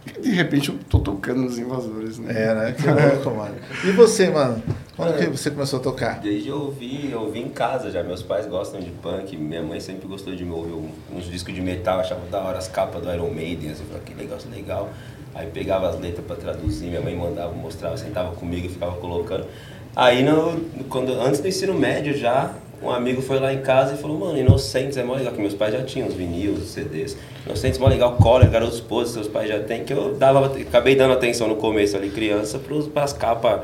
E 0.06 0.22
de 0.22 0.32
repente 0.32 0.70
eu 0.70 0.76
tô 0.89 1.00
tocando 1.00 1.42
nos 1.42 1.58
invasores, 1.58 2.18
né? 2.20 2.34
É, 2.36 2.54
né? 2.54 2.72
Que 2.74 2.88
louco, 2.88 3.32
mano. 3.38 3.56
E 3.84 3.92
você, 3.92 4.30
mano? 4.30 4.62
Quando 4.96 5.18
que 5.18 5.26
você 5.26 5.50
começou 5.50 5.80
a 5.80 5.84
tocar? 5.84 6.20
Desde 6.20 6.50
eu 6.50 6.58
ouvi, 6.58 7.10
eu 7.12 7.22
ouvi 7.22 7.39
em 7.39 7.50
casa 7.50 7.89
já. 7.89 8.04
Meus 8.04 8.22
pais 8.22 8.46
gostam 8.46 8.80
de 8.80 8.92
punk, 8.92 9.36
minha 9.38 9.63
mãe 9.63 9.80
sempre 9.80 10.08
gostou 10.08 10.36
de 10.36 10.44
me 10.44 10.52
ouvir 10.52 10.74
uns 11.12 11.26
discos 11.26 11.54
de 11.54 11.62
metal, 11.62 12.00
achava 12.00 12.22
da 12.30 12.39
hora 12.42 12.58
as 12.58 12.68
capas 12.68 13.02
do 13.02 13.12
Iron 13.12 13.32
Maiden, 13.32 13.72
assim, 13.72 13.84
falava 13.86 14.04
que 14.04 14.13
negócio 14.13 14.50
legal. 14.50 14.89
Aí 15.34 15.48
pegava 15.48 15.89
as 15.89 16.00
letras 16.00 16.26
pra 16.26 16.36
traduzir, 16.36 16.88
minha 16.88 17.02
mãe 17.02 17.16
mandava, 17.16 17.54
mostrava, 17.54 17.98
sentava 17.98 18.36
comigo 18.36 18.68
e 18.68 18.70
ficava 18.70 18.96
colocando. 18.98 19.48
Aí 19.96 20.24
no, 20.24 20.60
quando, 20.89 21.12
antes 21.20 21.39
do 21.39 21.48
ensino 21.48 21.74
médio 21.74 22.16
já, 22.16 22.54
um 22.84 22.91
amigo 22.91 23.22
foi 23.22 23.39
lá 23.39 23.54
em 23.54 23.62
casa 23.62 23.93
e 23.93 23.98
falou, 23.98 24.19
mano, 24.19 24.38
Inocentes 24.38 24.98
é 24.98 25.04
mó 25.04 25.15
legal, 25.15 25.34
que 25.34 25.39
meus 25.39 25.54
pais 25.54 25.74
já 25.74 25.84
tinham 25.84 26.08
os 26.08 26.13
vinis, 26.13 26.60
os 26.60 26.69
CDs. 26.69 27.17
Inocentes 27.46 27.80
é 27.80 27.82
mó 27.82 27.88
legal, 27.88 28.17
Collar, 28.17 28.50
Garotos 28.50 28.82
Podres, 28.82 29.13
seus 29.13 29.28
pais 29.28 29.48
já 29.48 29.60
têm, 29.60 29.84
que 29.84 29.93
eu 29.93 30.15
dava, 30.15 30.46
acabei 30.46 30.96
dando 30.96 31.13
atenção 31.13 31.48
no 31.48 31.56
começo 31.56 31.96
ali, 31.96 32.10
criança, 32.10 32.60
pros, 32.60 32.88
pras 32.88 33.13
capas 33.13 33.62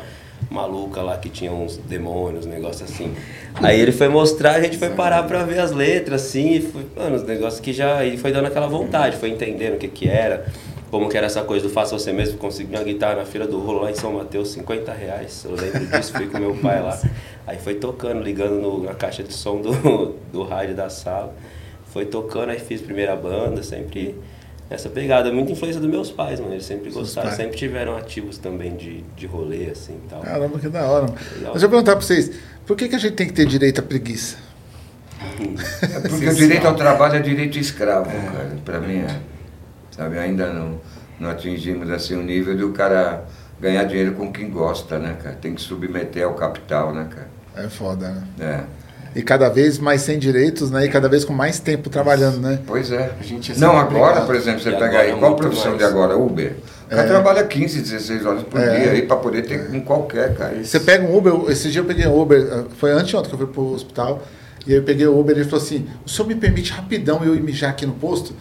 maluca 0.49 1.01
lá 1.01 1.17
que 1.17 1.29
tinha 1.29 1.51
uns 1.51 1.77
demônios, 1.77 2.45
um 2.45 2.49
negócio 2.49 2.86
assim. 2.86 3.13
Aí 3.55 3.79
ele 3.79 3.91
foi 3.91 4.08
mostrar, 4.08 4.55
a 4.55 4.62
gente 4.62 4.77
foi 4.77 4.89
parar 4.89 5.23
pra 5.23 5.43
ver 5.43 5.60
as 5.60 5.71
letras, 5.71 6.23
assim, 6.23 6.53
e 6.53 6.62
foi, 6.62 6.86
mano, 6.95 7.15
os 7.15 7.23
negócios 7.23 7.60
que 7.60 7.73
já. 7.73 8.03
E 8.05 8.17
foi 8.17 8.32
dando 8.32 8.45
aquela 8.45 8.67
vontade, 8.67 9.17
foi 9.17 9.29
entendendo 9.29 9.75
o 9.75 9.77
que 9.77 9.88
que 9.88 10.08
era, 10.08 10.45
como 10.89 11.08
que 11.10 11.17
era 11.17 11.28
essa 11.28 11.41
coisa 11.43 11.67
do 11.67 11.71
faça 11.73 11.97
você 11.97 12.12
mesmo, 12.12 12.38
consegui 12.38 12.75
uma 12.75 12.84
guitarra 12.84 13.15
na 13.17 13.25
fila 13.25 13.45
do 13.47 13.60
rolo 13.60 13.84
lá 13.84 13.91
em 13.91 13.95
São 13.95 14.13
Mateus, 14.13 14.49
50 14.52 14.91
reais. 14.91 15.43
Eu 15.45 15.52
lembro 15.56 15.86
disso, 15.88 16.12
fui 16.13 16.28
com 16.28 16.38
meu 16.39 16.56
pai 16.56 16.82
lá. 16.82 16.99
Aí 17.47 17.58
foi 17.58 17.75
tocando, 17.75 18.21
ligando 18.21 18.60
no- 18.62 18.84
na 18.84 18.93
caixa 18.93 19.23
de 19.23 19.34
som 19.34 19.62
do, 19.62 20.15
do 20.32 20.43
rádio 20.43 20.75
da 20.75 20.89
sala. 20.89 21.34
Foi 21.88 22.06
tocando, 22.06 22.49
aí 22.49 22.60
fiz 22.60 22.82
primeira 22.82 23.15
banda, 23.15 23.63
sempre 23.63 24.15
essa 24.69 24.88
pegada. 24.89 25.32
Muita 25.32 25.52
influência 25.52 25.82
dos 25.82 25.89
meus 25.89 26.12
pais, 26.12 26.39
mano. 26.39 26.54
Eles 26.54 26.65
sempre 26.65 26.91
gostaram, 26.91 27.32
sempre 27.36 27.58
tiveram 27.58 27.95
ativos 27.97 28.38
também 28.38 28.75
de, 28.75 29.02
de 29.17 29.25
rolê, 29.25 29.69
assim 29.71 29.93
e 30.06 30.10
tal. 30.10 30.21
Caramba, 30.21 30.60
que 30.60 30.69
da 30.69 30.86
hora. 30.86 31.04
Mano. 31.08 31.17
Legal. 31.36 31.52
Deixa 31.54 31.65
eu 31.65 31.69
perguntar 31.69 31.95
pra 31.95 32.02
vocês, 32.06 32.32
por 32.67 32.78
que, 32.78 32.88
que 32.88 32.95
a 32.95 32.99
gente 32.99 33.13
tem 33.15 33.25
que 33.28 33.34
ter 33.34 33.45
direito 33.47 33.80
à 33.80 33.84
preguiça? 33.84 34.38
É 35.82 36.08
porque 36.08 36.28
o 36.30 36.36
direito 36.36 36.65
ao 36.67 36.75
trabalho 36.75 37.15
é 37.15 37.19
direito 37.19 37.58
escravo, 37.60 38.10
cara. 38.10 38.58
Pra 38.63 38.80
mim 38.80 38.99
é. 38.99 39.19
Sabe, 39.99 40.17
ainda 40.17 40.47
não, 40.53 40.79
não 41.19 41.29
atingimos 41.29 41.89
assim 41.91 42.15
o 42.15 42.23
nível 42.23 42.55
do 42.55 42.69
cara 42.69 43.25
ganhar 43.59 43.83
dinheiro 43.83 44.13
com 44.13 44.31
quem 44.31 44.49
gosta, 44.49 44.97
né, 44.97 45.17
cara? 45.21 45.35
Tem 45.35 45.53
que 45.53 45.62
submeter 45.62 46.23
ao 46.25 46.35
capital, 46.35 46.93
né, 46.93 47.05
cara? 47.13 47.27
É 47.65 47.67
foda, 47.67 48.07
né? 48.07 48.23
É. 48.39 48.63
E 49.19 49.21
cada 49.21 49.49
vez 49.49 49.77
mais 49.77 50.01
sem 50.01 50.17
direitos, 50.17 50.71
né? 50.71 50.85
E 50.85 50.89
cada 50.89 51.09
vez 51.09 51.25
com 51.25 51.33
mais 51.33 51.59
tempo 51.59 51.89
trabalhando, 51.89 52.38
né? 52.39 52.59
Pois 52.65 52.93
é. 52.93 53.12
A 53.19 53.23
gente 53.23 53.51
é 53.51 53.55
não, 53.57 53.71
agora, 53.77 53.99
obrigado. 53.99 54.25
por 54.25 54.35
exemplo, 54.35 54.62
você 54.62 54.69
E 54.69 54.77
pega 54.77 54.99
aí, 54.99 55.12
é 55.12 55.15
qual 55.17 55.33
a 55.33 55.35
profissão 55.35 55.71
mais. 55.71 55.79
de 55.79 55.83
agora? 55.83 56.15
Uber. 56.17 56.53
O 56.85 56.89
cara 56.89 57.07
trabalha 57.07 57.43
15, 57.43 57.81
16 57.81 58.25
horas 58.25 58.43
por 58.43 58.57
É. 58.62 58.79
dia 58.79 58.91
aí 58.91 59.01
pra 59.01 59.17
poder 59.17 59.41
ter 59.41 59.67
com 59.69 59.81
qualquer, 59.81 60.33
cara. 60.38 60.63
Você 60.63 60.79
pega 60.79 61.03
um 61.05 61.17
Uber, 61.17 61.33
esse 61.51 61.69
dia 61.69 61.81
eu 61.81 61.85
peguei 61.85 62.07
um 62.07 62.17
Uber, 62.17 62.39
eh, 62.39 62.63
foi 62.77 62.91
anteontem 62.93 63.29
que 63.29 63.35
eu 63.35 63.38
fui 63.39 63.47
pro 63.47 63.73
hospital, 63.73 64.23
e 64.65 64.71
aí 64.71 64.77
eu 64.77 64.83
peguei 64.83 65.05
o 65.07 65.19
Uber 65.19 65.35
e 65.35 65.41
ele 65.41 65.49
falou 65.49 65.63
assim, 65.65 65.85
o 66.05 66.09
senhor 66.09 66.27
me 66.27 66.35
permite 66.35 66.71
rapidão 66.71 67.21
eu 67.25 67.35
ir 67.35 67.41
mijar 67.41 67.71
aqui 67.71 67.85
no 67.85 67.93
posto? 67.93 68.33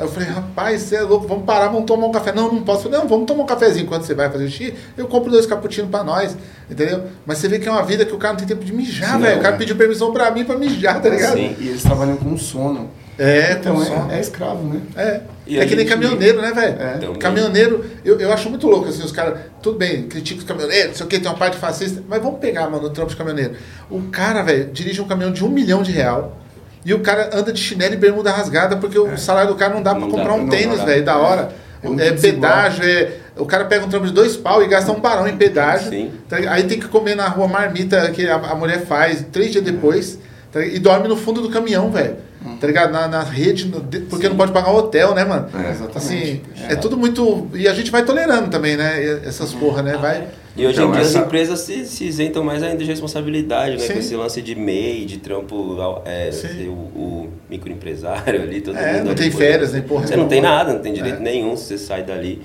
Aí 0.00 0.06
eu 0.06 0.08
falei, 0.08 0.30
rapaz, 0.30 0.80
você 0.80 0.96
é 0.96 1.02
louco, 1.02 1.28
vamos 1.28 1.44
parar, 1.44 1.68
vamos 1.68 1.84
tomar 1.84 2.06
um 2.06 2.10
café. 2.10 2.32
Não, 2.32 2.50
não 2.50 2.62
posso. 2.62 2.84
Falei, 2.84 2.98
não, 2.98 3.06
vamos 3.06 3.26
tomar 3.26 3.42
um 3.42 3.46
cafezinho 3.46 3.84
enquanto 3.84 4.04
você 4.04 4.14
vai 4.14 4.30
fazer 4.30 4.48
xixi, 4.48 4.74
eu 4.96 5.06
compro 5.06 5.30
dois 5.30 5.44
cappuccinos 5.44 5.90
pra 5.90 6.02
nós, 6.02 6.34
entendeu? 6.70 7.02
Mas 7.26 7.36
você 7.36 7.48
vê 7.48 7.58
que 7.58 7.68
é 7.68 7.70
uma 7.70 7.82
vida 7.82 8.06
que 8.06 8.14
o 8.14 8.16
cara 8.16 8.32
não 8.32 8.38
tem 8.38 8.48
tempo 8.48 8.64
de 8.64 8.72
mijar, 8.72 9.20
velho. 9.20 9.38
O 9.38 9.42
cara 9.42 9.56
é. 9.56 9.58
pediu 9.58 9.76
permissão 9.76 10.10
pra 10.10 10.30
mim 10.30 10.42
pra 10.42 10.56
mijar, 10.56 11.02
tá 11.02 11.10
ligado? 11.10 11.34
Sim. 11.34 11.54
E 11.60 11.68
eles 11.68 11.82
trabalham 11.82 12.16
com 12.16 12.34
sono. 12.38 12.88
É, 13.18 13.52
então 13.60 13.74
com 13.74 13.82
é, 13.82 13.84
sono. 13.84 14.12
é 14.12 14.20
escravo, 14.20 14.62
né? 14.66 14.80
É, 14.96 15.20
E 15.46 15.58
é 15.58 15.66
que 15.66 15.76
nem 15.76 15.84
caminhoneiro, 15.84 16.40
né, 16.40 16.50
velho? 16.50 16.80
É. 16.80 16.92
Também. 16.96 17.18
Caminhoneiro, 17.18 17.84
eu, 18.02 18.18
eu 18.18 18.32
acho 18.32 18.48
muito 18.48 18.66
louco, 18.66 18.88
assim, 18.88 19.02
os 19.02 19.12
caras, 19.12 19.38
tudo 19.60 19.76
bem, 19.76 20.04
critica 20.04 20.40
os 20.40 20.46
caminhoneiros, 20.46 20.88
não 20.88 20.94
sei 20.94 21.04
o 21.04 21.08
que, 21.10 21.20
tem 21.20 21.30
uma 21.30 21.36
parte 21.36 21.58
fascista, 21.58 22.02
mas 22.08 22.22
vamos 22.22 22.40
pegar, 22.40 22.70
mano, 22.70 22.86
o 22.86 22.90
trampo 22.90 23.10
de 23.10 23.16
caminhoneiro. 23.16 23.52
O 23.90 24.00
cara, 24.04 24.42
velho, 24.42 24.70
dirige 24.72 25.02
um 25.02 25.06
caminhão 25.06 25.30
de 25.30 25.44
um 25.44 25.50
milhão 25.50 25.82
de 25.82 25.92
real 25.92 26.38
e 26.84 26.94
o 26.94 27.00
cara 27.00 27.30
anda 27.32 27.52
de 27.52 27.60
chinelo 27.60 27.94
e 27.94 27.96
bermuda 27.96 28.30
rasgada 28.30 28.76
porque 28.76 28.98
o 28.98 29.16
salário 29.18 29.50
do 29.50 29.56
cara 29.56 29.74
não 29.74 29.82
dá 29.82 29.90
pra 29.92 30.00
Não 30.00 30.10
comprar 30.10 30.28
dá, 30.28 30.34
um 30.34 30.48
tênis, 30.48 30.80
velho, 30.82 31.04
da 31.04 31.18
hora. 31.18 31.50
É 31.82 31.86
muito 31.88 32.00
É, 32.02 32.10
desigual. 32.10 32.52
pedágio, 32.52 32.84
é, 32.84 33.12
o 33.36 33.46
cara 33.46 33.64
pega 33.64 33.84
um 33.86 33.88
trampo 33.88 34.06
de 34.06 34.12
dois 34.12 34.36
pau 34.36 34.62
e 34.62 34.68
gasta 34.68 34.92
um 34.92 35.00
barão 35.00 35.26
em 35.26 35.36
pedágio. 35.36 35.88
Sim. 35.90 36.10
tá 36.28 36.36
aí 36.36 36.64
tem 36.64 36.78
que 36.78 36.88
comer 36.88 37.14
na 37.14 37.26
rua 37.28 37.48
marmita 37.48 38.10
que 38.10 38.28
a, 38.28 38.34
a 38.36 38.54
mulher 38.54 38.84
faz 38.86 39.24
três 39.32 39.50
dias 39.52 39.64
depois 39.64 40.18
tá 40.52 40.62
e 40.64 40.78
dorme 40.78 41.08
no 41.08 41.16
fundo 41.16 41.40
do 41.40 41.48
caminhão, 41.50 41.90
velho. 41.90 42.16
Tá 42.58 42.66
ligado? 42.66 42.90
Na, 42.90 43.06
na 43.06 43.22
rede, 43.22 43.66
no- 43.66 43.80
porque 44.08 44.28
não 44.28 44.36
pode 44.36 44.50
pagar 44.52 44.72
hotel, 44.72 45.14
né, 45.14 45.24
mano? 45.24 45.46
É. 45.54 45.70
Exatamente. 45.72 45.96
Assim, 45.98 46.40
é. 46.68 46.74
tudo 46.76 46.96
muito. 46.96 47.48
E 47.54 47.68
a 47.68 47.74
gente 47.74 47.90
vai 47.90 48.02
tolerando 48.04 48.48
também, 48.48 48.76
né? 48.76 49.20
Essas 49.26 49.52
porra, 49.52 49.82
né? 49.82 49.96
Vai. 49.98 50.26
E 50.56 50.66
hoje 50.66 50.76
Então, 50.78 50.88
em 50.88 50.92
dia 50.92 51.00
essa- 51.02 51.18
as 51.20 51.26
empresas 51.26 51.60
se, 51.60 51.84
se 51.84 52.04
isentam 52.06 52.42
mais 52.42 52.62
ainda 52.62 52.78
de 52.78 52.84
responsabilidade, 52.84 53.72
né? 53.72 53.78
Sim. 53.78 53.92
Com 53.92 53.98
esse 53.98 54.16
lance 54.16 54.40
de 54.42 54.54
MEI, 54.54 55.04
de 55.04 55.18
trampo, 55.18 55.76
é, 56.06 56.30
Sim. 56.32 56.48
ser 56.48 56.68
o, 56.68 56.72
o 56.72 57.28
microempresário 57.48 58.40
ali, 58.42 58.60
todo 58.62 58.76
É, 58.78 58.94
mundo. 58.94 59.08
não 59.08 59.14
tem 59.14 59.30
férias, 59.30 59.72
nem 59.72 59.82
porra 59.82 60.06
Você 60.06 60.16
não 60.16 60.26
tem 60.26 60.40
nada, 60.40 60.72
não 60.72 60.80
tem 60.80 60.92
direito 60.94 61.18
É. 61.18 61.20
nenhum 61.22 61.56
se 61.56 61.64
você 61.64 61.78
sai 61.78 62.02
dali. 62.02 62.40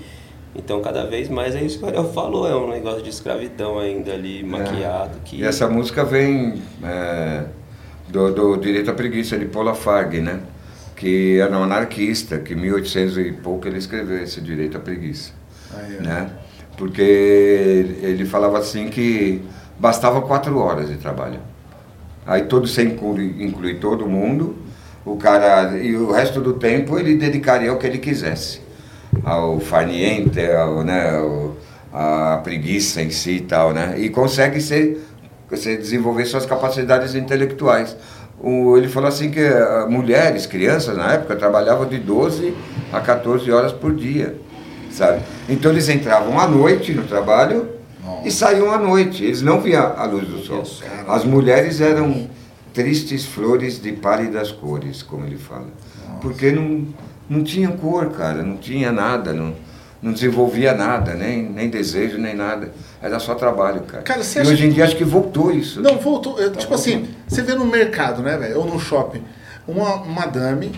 Então 0.58 0.82
cada 0.82 1.06
vez 1.06 1.28
mais 1.30 1.56
é 1.56 1.62
isso 1.62 1.80
que 1.80 1.86
o 1.86 1.88
Ariel 1.88 2.12
falou, 2.14 2.48
é 2.48 2.56
um 2.56 2.70
negócio 2.70 3.02
de 3.02 3.10
escravidão 3.10 3.80
ainda 3.80 4.14
ali, 4.14 4.42
maquiado. 4.44 5.18
Que... 5.26 5.38
E 5.42 5.44
essa 5.44 5.68
música 5.68 6.06
vem 6.06 6.62
é, 6.84 7.44
do, 8.16 8.32
do 8.32 8.58
Direito 8.58 8.90
à 8.90 8.94
Preguiça, 8.94 9.38
de 9.38 9.46
Paula 9.46 9.76
Fargue, 9.76 10.22
né? 10.22 10.40
Que 10.96 11.40
era 11.40 11.58
um 11.58 11.64
anarquista, 11.64 12.40
que 12.40 12.54
em 12.54 12.58
1800 12.58 13.18
e 13.18 13.32
pouco 13.34 13.68
ele 13.68 13.78
escreveu 13.78 14.24
esse 14.24 14.40
Direito 14.40 14.78
à 14.78 14.80
Preguiça. 14.80 15.34
Aí, 15.76 15.98
ó. 16.00 16.04
Né? 16.04 16.30
Porque 16.78 17.02
ele 18.02 18.26
falava 18.26 18.58
assim 18.58 18.88
que 18.88 19.42
bastava 19.78 20.22
quatro 20.22 20.58
horas 20.58 20.90
de 20.90 20.96
trabalho. 20.96 21.40
Aí 22.26 22.44
todo 22.44 22.68
inclui, 22.82 23.36
inclui 23.40 23.76
todo 23.76 24.08
mundo, 24.08 24.56
o 25.06 25.16
cara 25.16 25.78
e 25.78 25.96
o 25.96 26.12
resto 26.12 26.42
do 26.42 26.54
tempo 26.54 26.98
ele 26.98 27.16
dedicaria 27.16 27.70
ao 27.70 27.78
que 27.78 27.86
ele 27.86 28.00
quisesse, 28.00 28.62
ao 29.24 29.60
farniente, 29.60 30.44
ao, 30.48 30.84
né, 30.84 31.16
ao, 31.18 31.56
a 31.94 32.38
preguiça 32.44 33.02
em 33.02 33.12
si 33.12 33.34
e 33.34 33.42
tal, 33.42 33.74
né? 33.74 33.96
E 33.98 34.10
consegue 34.10 34.60
ser, 34.60 35.06
você 35.56 35.78
desenvolver 35.78 36.26
suas 36.26 36.46
capacidades 36.46 37.16
intelectuais. 37.16 37.96
O, 38.40 38.78
ele 38.78 38.88
falou 38.88 39.10
assim 39.10 39.32
que 39.32 39.40
ah, 39.40 39.88
mulheres, 39.90 40.46
crianças 40.46 40.98
na 40.98 41.14
época 41.14 41.36
trabalhavam 41.36 41.88
de 41.88 41.98
12 41.98 42.54
a 42.92 43.00
14 43.00 43.50
horas 43.52 43.72
por 43.72 43.96
dia, 43.96 44.36
sabe? 44.92 45.22
Então 45.48 45.72
eles 45.72 45.88
entravam 45.90 46.40
à 46.40 46.48
noite 46.48 46.94
no 46.94 47.04
trabalho 47.04 47.70
e 48.24 48.32
saíam 48.32 48.72
à 48.72 48.78
noite. 48.78 49.24
Eles 49.24 49.42
não 49.42 49.62
viam 49.62 49.94
a 49.98 50.06
luz 50.06 50.28
do 50.28 50.40
sol. 50.40 50.64
As 51.08 51.24
mulheres 51.24 51.80
eram 51.80 52.28
tristes 52.74 53.26
flores 53.26 53.82
de 53.82 53.94
pálidas 53.94 54.52
cores, 54.52 55.02
como 55.02 55.26
ele 55.26 55.38
fala. 55.38 55.68
Porque 56.22 56.52
não, 56.52 56.88
não 57.30 57.44
tinha 57.44 57.70
cor, 57.70 58.10
cara, 58.12 58.44
não 58.44 58.58
tinha 58.58 58.92
nada, 58.92 59.32
não, 59.32 59.54
não 60.02 60.12
desenvolvia 60.12 60.74
nada, 60.74 61.14
nem, 61.14 61.44
nem 61.44 61.70
desejo, 61.70 62.18
nem 62.18 62.36
nada. 62.36 62.72
Era 63.06 63.20
só 63.20 63.36
trabalho, 63.36 63.82
cara. 63.82 64.02
Cara, 64.04 64.22
e 64.22 64.40
hoje 64.40 64.66
em 64.66 64.70
que- 64.70 64.76
dia 64.76 64.84
acho 64.84 64.96
que 64.96 65.04
voltou 65.04 65.52
isso. 65.52 65.80
Não, 65.80 65.98
voltou. 66.00 66.40
eu, 66.40 66.52
tipo 66.52 66.74
assim, 66.74 67.08
você 67.28 67.44
vê 67.44 67.54
no 67.54 67.64
mercado, 67.66 68.24
né, 68.24 68.36
velho? 68.36 68.58
Ou 68.60 68.66
no 68.66 68.80
shopping, 68.80 69.22
uma 69.68 69.98
madame 69.98 70.72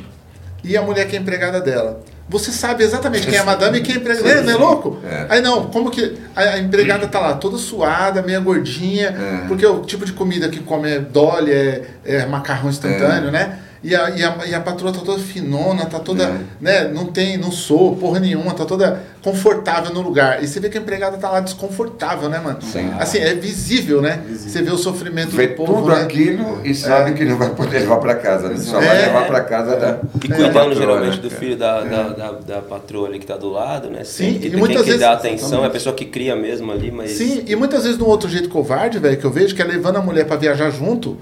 e 0.62 0.76
a 0.76 0.82
mulher 0.82 1.08
que 1.08 1.16
é 1.16 1.20
empregada 1.20 1.62
dela. 1.62 2.02
Você 2.30 2.52
sabe 2.52 2.84
exatamente 2.84 3.26
quem 3.26 3.38
é 3.38 3.40
a 3.40 3.46
madame 3.46 3.78
e 3.78 3.82
quem 3.82 3.96
é 3.96 3.98
empregada. 4.00 4.28
Né? 4.28 4.42
Não 4.42 4.52
é 4.52 4.56
louco? 4.58 5.00
É. 5.10 5.26
Aí 5.30 5.42
não, 5.42 5.68
como 5.68 5.90
que. 5.90 6.18
A, 6.36 6.58
empregada 6.58 7.08
tá 7.08 7.22
lá 7.22 7.34
toda 7.36 7.58
suada, 7.58 8.22
meio 8.22 8.42
gordinha, 8.42 9.08
É. 9.44 9.48
porque 9.48 9.66
o 9.66 9.80
tipo 9.84 10.04
de 10.06 10.12
comida 10.12 10.50
que 10.50 10.60
come 10.60 10.90
é 10.92 11.00
dolly, 11.00 11.54
é, 11.54 11.84
é 12.04 12.26
macarrão 12.26 12.70
instantâneo, 12.70 13.32
né? 13.32 13.60
E 13.84 13.96
a, 13.96 14.10
e, 14.10 14.24
a, 14.24 14.38
e 14.48 14.56
a 14.56 14.60
patroa 14.60 14.92
tá 14.92 15.00
toda 15.06 15.20
finona, 15.20 15.86
tá 15.86 16.00
toda, 16.00 16.24
É. 16.24 16.38
né? 16.60 16.88
Não 16.88 17.06
tem, 17.06 17.38
não 17.38 17.52
sou 17.52 17.96
porra 17.96 18.20
nenhuma, 18.20 18.54
tá 18.54 18.66
toda 18.66 19.02
confortável 19.24 19.94
no 19.94 20.02
lugar. 20.02 20.44
E 20.44 20.48
você 20.48 20.60
vê 20.60 20.68
que 20.70 20.78
a 20.78 20.82
empregada 20.82 21.18
tá 21.18 21.30
lá 21.30 21.40
desconfortável, 21.42 22.28
né, 22.30 22.40
mano? 22.40 22.60
Sim. 22.62 22.90
Assim, 23.00 23.20
é 23.20 23.36
visível, 23.36 24.02
né? 24.02 24.22
Você 24.30 24.62
vê 24.62 24.72
o 24.72 24.78
sofrimento 24.78 25.36
Vê 25.36 25.48
do 25.48 25.56
povo, 25.56 25.76
tudo 25.76 25.90
né? 25.90 26.02
aquilo 26.02 26.62
e 26.63 26.74
sabe 26.74 27.13
que 27.13 27.24
não 27.26 27.38
vai 27.38 27.50
poder 27.50 27.80
levar 27.80 27.98
para 27.98 28.16
casa, 28.16 28.50
né? 28.50 28.58
Só 28.58 28.80
vai 28.80 29.04
É. 29.04 29.06
levar 29.08 29.28
para 29.28 29.42
casa 29.42 29.76
da. 29.76 30.00
E 30.24 30.28
da 30.28 30.36
cuidando 30.36 30.54
patroa, 30.54 30.76
geralmente 30.76 31.16
né? 31.18 31.22
do 31.22 31.30
filho 31.30 31.56
da, 31.58 31.82
da, 31.84 32.04
da, 32.10 32.32
da 32.32 32.62
patroa 32.62 33.08
ali 33.08 33.20
que 33.20 33.26
tá 33.28 33.38
do 33.38 33.50
lado, 33.50 33.90
né? 33.90 34.04
Sim, 34.04 34.34
Sempre 34.34 34.48
e 34.48 34.50
tem 34.52 34.60
muitas 34.60 34.78
que 34.82 34.86
vezes- 34.86 35.02
dá 35.02 35.12
atenção, 35.13 35.63
é 35.63 35.68
a 35.68 35.70
pessoa 35.70 35.94
que 35.94 36.06
cria 36.06 36.36
mesmo 36.36 36.72
ali, 36.72 36.90
mas. 36.92 37.12
Sim, 37.12 37.44
e 37.48 37.56
muitas 37.56 37.84
vezes 37.84 37.98
no 37.98 38.08
outro 38.08 38.28
jeito 38.30 38.50
covarde, 38.50 38.98
velho, 38.98 39.18
que 39.18 39.26
eu 39.26 39.32
vejo, 39.32 39.54
que 39.54 39.62
é 39.62 39.66
levando 39.66 39.98
a 39.98 40.02
mulher 40.02 40.26
pra 40.26 40.36
viajar 40.38 40.70
junto 40.72 41.18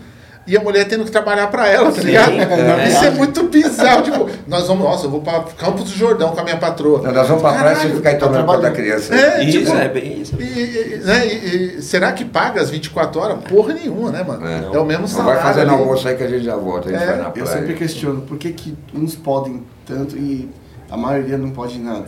e 0.47 0.55
a 0.55 0.61
mulher 0.61 0.85
tendo 0.87 1.03
que 1.05 1.11
trabalhar 1.11 1.47
pra 1.47 1.67
ela, 1.67 1.91
tá 1.91 2.01
Sim, 2.01 2.07
ligado? 2.07 2.31
é. 2.31 2.87
Isso 2.87 3.03
é 3.05 3.09
muito 3.11 3.43
bizarro. 3.45 4.03
tipo, 4.03 4.29
nós 4.47 4.67
vamos, 4.67 4.83
nossa, 4.83 5.05
eu 5.05 5.09
vou 5.09 5.21
pra 5.21 5.39
Campos 5.57 5.85
do 5.85 5.97
Jordão 5.97 6.29
com 6.33 6.39
a 6.39 6.43
minha 6.43 6.57
patroa. 6.57 7.01
Não, 7.01 7.11
nós 7.11 7.27
vamos 7.27 7.41
para 7.41 7.57
praia 7.57 7.87
e 7.87 7.95
ficar 7.95 8.09
aí 8.09 8.15
tomando 8.17 8.33
trabalho. 8.35 8.59
conta 8.59 8.69
da 8.69 8.75
criança. 8.75 9.15
É, 9.15 9.43
Isso, 9.43 9.59
tipo, 9.59 9.75
é 9.75 9.89
bem 9.89 10.21
isso. 10.21 10.35
E, 10.39 10.43
e- 10.43 11.01
né, 11.03 11.27
e- 11.27 11.77
e 11.77 11.81
será 11.81 12.11
que 12.11 12.23
paga 12.25 12.61
as 12.61 12.69
24 12.69 13.19
horas? 13.19 13.37
Porra 13.49 13.73
nenhuma, 13.73 14.11
né, 14.11 14.23
mano? 14.23 14.45
É. 14.47 14.75
É, 14.75 14.79
o 14.79 14.85
mesmo 14.85 15.01
Não 15.01 15.07
salário. 15.07 15.41
vai 15.41 15.61
ali. 15.61 15.69
almoço 15.71 16.07
aí 16.07 16.15
que 16.15 16.23
a 16.23 16.27
gente 16.27 16.43
já 16.45 16.55
volta, 16.55 16.89
a 16.89 16.91
gente 16.91 17.01
É, 17.03 17.05
vai 17.07 17.17
na 17.17 17.23
Eu 17.25 17.31
praia. 17.31 17.47
sempre 17.47 17.73
questiono 17.73 18.21
por 18.21 18.37
que, 18.37 18.51
que 18.51 18.75
uns 18.93 19.15
podem 19.15 19.63
tanto 19.85 20.15
e 20.15 20.49
a 20.91 20.95
maioria 20.97 21.37
não 21.37 21.49
pode 21.49 21.79
nada. 21.79 22.05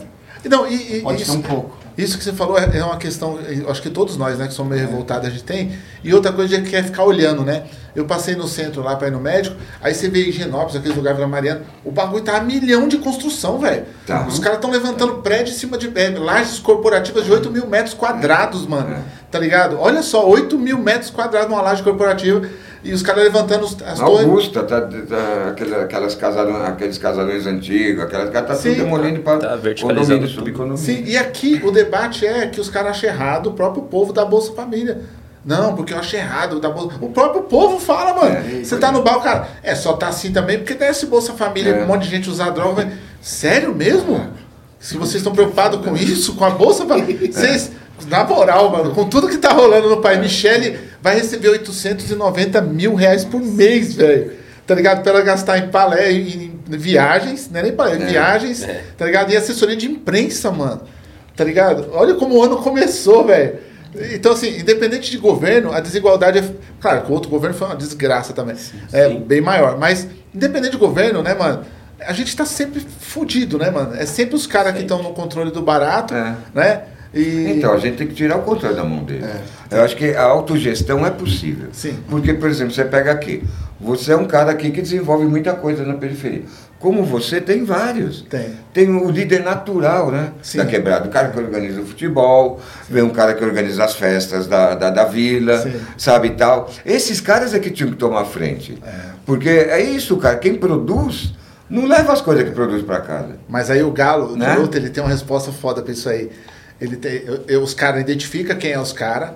Não, 0.48 0.66
e, 0.68 0.98
e- 0.98 1.00
Pode 1.02 1.20
isso, 1.22 1.32
ter 1.32 1.38
um 1.38 1.42
pouco. 1.42 1.76
Isso 1.96 2.16
que 2.16 2.22
você 2.22 2.32
falou 2.32 2.56
é 2.56 2.70
é 2.78 2.84
uma 2.84 2.96
questão, 2.96 3.40
eu 3.40 3.68
acho 3.68 3.82
que 3.82 3.90
todos 3.90 4.16
nós, 4.16 4.38
né, 4.38 4.46
que 4.46 4.54
somos 4.54 4.72
meio 4.72 4.86
revoltados, 4.88 5.26
a 5.26 5.30
gente 5.30 5.42
tem. 5.42 5.72
E 6.04 6.14
outra 6.14 6.32
coisa 6.32 6.54
é 6.56 6.60
que 6.60 6.76
é 6.76 6.80
ficar 6.80 7.02
olhando, 7.02 7.42
né? 7.44 7.64
Eu 7.96 8.04
passei 8.04 8.36
no 8.36 8.46
centro 8.46 8.82
lá 8.82 8.94
para 8.96 9.08
ir 9.08 9.10
no 9.10 9.18
médico, 9.20 9.56
aí 9.82 9.92
você 9.94 10.08
vê 10.08 10.20
Higienópolis, 10.28 10.76
aquele 10.76 10.94
lugar 10.94 11.14
Vila 11.14 11.26
Mariana, 11.26 11.62
o 11.84 11.90
bagulho 11.90 12.22
tá 12.22 12.36
a 12.36 12.40
milhão 12.40 12.86
de 12.86 12.98
construção, 12.98 13.58
velho. 13.58 13.84
Tá. 14.06 14.26
Os 14.28 14.38
caras 14.38 14.58
estão 14.58 14.70
levantando 14.70 15.14
prédio 15.14 15.52
em 15.52 15.56
cima 15.56 15.76
de 15.76 15.90
é, 15.98 16.10
lajes 16.10 16.58
corporativas 16.58 17.24
de 17.24 17.32
8 17.32 17.50
mil 17.50 17.66
metros 17.66 17.94
quadrados, 17.94 18.66
mano. 18.66 18.94
É. 18.94 19.00
Tá 19.30 19.38
ligado? 19.38 19.78
Olha 19.80 20.02
só, 20.02 20.26
8 20.28 20.58
mil 20.58 20.78
metros 20.78 21.10
quadrados 21.10 21.50
numa 21.50 21.60
laje 21.60 21.82
corporativa 21.82 22.48
e 22.84 22.92
os 22.92 23.02
caras 23.02 23.24
levantando 23.24 23.64
os- 23.64 23.76
as 23.82 23.98
torres. 23.98 24.24
Augusta, 24.26 24.62
tá, 24.62 24.80
tá, 24.80 25.80
aquelas 25.82 26.14
casarões, 26.14 26.68
aqueles 26.68 26.96
casarões 26.98 27.46
antigos, 27.46 28.02
aquelas 28.04 28.30
tá 28.30 28.54
Sim. 28.54 28.70
tudo 28.70 28.84
demolindo 28.84 29.20
para 29.20 29.38
Tá 29.38 29.58
condomínio, 29.80 30.28
subcondomínio. 30.28 30.78
Sim, 30.78 31.02
e 31.04 31.16
aqui 31.16 31.60
o 31.64 31.70
debate 31.70 32.24
é 32.26 32.46
que 32.46 32.60
os 32.60 32.70
caras 32.70 32.92
acham 32.92 33.10
errado 33.10 33.48
o 33.48 33.52
próprio 33.52 33.82
povo 33.82 34.12
da 34.12 34.24
Bolsa 34.24 34.52
Família. 34.52 35.00
Não, 35.48 35.74
porque 35.74 35.94
eu 35.94 35.98
acho 35.98 36.14
errado 36.14 36.60
Bolsa. 36.68 36.96
O 37.00 37.08
próprio 37.08 37.42
povo 37.44 37.80
fala, 37.80 38.12
mano. 38.12 38.36
É, 38.36 38.62
Você 38.62 38.76
tá 38.76 38.92
no 38.92 39.02
bar, 39.02 39.18
cara. 39.22 39.48
É, 39.62 39.74
só 39.74 39.94
tá 39.94 40.08
assim 40.08 40.30
também 40.30 40.58
porque 40.58 40.74
desce 40.74 41.06
Bolsa 41.06 41.32
Família, 41.32 41.70
É. 41.72 41.82
um 41.84 41.86
monte 41.86 42.02
de 42.02 42.10
gente 42.10 42.28
usar 42.28 42.50
droga. 42.50 42.84
mas- 42.84 42.98
Sério 43.22 43.74
mesmo? 43.74 44.26
Se 44.78 44.98
vocês 44.98 45.16
estão 45.16 45.32
preocupados 45.32 45.80
com 45.82 45.96
isso, 45.96 46.34
com 46.34 46.44
a 46.44 46.50
Bolsa 46.50 46.84
Família. 46.84 47.16
Vocês, 47.32 47.72
na 48.08 48.24
moral, 48.24 48.70
mano, 48.70 48.90
com 48.94 49.08
tudo 49.08 49.26
que 49.26 49.38
tá 49.38 49.48
rolando 49.52 49.88
no 49.88 50.02
país, 50.02 50.20
Michele 50.20 50.78
vai 51.02 51.16
receber 51.16 51.48
890 51.48 52.60
mil 52.60 52.94
reais 52.94 53.24
por 53.24 53.40
mês, 53.40 53.94
velho. 53.94 54.32
Tá 54.66 54.74
ligado? 54.74 55.02
Pra 55.02 55.12
ela 55.12 55.22
gastar 55.22 55.56
em 55.58 55.68
palé, 55.68 56.12
em 56.12 56.60
viagens, 56.68 57.48
não 57.50 57.60
é 57.60 57.62
nem 57.62 57.72
palé, 57.72 57.96
em 57.96 58.02
É. 58.02 58.06
viagens, 58.06 58.62
É. 58.62 58.84
tá 58.98 59.06
ligado? 59.06 59.32
E 59.32 59.36
assessoria 59.36 59.74
de 59.76 59.86
imprensa, 59.86 60.50
mano. 60.50 60.82
Tá 61.34 61.42
ligado? 61.42 61.88
Olha 61.92 62.14
como 62.14 62.36
o 62.36 62.42
ano 62.42 62.58
começou, 62.58 63.24
velho. 63.24 63.66
Então, 64.12 64.32
assim, 64.32 64.58
independente 64.58 65.10
de 65.10 65.18
governo, 65.18 65.72
a 65.72 65.80
desigualdade 65.80 66.38
é. 66.38 66.50
Claro 66.80 67.02
que 67.02 67.10
o 67.10 67.14
outro 67.14 67.30
governo 67.30 67.56
foi 67.56 67.66
uma 67.68 67.76
desgraça 67.76 68.32
também. 68.32 68.56
é 68.92 69.08
sim. 69.08 69.20
bem 69.20 69.40
maior. 69.40 69.78
Mas, 69.78 70.06
independente 70.34 70.72
de 70.72 70.78
governo, 70.78 71.22
né, 71.22 71.34
mano? 71.34 71.64
A 72.00 72.12
gente 72.12 72.36
tá 72.36 72.44
sempre 72.44 72.80
fudido, 72.80 73.58
né, 73.58 73.70
mano? 73.70 73.94
É 73.96 74.06
sempre 74.06 74.36
os 74.36 74.46
caras 74.46 74.72
que 74.74 74.82
estão 74.82 75.02
no 75.02 75.12
controle 75.12 75.50
do 75.50 75.62
barato, 75.62 76.14
É. 76.14 76.36
né? 76.54 76.82
E... 77.12 77.54
Então, 77.56 77.72
a 77.72 77.78
gente 77.78 77.96
tem 77.96 78.06
que 78.06 78.14
tirar 78.14 78.36
o 78.36 78.42
controle 78.42 78.76
da 78.76 78.84
mão 78.84 79.02
dele. 79.02 79.24
Eu 79.70 79.82
acho 79.82 79.96
que 79.96 80.14
a 80.14 80.22
autogestão 80.22 81.06
é 81.06 81.10
possível. 81.10 81.68
Sim. 81.72 81.98
Porque, 82.08 82.34
por 82.34 82.48
exemplo, 82.48 82.72
você 82.72 82.84
pega 82.84 83.10
aqui, 83.10 83.42
você 83.80 84.12
é 84.12 84.16
um 84.16 84.26
cara 84.26 84.50
aqui 84.50 84.70
que 84.70 84.82
desenvolve 84.82 85.24
muita 85.24 85.54
coisa 85.54 85.84
na 85.84 85.94
periferia. 85.94 86.42
Como 86.78 87.02
você, 87.04 87.40
tem 87.40 87.64
vários. 87.64 88.22
Tem. 88.22 88.50
Tem 88.72 88.88
o 88.88 89.10
líder 89.10 89.42
natural, 89.42 90.12
né? 90.12 90.30
Sim. 90.42 90.58
Da 90.58 90.66
quebrada. 90.66 91.08
O 91.08 91.10
cara 91.10 91.28
que 91.28 91.38
organiza 91.38 91.80
o 91.80 91.84
futebol, 91.86 92.60
vem 92.88 93.02
um 93.02 93.10
cara 93.10 93.34
que 93.34 93.44
organiza 93.44 93.82
as 93.84 93.94
festas 93.96 94.46
da, 94.46 94.74
da, 94.76 94.88
da 94.90 95.04
vila, 95.04 95.58
Sim. 95.60 95.72
sabe 95.96 96.28
e 96.28 96.30
tal. 96.36 96.70
Esses 96.86 97.20
caras 97.20 97.52
é 97.52 97.58
que 97.58 97.70
tinham 97.70 97.90
que 97.90 97.96
tomar 97.96 98.24
frente. 98.26 98.78
Porque 99.26 99.48
é 99.48 99.80
isso, 99.80 100.16
cara. 100.18 100.36
Quem 100.36 100.54
produz, 100.54 101.34
não 101.68 101.84
leva 101.84 102.12
as 102.12 102.20
coisas 102.20 102.44
que 102.44 102.52
produz 102.52 102.82
para 102.84 103.00
casa. 103.00 103.36
Mas 103.48 103.70
aí 103.70 103.82
o 103.82 103.90
Galo, 103.90 104.34
de 104.34 104.38
Né? 104.38 104.54
luta, 104.54 104.76
ele 104.78 104.88
tem 104.90 105.02
uma 105.02 105.10
resposta 105.10 105.50
foda 105.50 105.82
pra 105.82 105.92
isso 105.92 106.08
aí. 106.08 106.30
Ele 106.80 106.94
tem, 106.96 107.22
eu- 107.26 107.40
eu- 107.48 107.62
os 107.62 107.74
caras 107.74 108.00
identificam 108.00 108.56
quem 108.56 108.70
é 108.70 108.78
os 108.80 108.92
caras, 108.92 109.30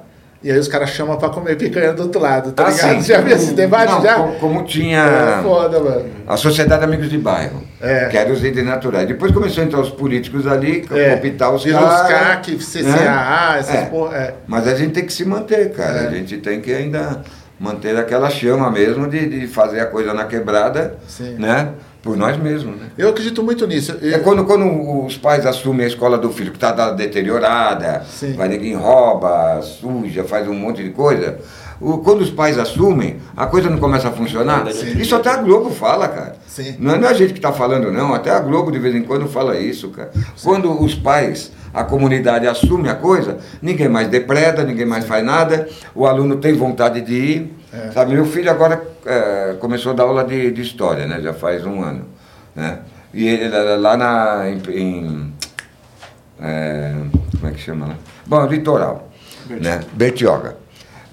e 0.45 0.51
aí 0.51 0.59
os 0.59 0.67
caras 0.69 0.91
chamam 0.91 1.17
pra 1.17 1.29
comer 1.29 1.57
picanha 1.57 1.93
do 1.93 2.03
outro 2.03 2.21
lado, 2.21 2.53
tá 2.53 2.67
Ah, 2.67 2.71
ligado? 2.71 2.95
sim. 2.95 3.03
Já 3.03 3.21
viu 3.21 3.37
esse 3.37 3.53
debate 3.55 3.93
Não, 3.93 4.03
já? 4.03 4.15
Como, 4.15 4.33
como 4.39 4.61
É 4.61 4.65
tinha 4.65 5.41
foda, 5.43 5.79
mano. 5.81 6.05
a 6.27 6.37
Sociedade 6.37 6.83
Amigos 6.85 7.09
de 7.09 7.19
Bairro, 7.19 7.63
É. 7.81 8.07
que 8.07 8.17
eram 8.19 8.33
os 8.33 8.41
líderes 8.41 8.69
naturais. 8.69 9.07
Depois 9.07 9.31
começou 9.33 9.63
a 9.63 9.67
entrar 9.67 9.81
os 9.81 9.91
políticos 9.91 10.47
ali, 10.47 10.85
É, 10.91 11.17
cooptar 11.17 11.55
os 11.55 11.65
virou 11.65 11.81
os 11.81 11.87
caras. 12.03 12.09
CAC, 12.09 12.57
CCAA, 12.59 13.57
essas 13.59 13.75
É. 13.75 13.85
porra. 13.87 14.17
É. 14.17 14.35
Mas 14.47 14.67
a 14.67 14.75
gente 14.75 14.93
tem 14.93 15.05
que 15.07 15.13
se 15.13 15.25
manter, 15.25 15.73
cara. 15.73 15.99
É. 16.03 16.07
A 16.09 16.11
gente 16.11 16.37
tem 16.39 16.61
que 16.61 16.73
ainda 16.73 17.23
manter 17.61 17.97
aquela 17.97 18.29
chama 18.29 18.69
mesmo 18.71 19.07
de, 19.09 19.25
de 19.41 19.47
fazer 19.47 19.79
a 19.81 19.87
coisa 19.87 20.13
na 20.13 20.25
quebrada, 20.25 20.97
Sim. 21.07 21.37
né? 21.39 21.69
Por 22.03 22.17
nós 22.17 22.37
mesmos, 22.37 22.77
né? 22.81 22.89
Eu 22.99 23.11
acredito 23.11 23.43
muito 23.45 23.65
nisso. 23.67 23.97
Eu- 24.03 24.17
É 24.17 24.19
quando, 24.19 24.45
quando 24.45 25.05
os 25.07 25.17
pais 25.17 25.47
assumem 25.47 25.85
a 25.85 25.89
escola 25.89 26.19
do 26.19 26.31
filho 26.33 26.51
que 26.51 26.57
está 26.57 26.91
deteriorada, 26.91 28.03
Sim. 28.11 28.33
vai 28.33 28.49
ninguém 28.49 28.75
rouba, 28.75 29.61
suja, 29.63 30.25
faz 30.25 30.49
um 30.49 30.55
monte 30.55 30.83
de 30.83 30.91
coisa. 30.91 31.39
O- 31.81 31.99
quando 31.99 32.21
os 32.21 32.31
pais 32.31 32.59
assumem, 32.59 33.19
a 33.37 33.47
coisa 33.47 33.71
não 33.71 33.79
começa 33.79 34.09
a 34.09 34.13
funcionar. 34.13 34.67
Sim. 34.73 34.99
Isso 35.01 35.15
até 35.15 35.31
a 35.31 35.37
Globo 35.37 35.71
fala, 35.71 36.09
cara. 36.09 36.37
Sim. 36.47 36.77
Não 36.79 36.95
é, 36.95 36.99
não 36.99 37.09
é 37.09 37.11
a 37.11 37.15
gente 37.15 37.33
que 37.33 37.39
está 37.39 37.53
falando, 37.53 37.91
não. 37.93 38.13
Até 38.15 38.31
a 38.31 38.41
Globo 38.41 38.71
de 38.73 38.79
vez 38.79 38.95
em 38.95 39.03
quando 39.03 39.29
fala 39.29 39.57
isso, 39.59 39.89
cara. 39.91 40.11
Quando 40.43 40.83
os 40.83 40.95
pais, 40.95 41.53
a 41.73 41.83
comunidade 41.85 42.47
assume 42.47 42.89
a 42.89 42.95
coisa, 42.95 43.39
ninguém 43.61 43.89
mais 43.89 44.09
depreda, 44.09 44.63
ninguém 44.65 44.87
mais 44.87 45.05
faz 45.05 45.25
nada, 45.25 45.69
o 45.95 46.05
aluno 46.07 46.37
tem 46.37 46.53
vontade 46.53 47.01
de 47.01 47.15
ir. 47.15 47.57
É. 47.73 47.91
Sabe, 47.93 48.13
meu 48.13 48.25
filho 48.27 48.51
agora 48.51 48.83
é, 49.07 49.55
começou 49.59 49.93
a 49.93 49.95
dar 49.95 50.03
aula 50.05 50.25
de, 50.25 50.51
de 50.51 50.61
história, 50.63 51.07
né? 51.07 51.21
Já 51.23 51.33
faz 51.33 51.65
um 51.65 51.83
ano. 51.83 52.05
Né? 52.55 52.81
E 53.15 53.27
ele 53.27 53.49
lá- 53.49 53.77
lá 53.77 53.97
na. 53.97 54.51
em- 54.51 54.63
em 54.79 55.33
é, 56.41 56.93
como 57.39 57.51
é 57.51 57.55
que 57.55 57.61
chama 57.61 57.87
lá? 57.87 57.97
Bom, 58.27 58.47
litoral, 58.47 59.09
né? 59.49 59.81
Bertioga. 59.93 60.57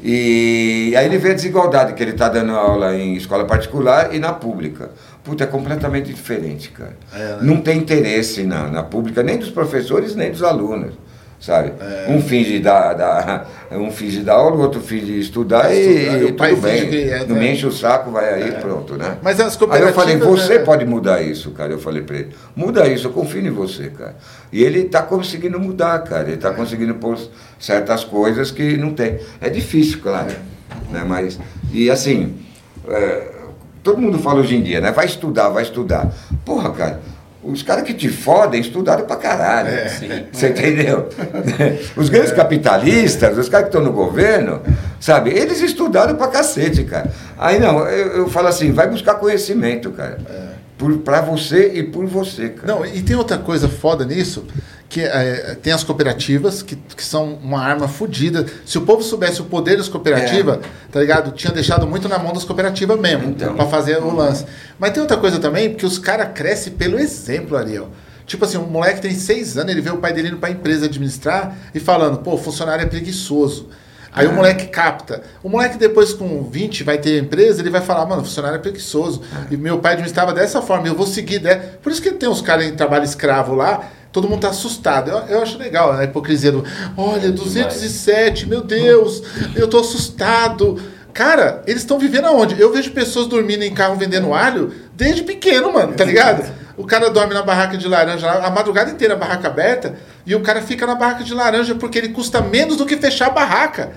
E 0.02 0.94
aí 0.98 1.06
ele 1.06 1.18
vê 1.18 1.32
a 1.32 1.34
desigualdade 1.34 1.94
que 1.94 2.02
ele 2.02 2.12
está 2.12 2.30
dando 2.30 2.54
aula 2.54 2.96
em 2.96 3.16
escola 3.16 3.44
particular 3.46 4.14
e 4.16 4.20
na 4.20 4.32
pública. 4.32 4.92
Puta, 5.24 5.44
é 5.44 5.48
completamente 5.48 6.06
diferente, 6.14 6.70
cara. 6.72 6.96
É, 7.14 7.18
né? 7.18 7.38
Não 7.42 7.60
tem 7.62 7.78
interesse 7.78 8.44
na, 8.44 8.68
na 8.70 8.82
pública, 8.82 9.22
nem 9.22 9.38
dos 9.38 9.50
professores, 9.52 10.16
nem 10.16 10.32
dos 10.32 10.42
alunos. 10.42 10.94
Sabe? 11.40 11.72
É. 11.80 12.08
Um 12.10 12.22
finge 12.22 12.60
dar, 12.60 12.94
dar, 12.94 13.50
um 13.72 13.90
finge 13.90 14.20
dar 14.20 14.34
aula, 14.34 14.58
o 14.58 14.60
outro 14.60 14.82
finge 14.82 15.18
estudar 15.18 15.74
e, 15.74 15.80
Estudar, 15.80 16.18
e 16.18 16.24
o 16.26 16.32
tudo 16.34 16.62
bem. 16.62 16.90
que 16.90 17.10
é, 17.10 17.26
não 17.26 17.36
me 17.38 17.50
enche 17.50 17.66
o 17.66 17.72
saco, 17.72 18.12
vai 18.12 18.34
aí, 18.34 18.52
pronto, 18.54 18.96
né? 18.98 19.18
Mas 19.22 19.40
as 19.40 19.56
Aí 19.72 19.82
eu 19.82 19.94
falei, 19.94 20.18
cooperativas, 20.18 20.42
você 20.42 20.60
né? 20.60 20.66
pode 20.66 20.86
mudar 20.86 21.22
isso, 21.22 21.52
cara. 21.52 21.72
Eu 21.72 21.80
falei 21.80 22.02
pra 22.02 22.18
ele, 22.18 22.30
muda 22.54 22.86
isso, 22.88 23.08
eu 23.08 23.12
confio 23.12 23.40
em 23.46 23.50
você, 23.50 23.90
cara. 23.90 24.16
E 24.52 24.62
ele 24.62 24.84
tá 24.84 25.02
conseguindo 25.02 25.58
mudar, 25.58 26.00
cara. 26.00 26.28
Ele 26.28 26.38
tá 26.38 26.52
conseguindo 26.52 26.96
pôr 26.96 27.18
certas 27.58 28.04
coisas 28.04 28.52
que 28.52 28.76
não 28.76 28.92
tem. 28.94 29.20
É 29.40 29.50
difícil, 29.50 30.00
claro. 30.02 30.32
Né? 30.92 31.06
Mas, 31.08 31.40
e 31.72 31.90
assim, 31.90 32.36
é, 32.88 33.32
todo 33.82 34.02
mundo 34.02 34.20
fala 34.20 34.42
hoje 34.42 34.56
em 34.56 34.62
dia, 34.62 34.82
né? 34.82 34.92
Vai 34.92 35.06
estudar, 35.06 35.48
vai 35.50 35.64
estudar. 35.64 36.14
Porra, 36.44 36.72
cara. 36.72 37.00
Os 37.42 37.64
caras 37.64 37.84
que 37.84 37.94
te 37.94 38.10
fodem 38.10 38.60
estudaram 38.60 39.06
pra 39.06 39.16
caralho. 39.16 39.70
Você 40.32 40.50
entendeu? 40.50 41.08
Os 41.96 42.10
grandes 42.10 42.34
capitalistas, 42.34 43.38
os 43.38 43.48
caras 43.48 43.70
que 43.70 43.76
estão 43.76 43.82
no 43.82 43.94
governo, 43.94 44.62
sabe? 45.00 45.30
Eles 45.30 45.62
estudaram 45.62 46.16
pra 46.16 46.28
cacete, 46.28 46.84
cara. 46.84 47.10
Aí 47.38 47.58
não, 47.58 47.88
eu, 47.88 48.08
eu 48.18 48.30
falo 48.30 48.48
assim, 48.48 48.74
vai 48.74 48.90
buscar 48.90 49.16
conhecimento, 49.16 49.90
cara. 49.92 50.18
Por, 50.78 50.98
pra 50.98 51.22
você 51.22 51.72
e 51.76 51.84
por 51.84 52.06
você, 52.06 52.50
cara. 52.50 52.68
Não, 52.74 52.86
e 52.86 53.02
tem 53.02 53.16
outra 53.16 53.38
coisa 53.38 53.70
foda 53.70 54.06
nisso, 54.06 54.46
que 54.90 55.02
é, 55.02 55.56
tem 55.62 55.72
as 55.72 55.84
cooperativas, 55.84 56.64
que, 56.64 56.76
que 56.76 57.04
são 57.04 57.36
uma 57.44 57.62
arma 57.62 57.88
fodida. 57.88 58.46
Se 58.66 58.78
o 58.80 58.82
povo 58.82 59.04
soubesse 59.04 59.40
o 59.40 59.46
poder 59.46 59.78
das 59.78 59.88
cooperativas, 59.88 60.60
tá 60.92 61.00
ligado? 61.00 61.32
Tinha 61.32 61.54
deixado 61.54 61.86
muito 61.86 62.10
na 62.10 62.18
mão 62.18 62.34
das 62.34 62.44
cooperativas 62.44 63.00
mesmo, 63.00 63.30
Então. 63.30 63.54
pra 63.56 63.68
fazer 63.68 64.00
o 64.02 64.14
lance. 64.14 64.46
Mas 64.80 64.92
tem 64.92 65.00
outra 65.00 65.16
coisa 65.18 65.38
também, 65.38 65.70
porque 65.70 65.86
os 65.86 66.00
caras 66.00 66.30
crescem 66.34 66.74
pelo 66.74 66.98
exemplo, 66.98 67.56
Ariel. 67.56 67.90
Tipo 68.26 68.46
assim, 68.46 68.58
um 68.58 68.66
moleque 68.66 69.00
tem 69.00 69.14
seis 69.14 69.58
anos, 69.58 69.72
ele 69.72 69.82
vê 69.82 69.92
o 69.92 69.98
pai 69.98 70.12
dele 70.12 70.30
indo 70.30 70.38
pra 70.38 70.50
empresa 70.50 70.86
administrar 70.86 71.56
e 71.74 71.80
falando, 71.80 72.18
pô, 72.20 72.36
funcionário 72.38 72.84
é 72.84 72.88
preguiçoso. 72.88 73.70
Aí 74.12 74.26
o 74.28 74.34
moleque 74.34 74.68
capta. 74.68 75.22
O 75.44 75.50
moleque 75.50 75.78
depois 75.78 76.14
com 76.14 76.44
20 76.44 76.84
vai 76.84 76.98
ter 76.98 77.20
empresa, 77.22 77.62
ele 77.62 77.70
vai 77.70 77.82
falar, 77.82 78.06
mano, 78.08 78.24
o 78.24 78.26
funcionário 78.26 78.56
é 78.56 78.60
preguiçoso. 78.60 79.22
E 79.52 79.56
meu 79.58 79.78
pai 79.80 79.94
administrava 79.94 80.34
dessa 80.34 80.62
forma, 80.64 80.88
eu 80.88 80.96
vou 80.96 81.06
seguir. 81.06 81.40
Né? 81.42 81.56
Por 81.56 81.92
isso 81.92 82.02
que 82.02 82.12
tem 82.12 82.28
uns 82.28 82.42
caras 82.42 82.66
em 82.66 82.76
trabalho 82.76 83.04
escravo 83.04 83.54
lá, 83.54 83.88
todo 84.12 84.28
mundo 84.28 84.42
tá 84.42 84.50
assustado. 84.50 85.10
Eu, 85.10 85.18
eu 85.28 85.42
acho 85.42 85.58
legal 85.58 85.92
a 85.92 86.04
hipocrisia 86.04 86.52
do, 86.52 86.64
olha, 86.98 87.32
207, 87.32 88.48
meu 88.48 88.62
Deus, 88.62 89.24
eu 89.56 89.68
tô 89.68 89.80
assustado. 89.80 90.80
Cara, 91.14 91.64
eles 91.66 91.82
estão 91.82 92.00
vivendo 92.00 92.26
aonde? 92.26 92.60
Eu 92.60 92.72
vejo 92.72 92.92
pessoas 92.92 93.28
dormindo 93.28 93.64
em 93.64 93.74
carro 93.74 93.96
vendendo 93.96 94.34
alho 94.34 94.74
desde 94.94 95.24
pequeno, 95.24 95.74
mano, 95.74 95.94
tá 95.94 96.04
ligado? 96.04 96.50
O 96.78 96.86
cara 96.86 97.10
dorme 97.10 97.34
na 97.34 97.42
barraca 97.42 97.78
de 97.78 97.88
laranja 97.88 98.32
a 98.32 98.50
madrugada 98.50 98.90
inteira 98.90 99.14
a 99.14 99.18
barraca 99.18 99.48
aberta 99.48 99.96
e 100.26 100.34
o 100.34 100.42
cara 100.42 100.62
fica 100.62 100.88
na 100.88 100.96
barraca 100.96 101.26
de 101.26 101.34
laranja 101.34 101.76
porque 101.76 101.98
ele 101.98 102.10
custa 102.10 102.42
menos 102.42 102.78
do 102.78 102.86
que 102.86 102.96
fechar 102.96 103.28
a 103.28 103.32
barraca. 103.32 103.92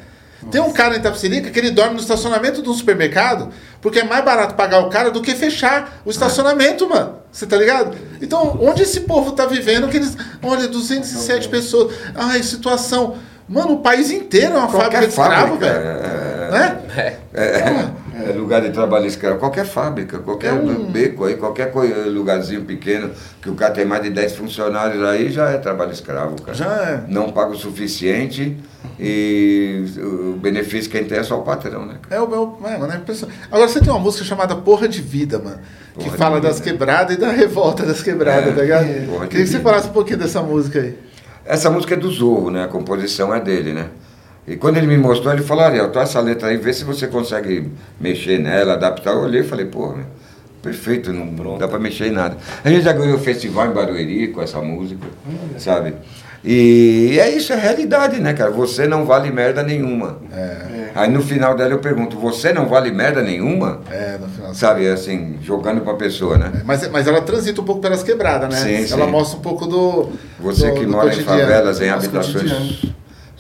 Tem 0.50 0.60
um 0.60 0.72
cara 0.72 0.96
em 0.96 0.98
Itapecerica 0.98 1.50
que 1.50 1.60
ele 1.60 1.70
dorme 1.70 1.94
no 1.94 2.00
estacionamento 2.00 2.60
de 2.60 2.68
um 2.68 2.74
supermercado 2.74 3.50
porque 3.80 4.00
é 4.00 4.04
mais 4.04 4.24
barato 4.24 4.54
pagar 4.54 4.80
o 4.80 4.90
cara 4.90 5.12
do 5.12 5.22
que 5.22 5.32
fechar 5.36 6.00
o 6.04 6.10
estacionamento, 6.10 6.88
mano. 6.88 7.21
Você 7.33 7.47
tá 7.47 7.57
ligado? 7.57 7.97
Então, 8.20 8.59
onde 8.61 8.83
esse 8.83 9.01
povo 9.01 9.33
tá 9.33 9.47
vivendo 9.47 9.89
que 9.89 9.97
eles... 9.97 10.16
Olha, 10.43 10.68
207 10.68 11.49
pessoas. 11.49 11.95
Ai, 12.14 12.43
situação... 12.43 13.16
Mano, 13.49 13.72
o 13.74 13.78
país 13.78 14.11
inteiro 14.11 14.55
é 14.55 14.59
uma 14.59 14.68
fábrica 14.68 15.01
de 15.01 15.09
escravo, 15.09 15.57
velho. 15.57 15.74
é, 15.74 16.51
Né? 16.53 16.78
é, 17.35 17.43
é 17.45 18.01
lugar 18.36 18.60
de 18.62 18.70
trabalho 18.70 19.06
escravo. 19.06 19.38
Qualquer 19.38 19.64
fábrica, 19.66 20.18
qualquer 20.18 20.50
É 20.50 20.52
um- 20.52 20.90
beco 20.90 21.24
aí, 21.24 21.34
qualquer 21.36 21.72
lugarzinho 22.06 22.62
pequeno, 22.62 23.10
que 23.40 23.50
o 23.50 23.54
cara 23.54 23.72
tem 23.72 23.84
mais 23.84 24.02
de 24.02 24.10
10 24.10 24.34
funcionários 24.36 25.02
aí, 25.04 25.30
já 25.30 25.50
é 25.50 25.58
trabalho 25.58 25.92
escravo, 25.92 26.40
cara. 26.42 26.54
Já 26.56 26.66
é. 26.66 27.04
Não 27.08 27.30
paga 27.32 27.50
o 27.52 27.56
suficiente 27.56 28.56
e 28.98 29.84
o 29.98 30.36
benefício 30.40 30.90
quem 30.90 31.04
tem 31.04 31.18
é 31.18 31.22
só 31.22 31.38
o 31.38 31.42
patrão, 31.42 31.84
né? 31.84 31.96
cara? 32.08 32.20
É 32.20 32.24
o 32.24 32.28
meu. 32.28 32.58
É, 32.64 32.78
mano, 32.78 32.92
é. 32.92 33.00
Agora 33.50 33.68
você 33.68 33.80
tem 33.80 33.90
uma 33.90 33.98
música 33.98 34.24
chamada 34.24 34.54
Porra 34.56 34.86
de 34.88 35.00
Vida, 35.00 35.38
mano. 35.38 35.58
Que 35.94 36.04
Porra 36.04 36.10
de 36.10 36.16
fala 36.16 36.34
Vida. 36.36 36.48
das 36.48 36.60
quebradas 36.60 37.16
e 37.16 37.20
da 37.20 37.30
revolta 37.30 37.84
das 37.84 38.02
quebradas, 38.02 38.48
É, 38.48 38.52
tá 38.52 38.62
ligado? 38.62 38.84
Queria 39.28 39.44
que 39.44 39.46
você 39.46 39.58
falasse 39.60 39.88
um 39.88 39.92
pouquinho 39.92 40.18
dessa 40.18 40.40
música 40.42 40.80
aí. 40.80 40.96
Essa 41.44 41.68
música 41.70 41.94
é 41.94 41.96
do 41.96 42.08
Zorro, 42.10 42.50
né? 42.50 42.64
A 42.64 42.68
composição 42.68 43.34
é 43.34 43.40
dele, 43.40 43.72
né? 43.72 43.88
E 44.47 44.57
quando 44.57 44.76
ele 44.76 44.86
me 44.88 44.97
mostrou, 44.99 45.32
ele 45.32 45.43
falou, 45.43 45.64
Ariel, 45.64 45.90
traz 45.90 46.11
essa 46.11 46.20
letra 46.20 46.49
aí, 46.49 46.57
vê 46.57 46.72
se 46.72 46.82
você 46.84 47.07
consegue 47.07 47.70
mexer 48.01 48.38
nela, 48.40 48.72
adaptar. 48.74 49.12
Eu 49.12 49.20
olhei 49.20 49.43
e 49.43 49.45
falei, 49.45 49.66
pô, 49.66 49.95
perfeito, 50.61 51.12
não, 51.12 51.26
não 51.26 51.59
dá 51.59 51.68
pra 51.68 51.78
mexer 51.78 52.07
em 52.09 52.12
nada. 52.12 52.36
A 52.64 52.68
gente 52.68 52.82
já 52.82 52.93
ganhou 52.93 53.16
o 53.16 53.20
festival 53.20 53.66
em 53.68 53.72
Barueri 53.72 54.28
com 54.28 54.43
essa 54.43 54.61
música, 54.61 55.07
sabe? 55.59 55.95
E 56.45 57.18
é 57.20 57.30
isso, 57.30 57.53
é 57.53 57.57
realidade, 57.57 58.18
né, 58.20 58.32
cara? 58.32 58.51
Você 58.51 58.84
não 58.84 59.05
vale 59.05 59.30
merda 59.30 59.62
nenhuma. 59.62 60.18
É, 60.32 60.90
Aí 60.93 61.09
no 61.09 61.22
final 61.22 61.55
dela 61.55 61.70
eu 61.70 61.78
pergunto, 61.78 62.18
você 62.18 62.53
não 62.53 62.66
vale 62.66 62.90
merda 62.90 63.22
nenhuma? 63.22 63.80
é, 63.88 64.18
no 64.20 64.26
final. 64.28 64.53
Sabe, 64.53 64.88
assim, 64.88 65.38
jogando 65.40 65.82
pra 65.82 65.95
pessoa, 65.95 66.36
né? 66.36 66.51
Mas, 66.64 66.88
mas 66.90 67.07
ela 67.07 67.22
transita 67.22 67.61
um 67.61 67.64
pouco 67.64 67.80
pelas 67.80 68.03
quebradas, 68.03 68.51
né? 68.51 68.57
Sim, 68.84 68.93
ela 68.93 69.05
sim. 69.05 69.11
mostra 69.12 69.38
um 69.38 69.43
pouco 69.43 69.66
do. 69.66 70.11
Você 70.40 70.68
do- 70.68 70.74
que 70.80 70.84
do 70.84 70.90
mora 70.90 71.14
em 71.14 71.20
favelas, 71.22 71.80
em 71.80 71.88
habitações 71.90 72.51
cotidiano. 72.53 72.93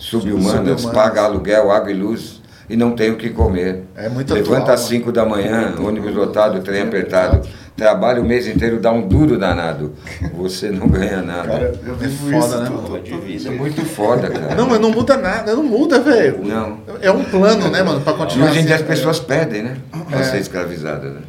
Subhumanas, 0.02 0.80
Subhumanas. 0.80 0.84
paga 0.86 1.22
aluguel, 1.22 1.70
água 1.70 1.90
e 1.90 1.94
luz 1.94 2.42
e 2.68 2.76
não 2.76 2.92
tem 2.92 3.10
o 3.10 3.16
que 3.16 3.30
comer. 3.30 3.82
É 3.94 4.08
muito 4.08 4.32
Levanta 4.34 4.62
atual, 4.62 4.74
às 4.74 4.80
5 4.82 5.12
da 5.12 5.24
manhã, 5.24 5.74
ônibus 5.78 6.14
lotado, 6.14 6.60
trem 6.62 6.82
apertado, 6.82 7.46
trabalha 7.76 8.20
o 8.20 8.24
mês 8.24 8.46
inteiro, 8.46 8.80
dá 8.80 8.90
um 8.90 9.06
duro 9.06 9.38
danado. 9.38 9.92
Você 10.34 10.70
não 10.70 10.88
ganha 10.88 11.22
nada. 11.22 11.48
Cara, 11.48 11.72
eu 11.86 11.94
É 11.94 11.96
vivo 11.96 12.30
foda, 12.30 12.38
isso. 12.46 12.58
né, 12.60 12.68
mano? 12.70 12.82
tô- 12.88 12.98
de 12.98 13.16
vida. 13.18 13.48
É 13.48 13.52
muito 13.52 13.84
foda, 13.84 14.28
cara. 14.30 14.54
Não, 14.54 14.66
mas 14.68 14.80
não 14.80 14.90
muda 14.90 15.16
nada, 15.16 15.54
não 15.54 15.62
muda, 15.62 16.00
velho. 16.00 16.44
Não. 16.44 16.78
É 17.00 17.10
um 17.10 17.24
plano, 17.24 17.68
né, 17.70 17.82
mano, 17.82 18.00
pra 18.00 18.12
E 18.12 18.16
continuar. 18.16 18.50
hoje 18.50 18.60
em 18.60 18.64
dia 18.64 18.74
as 18.76 18.80
assim. 18.82 18.90
pessoas 18.90 19.20
pedem, 19.20 19.62
né? 19.62 19.76
Pra 20.08 20.20
É. 20.20 20.24
ser 20.24 20.38
escravizadas, 20.38 21.12
né? 21.12 21.20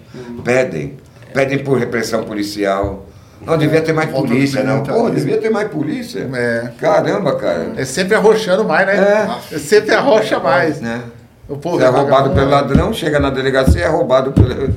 Pedem. 0.44 0.98
Pedem 1.34 1.60
por 1.64 1.78
repressão 1.78 2.24
policial. 2.24 3.06
Não, 3.46 3.58
devia 3.58 3.82
ter 3.82 3.94
mais 3.94 4.10
polícia, 4.10 4.64
não. 4.64 4.84
Pô, 4.84 4.92
militarismo. 4.92 5.16
devia 5.16 5.38
ter 5.38 5.50
mais 5.50 5.68
polícia. 5.70 6.30
É. 6.34 6.72
Caramba, 6.80 7.36
cara. 7.36 7.74
É 7.76 7.86
sempre 7.86 8.16
arrochando 8.16 8.64
mais, 8.64 8.88
né? 8.88 9.28
É, 9.52 9.58
sempre 9.58 9.94
arrocha 9.94 10.40
mais. 10.40 10.80
Né? 10.82 11.02
O 11.48 11.58
povo 11.58 11.78
Você 11.78 11.84
é 11.84 11.88
roubado 11.88 12.10
vagabundo, 12.10 12.36
pelo 12.36 12.46
né? 12.50 12.56
ladrão, 12.56 12.94
chega 12.94 13.20
na 13.20 13.30
delegacia 13.30 13.84
é 13.84 13.88
roubado 13.88 14.32
pela, 14.32 14.70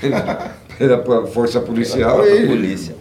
pela, 0.00 0.96
pela 0.96 1.26
força 1.26 1.60
policial 1.60 2.22
Pela 2.22 2.34
e 2.34 2.46
polícia. 2.46 2.94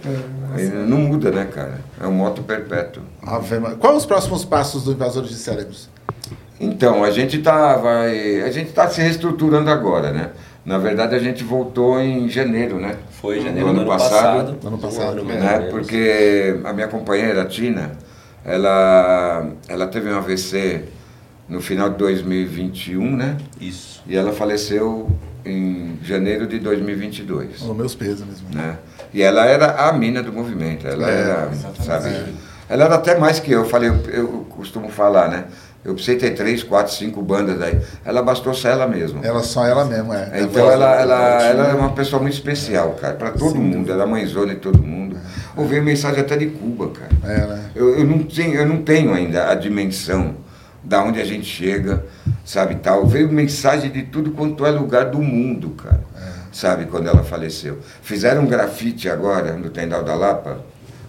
aí 0.55 0.67
não 0.69 0.97
muda, 0.97 1.32
né, 1.32 1.47
cara? 1.53 1.80
É 2.01 2.05
um 2.05 2.11
moto 2.11 2.43
perpétuo. 2.43 3.01
Ave. 3.26 3.59
Quais 3.80 3.97
os 3.97 4.05
próximos 4.05 4.43
passos 4.43 4.84
do 4.84 4.91
Invasores 4.91 5.30
de 5.30 5.36
Cérebros? 5.36 5.89
Então, 6.59 7.03
a 7.03 7.11
gente 7.11 7.39
tá, 7.39 7.76
vai, 7.78 8.41
a 8.41 8.51
gente 8.51 8.71
tá 8.71 8.88
se 8.89 9.01
reestruturando 9.01 9.69
agora, 9.69 10.11
né? 10.11 10.30
Na 10.65 10.78
verdade, 10.78 11.15
a 11.15 11.19
gente 11.19 11.43
voltou 11.43 11.99
em 11.99 12.30
janeiro, 12.30 12.78
né? 12.80 12.95
Foi 13.24 13.39
janeiro 13.39 13.74
do 13.74 13.80
ano 13.80 13.86
passado. 13.88 14.57
Ano 14.67 14.78
passado, 14.78 15.11
ano, 15.11 15.21
ou 15.21 15.26
né? 15.28 15.59
Porque 15.71 16.59
a 16.65 16.74
minha 16.74 16.89
companheira, 16.89 17.43
a 17.43 17.45
Tina, 17.45 17.93
ela, 18.43 19.47
ela 19.69 19.88
teve 19.88 20.11
um 20.11 20.17
AVC 20.17 20.84
no 21.47 21.61
final 21.61 21.89
de 21.89 21.95
2021, 21.99 23.15
né? 23.15 23.38
Isso. 23.61 24.03
E 24.05 24.17
ela 24.17 24.34
faleceu 24.34 25.09
em 25.45 25.97
janeiro 26.03 26.45
de 26.45 26.59
2022, 26.59 27.61
Os 27.61 27.74
meus 27.78 27.95
pesos 27.95 28.26
mesmo. 28.28 28.49
né? 28.53 28.78
E 29.13 29.21
ela 29.21 29.45
era 29.45 29.88
a 29.88 29.93
mina 29.93 30.21
do 30.21 30.34
movimento, 30.34 30.86
ela 30.86 31.09
É, 31.09 31.13
era, 31.21 31.49
exatamente. 31.49 31.84
sabe? 31.86 32.34
Ela 32.67 32.86
era 32.86 32.95
até 32.95 33.17
mais 33.17 33.39
que 33.39 33.53
eu, 33.53 33.59
eu 33.59 33.65
falei, 33.65 33.88
eu, 33.89 33.95
eu 34.11 34.28
costumo 34.49 34.89
falar, 34.89 35.30
né? 35.30 35.45
Eu 35.86 35.93
precisei 35.93 36.17
ter 36.17 36.31
três, 36.31 36.63
quatro, 36.63 36.93
cinco 36.93 37.21
bandas 37.21 37.61
aí. 37.61 37.77
Ela 38.05 38.21
bastou 38.21 38.53
ser 38.53 38.69
ela 38.69 38.88
mesma. 38.88 39.19
Ela 39.21 39.43
só 39.43 39.65
ela 39.65 39.84
mesma, 39.84 40.17
é. 40.17 40.41
Então 40.41 40.71
ela, 40.71 41.01
ela, 41.01 41.43
ela 41.43 41.67
é 41.69 41.73
uma 41.73 41.91
pessoa 41.91 42.21
muito 42.21 42.34
especial, 42.34 42.91
cara, 42.99 43.15
para 43.15 43.31
todo 43.31 43.55
mundo. 43.55 43.91
Ela 43.91 44.03
é 44.03 44.07
mãezona 44.07 44.53
de 44.53 44.61
todo 44.61 44.81
mundo. 44.81 45.17
Ouvi 45.57 45.81
mensagem 45.81 46.21
até 46.21 46.38
de 46.38 46.47
Cuba, 46.47 46.89
cara. 46.89 47.11
É, 47.23 47.45
né? 47.45 47.65
Eu, 47.75 47.99
eu, 47.99 48.05
não 48.05 48.23
tenho, 48.23 48.55
eu 48.55 48.65
não 48.65 48.81
tenho 48.81 49.13
ainda 49.13 49.51
a 49.51 49.55
dimensão 49.55 50.36
da 50.84 51.03
onde 51.03 51.19
a 51.19 51.25
gente 51.25 51.45
chega, 51.45 52.05
sabe, 52.45 52.75
tal. 52.75 53.05
Veio 53.05 53.31
mensagem 53.31 53.91
de 53.91 54.03
tudo 54.03 54.31
quanto 54.31 54.65
é 54.65 54.71
lugar 54.71 55.05
do 55.05 55.19
mundo, 55.19 55.71
cara. 55.71 56.03
Sabe, 56.51 56.86
quando 56.86 57.07
ela 57.07 57.23
faleceu. 57.23 57.79
Fizeram 58.01 58.43
um 58.43 58.47
grafite 58.47 59.09
agora 59.09 59.53
no 59.53 59.69
Tendal 59.69 60.03
da 60.03 60.13
Lapa, 60.13 60.59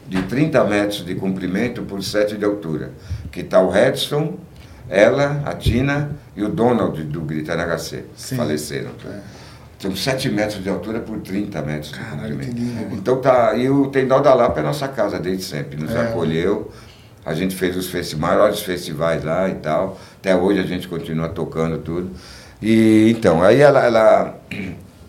de 0.09 0.23
30 0.23 0.65
metros 0.65 1.05
de 1.05 1.15
comprimento 1.15 1.83
por 1.83 2.03
7 2.03 2.37
de 2.37 2.45
altura. 2.45 2.93
Que 3.31 3.43
tá 3.43 3.61
o 3.61 3.69
Redson, 3.69 4.39
ela, 4.89 5.43
a 5.45 5.55
Tina 5.55 6.11
e 6.37 6.43
o 6.43 6.49
Donald 6.49 7.03
do 7.05 7.21
Grita 7.23 7.55
NHC. 7.55 8.05
Sim. 8.17 8.37
Faleceram. 8.37 8.91
É. 9.07 9.19
São 9.79 9.95
7 9.95 10.31
metros 10.31 10.63
de 10.63 10.69
altura 10.71 11.01
por 11.01 11.19
30 11.21 11.61
metros 11.63 11.93
Caralho, 11.93 12.37
de 12.37 12.47
comprimento. 12.47 12.81
lindo. 12.83 12.95
Então 12.97 13.21
tá, 13.21 13.55
e 13.55 13.69
o 13.69 13.89
Tendal 13.89 14.21
da 14.23 14.33
Lapa 14.33 14.61
é 14.61 14.63
nossa 14.63 14.89
casa 14.89 15.19
desde 15.19 15.45
sempre, 15.45 15.77
nos 15.81 15.95
É. 15.95 16.01
acolheu. 16.03 16.71
A 17.27 17.35
gente 17.35 17.55
fez 17.55 17.77
os 17.77 18.15
maiores 18.15 18.61
festivais 18.61 19.25
lá 19.25 19.49
e 19.49 19.55
tal. 19.57 19.99
Até 20.21 20.37
hoje 20.37 20.61
a 20.61 20.63
gente 20.65 20.87
continua 20.89 21.29
tocando 21.29 21.79
tudo. 21.79 22.11
E 22.63 23.11
então, 23.11 23.43
aí 23.43 23.61
ela. 23.61 23.85
ela 23.85 24.39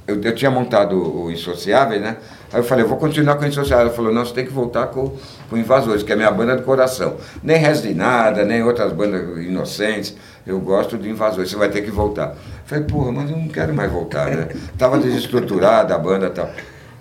eu, 0.08 0.22
eu 0.22 0.36
tinha 0.36 0.52
montado 0.52 0.96
o 0.96 1.32
Insociável, 1.32 2.00
né? 2.00 2.18
Aí 2.54 2.60
eu 2.60 2.64
falei, 2.64 2.86
eu 2.86 2.90
vou 2.90 2.98
continuar 2.98 3.36
com 3.36 3.44
o 3.44 3.48
Insociável. 3.48 3.88
Ela 3.88 3.96
falou, 3.96 4.14
não, 4.14 4.24
você 4.24 4.34
tem 4.34 4.46
que 4.46 4.54
voltar 4.54 4.88
com, 4.88 5.16
com 5.50 5.56
o 5.56 5.58
Invasores, 5.58 6.04
que 6.04 6.12
é 6.12 6.14
a 6.14 6.18
minha 6.18 6.32
banda 6.32 6.56
do 6.56 6.64
coração. 6.64 7.16
Nem 7.42 7.58
Resto 7.58 7.88
de 7.88 7.94
Nada, 7.94 8.46
nem 8.46 8.64
outras 8.64 8.92
bandas 8.94 9.44
inocentes. 9.44 10.16
Eu 10.46 10.60
gosto 10.60 10.98
de 10.98 11.10
Invasores, 11.10 11.50
você 11.50 11.56
vai 11.56 11.70
ter 11.70 11.82
que 11.82 11.90
voltar. 11.90 12.30
Eu 12.30 12.36
falei, 12.66 12.84
porra, 12.84 13.12
mas 13.12 13.32
eu 13.32 13.38
não 13.38 13.48
quero 13.48 13.74
mais 13.74 13.92
voltar, 13.92 14.30
né? 14.30 14.48
Tava 14.78 15.00
desestruturada 15.00 15.96
a 15.96 15.98
banda 15.98 16.28
e 16.28 16.30
tal. 16.30 16.50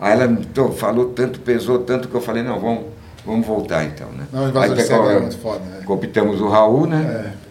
Aí 0.00 0.12
ela 0.12 0.24
então, 0.24 0.72
falou 0.72 1.06
tanto, 1.10 1.40
pesou 1.40 1.80
tanto 1.80 2.08
que 2.08 2.14
eu 2.14 2.20
falei, 2.22 2.42
não, 2.42 2.58
vamos, 2.58 2.84
vamos 3.24 3.46
voltar 3.46 3.84
então, 3.84 4.08
né? 4.08 4.26
Não, 4.32 4.46
o 4.46 4.48
Invasor 4.48 4.74
de 4.74 4.80
Aí 4.80 4.86
Cérebro 4.86 5.10
é 5.10 5.20
muito 5.20 5.38
foda, 5.38 5.60
né? 5.60 5.82
Cooptamos 5.84 6.40
o 6.40 6.48
Raul, 6.48 6.86
né? 6.86 7.32
É. 7.40 7.43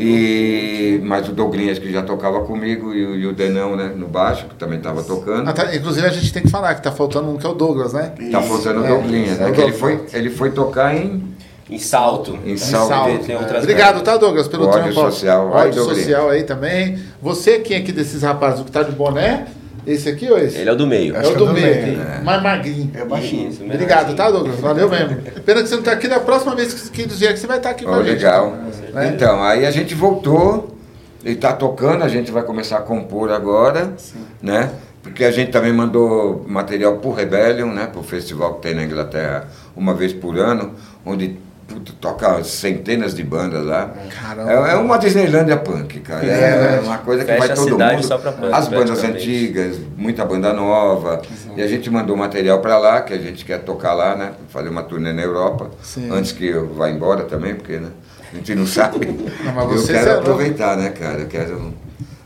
E 0.00 1.00
mais 1.02 1.28
o 1.28 1.32
Douglinhas 1.32 1.78
que 1.78 1.90
já 1.92 2.02
tocava 2.02 2.40
comigo 2.40 2.94
e 2.94 3.04
o, 3.04 3.14
e 3.16 3.26
o 3.26 3.32
Denão, 3.32 3.74
né, 3.76 3.92
no 3.96 4.06
baixo, 4.06 4.46
que 4.46 4.54
também 4.54 4.78
estava 4.78 5.02
tocando. 5.02 5.48
Ah, 5.48 5.52
tá, 5.52 5.74
inclusive 5.74 6.06
a 6.06 6.10
gente 6.10 6.32
tem 6.32 6.42
que 6.42 6.50
falar 6.50 6.74
que 6.76 6.82
tá 6.82 6.92
faltando 6.92 7.28
um 7.30 7.36
que 7.36 7.44
é 7.44 7.48
o 7.48 7.54
Douglas, 7.54 7.92
né? 7.92 8.12
Tá 8.30 8.40
faltando 8.40 8.80
o 8.80 8.84
É, 8.84 8.88
Douglinhas, 8.88 9.40
é 9.40 9.44
né? 9.44 9.50
o 9.50 9.52
Que 9.52 9.60
ele 9.60 9.72
Douglas. 9.72 10.00
foi, 10.10 10.18
ele 10.18 10.30
foi 10.30 10.50
tocar 10.52 10.94
em, 10.94 11.24
Em 11.68 11.78
salto. 11.78 12.38
em 12.46 12.56
Salto. 12.56 12.88
salto. 12.88 13.18
tem 13.26 13.34
É. 13.34 13.38
outras 13.38 13.62
Obrigado, 13.64 14.00
tá, 14.02 14.16
Douglas, 14.16 14.46
pelo 14.48 14.64
O 14.64 14.68
ódio 14.68 14.80
trampo. 14.92 14.94
social. 14.94 15.50
Ódio 15.50 15.74
Douglas. 15.74 15.98
social 15.98 16.30
aí 16.30 16.44
também. 16.44 16.98
Você, 17.20 17.58
quem 17.58 17.76
aqui 17.76 17.90
desses 17.92 18.22
rapazes, 18.22 18.60
o 18.60 18.64
que 18.64 18.70
tá 18.70 18.82
de 18.84 18.92
boné? 18.92 19.46
Esse 19.88 20.08
aqui 20.10 20.30
ou 20.30 20.38
esse? 20.38 20.58
Ele 20.58 20.68
é 20.68 20.72
o 20.72 20.76
do 20.76 20.86
meio. 20.86 21.16
É 21.16 21.20
Acho 21.20 21.30
o 21.30 21.32
que 21.32 21.38
do 21.38 21.44
é 21.44 21.48
do 21.48 21.54
meio, 21.54 21.66
meio, 21.82 22.02
aqui, 22.02 22.24
mais 22.24 22.42
magrinho. 22.42 22.90
É 22.94 23.04
baixinho. 23.04 23.48
Isso, 23.48 23.64
Obrigado, 23.64 24.14
tá, 24.14 24.30
Douglas? 24.30 24.60
Valeu 24.60 24.88
mesmo. 24.90 25.16
Pena 25.46 25.62
que 25.62 25.68
você 25.68 25.76
não 25.76 25.82
tá 25.82 25.92
aqui. 25.92 26.06
Da 26.06 26.20
próxima 26.20 26.54
vez 26.54 26.74
que 26.74 26.90
que 26.90 27.14
vier 27.14 27.30
aqui, 27.30 27.40
você 27.40 27.46
vai 27.46 27.56
estar 27.56 27.70
aqui 27.70 27.84
com 27.84 27.90
Ó, 27.90 27.94
a 27.94 28.02
gente. 28.02 28.10
legal. 28.10 28.54
Né? 28.92 29.12
Então, 29.14 29.42
aí 29.42 29.64
a 29.64 29.70
gente 29.70 29.94
voltou, 29.94 30.76
ele 31.24 31.36
tá 31.36 31.52
tocando, 31.54 32.04
a 32.04 32.08
gente 32.08 32.30
vai 32.30 32.42
começar 32.42 32.78
a 32.78 32.82
compor 32.82 33.30
agora, 33.30 33.94
né? 34.42 34.70
Porque 35.02 35.24
a 35.24 35.30
gente 35.30 35.50
também 35.50 35.72
mandou 35.72 36.44
material 36.46 36.98
pro 36.98 37.12
Rebellion, 37.12 37.72
né? 37.72 37.86
Pro 37.86 38.02
festival 38.02 38.54
que 38.54 38.62
tem 38.62 38.74
na 38.74 38.84
Inglaterra 38.84 39.48
uma 39.74 39.94
vez 39.94 40.12
por 40.12 40.36
ano, 40.36 40.74
onde 41.06 41.38
puta, 41.68 41.92
toca 42.00 42.42
centenas 42.42 43.14
de 43.14 43.22
bandas 43.22 43.64
lá. 43.64 43.92
Caramba. 44.20 44.50
É, 44.68 44.72
é 44.72 44.76
uma 44.76 44.98
Disneylândia 44.98 45.56
punk, 45.58 46.00
cara. 46.00 46.26
É, 46.26 46.76
É, 46.76 46.80
uma 46.80 46.98
coisa 46.98 47.24
que 47.24 47.30
Fecha 47.30 47.46
vai 47.46 47.54
todo 47.54 47.78
mundo. 47.78 48.02
só 48.02 48.18
pra 48.18 48.32
punk, 48.32 48.52
As 48.52 48.66
bandas 48.68 49.04
antigas, 49.04 49.76
muita 49.96 50.24
banda 50.24 50.52
nova. 50.52 51.22
E 51.56 51.62
a 51.62 51.66
gente 51.68 51.90
mandou 51.90 52.16
material 52.16 52.60
pra 52.60 52.78
lá, 52.78 53.02
que 53.02 53.12
a 53.12 53.18
gente 53.18 53.44
quer 53.44 53.58
tocar 53.60 53.92
lá, 53.92 54.16
né? 54.16 54.32
Fazer 54.48 54.68
uma 54.70 54.82
turnê 54.82 55.12
na 55.12 55.22
Europa. 55.22 55.70
Sim. 55.82 56.08
Antes 56.10 56.32
que 56.32 56.46
eu 56.46 56.66
vá 56.74 56.90
embora 56.90 57.24
também, 57.24 57.54
porque 57.54 57.76
né, 57.76 57.90
a 58.32 58.36
gente 58.36 58.54
não 58.54 58.66
sabe. 58.66 59.06
Não, 59.44 59.54
mas 59.54 59.88
eu 59.88 59.94
quero 59.94 60.18
aproveitar, 60.18 60.76
né, 60.76 60.88
cara? 60.90 61.20
Eu 61.20 61.26
quero, 61.26 61.72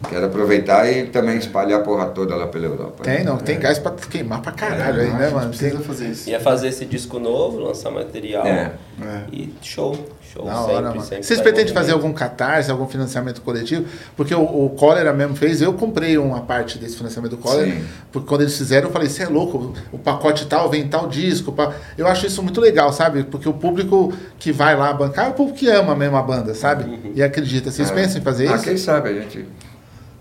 quero 0.09 0.27
aproveitar 0.27 0.91
e 0.91 1.07
também 1.07 1.37
espalhar 1.39 1.81
a 1.81 1.83
porra 1.83 2.07
toda 2.07 2.35
lá 2.37 2.47
pela 2.47 2.67
Europa. 2.67 3.03
Tem, 3.05 3.25
não. 3.25 3.37
Tem 3.39 3.59
gás 3.59 3.79
pra 3.79 3.93
queimar 3.93 4.41
pra 4.43 4.53
caralho 4.53 5.01
aí, 5.01 5.11
né, 5.13 5.29
mano? 5.31 5.49
Precisa 5.49 5.71
Tem... 5.77 5.81
fazer 5.81 6.09
isso. 6.09 6.29
Ia 6.31 6.41
fazer 6.41 6.69
esse 6.69 6.85
disco 6.85 7.19
novo, 7.19 7.59
lançar 7.59 7.91
material. 7.91 8.47
É. 8.47 8.73
É. 9.01 9.23
E 9.33 9.53
show. 9.63 9.97
Show 10.33 10.45
Da 10.47 10.55
sempre, 10.55 10.73
hora, 10.75 10.89
mano. 10.89 11.03
sempre. 11.03 11.23
Vocês 11.25 11.39
tá 11.39 11.43
pretendem 11.43 11.71
em 11.73 11.75
fazer 11.75 11.93
algum 11.93 12.11
catarse, 12.13 12.71
algum 12.71 12.87
financiamento 12.89 13.43
coletivo? 13.43 13.85
Porque 14.17 14.35
o, 14.35 14.41
o 14.43 14.71
Cólera 14.71 15.13
mesmo 15.13 15.37
fez, 15.37 15.61
eu 15.61 15.75
comprei 15.75 16.17
uma 16.17 16.41
parte 16.41 16.79
desse 16.79 16.97
financiamento 16.97 17.33
do 17.33 17.37
Cólera, 17.39 17.71
Sim. 17.71 17.85
porque 18.11 18.27
quando 18.29 18.41
eles 18.41 18.57
fizeram, 18.57 18.89
eu 18.89 18.93
falei, 18.93 19.09
você 19.11 19.25
é 19.25 19.29
louco, 19.29 19.75
o 19.93 19.99
pacote 19.99 20.47
tal, 20.47 20.71
vem 20.71 20.89
tal 20.89 21.07
disco. 21.07 21.53
pá." 21.53 21.73
Eu 21.99 22.07
acho 22.07 22.27
isso 22.27 22.43
muito 22.43 22.61
legal, 22.63 22.93
sabe? 22.95 23.25
Porque 23.25 23.47
o 23.49 23.53
público 23.53 24.11
que 24.39 24.53
vai 24.53 24.75
lá 24.75 24.91
bancar 24.95 25.27
é 25.27 25.29
o 25.29 25.33
público 25.35 25.59
que 25.59 25.69
ama 25.69 25.95
mesmo 25.95 26.17
a 26.17 26.23
banda, 26.23 26.55
sabe? 26.55 27.13
E 27.15 27.23
acredita. 27.23 27.71
Vocês 27.71 27.91
É. 27.91 27.95
pensam 27.95 28.19
em 28.19 28.25
fazer 28.25 28.49
ah, 28.49 28.55
isso? 28.55 28.65
quem 28.65 28.77
sabe 28.79 29.11
a 29.11 29.13
gente, 29.13 29.47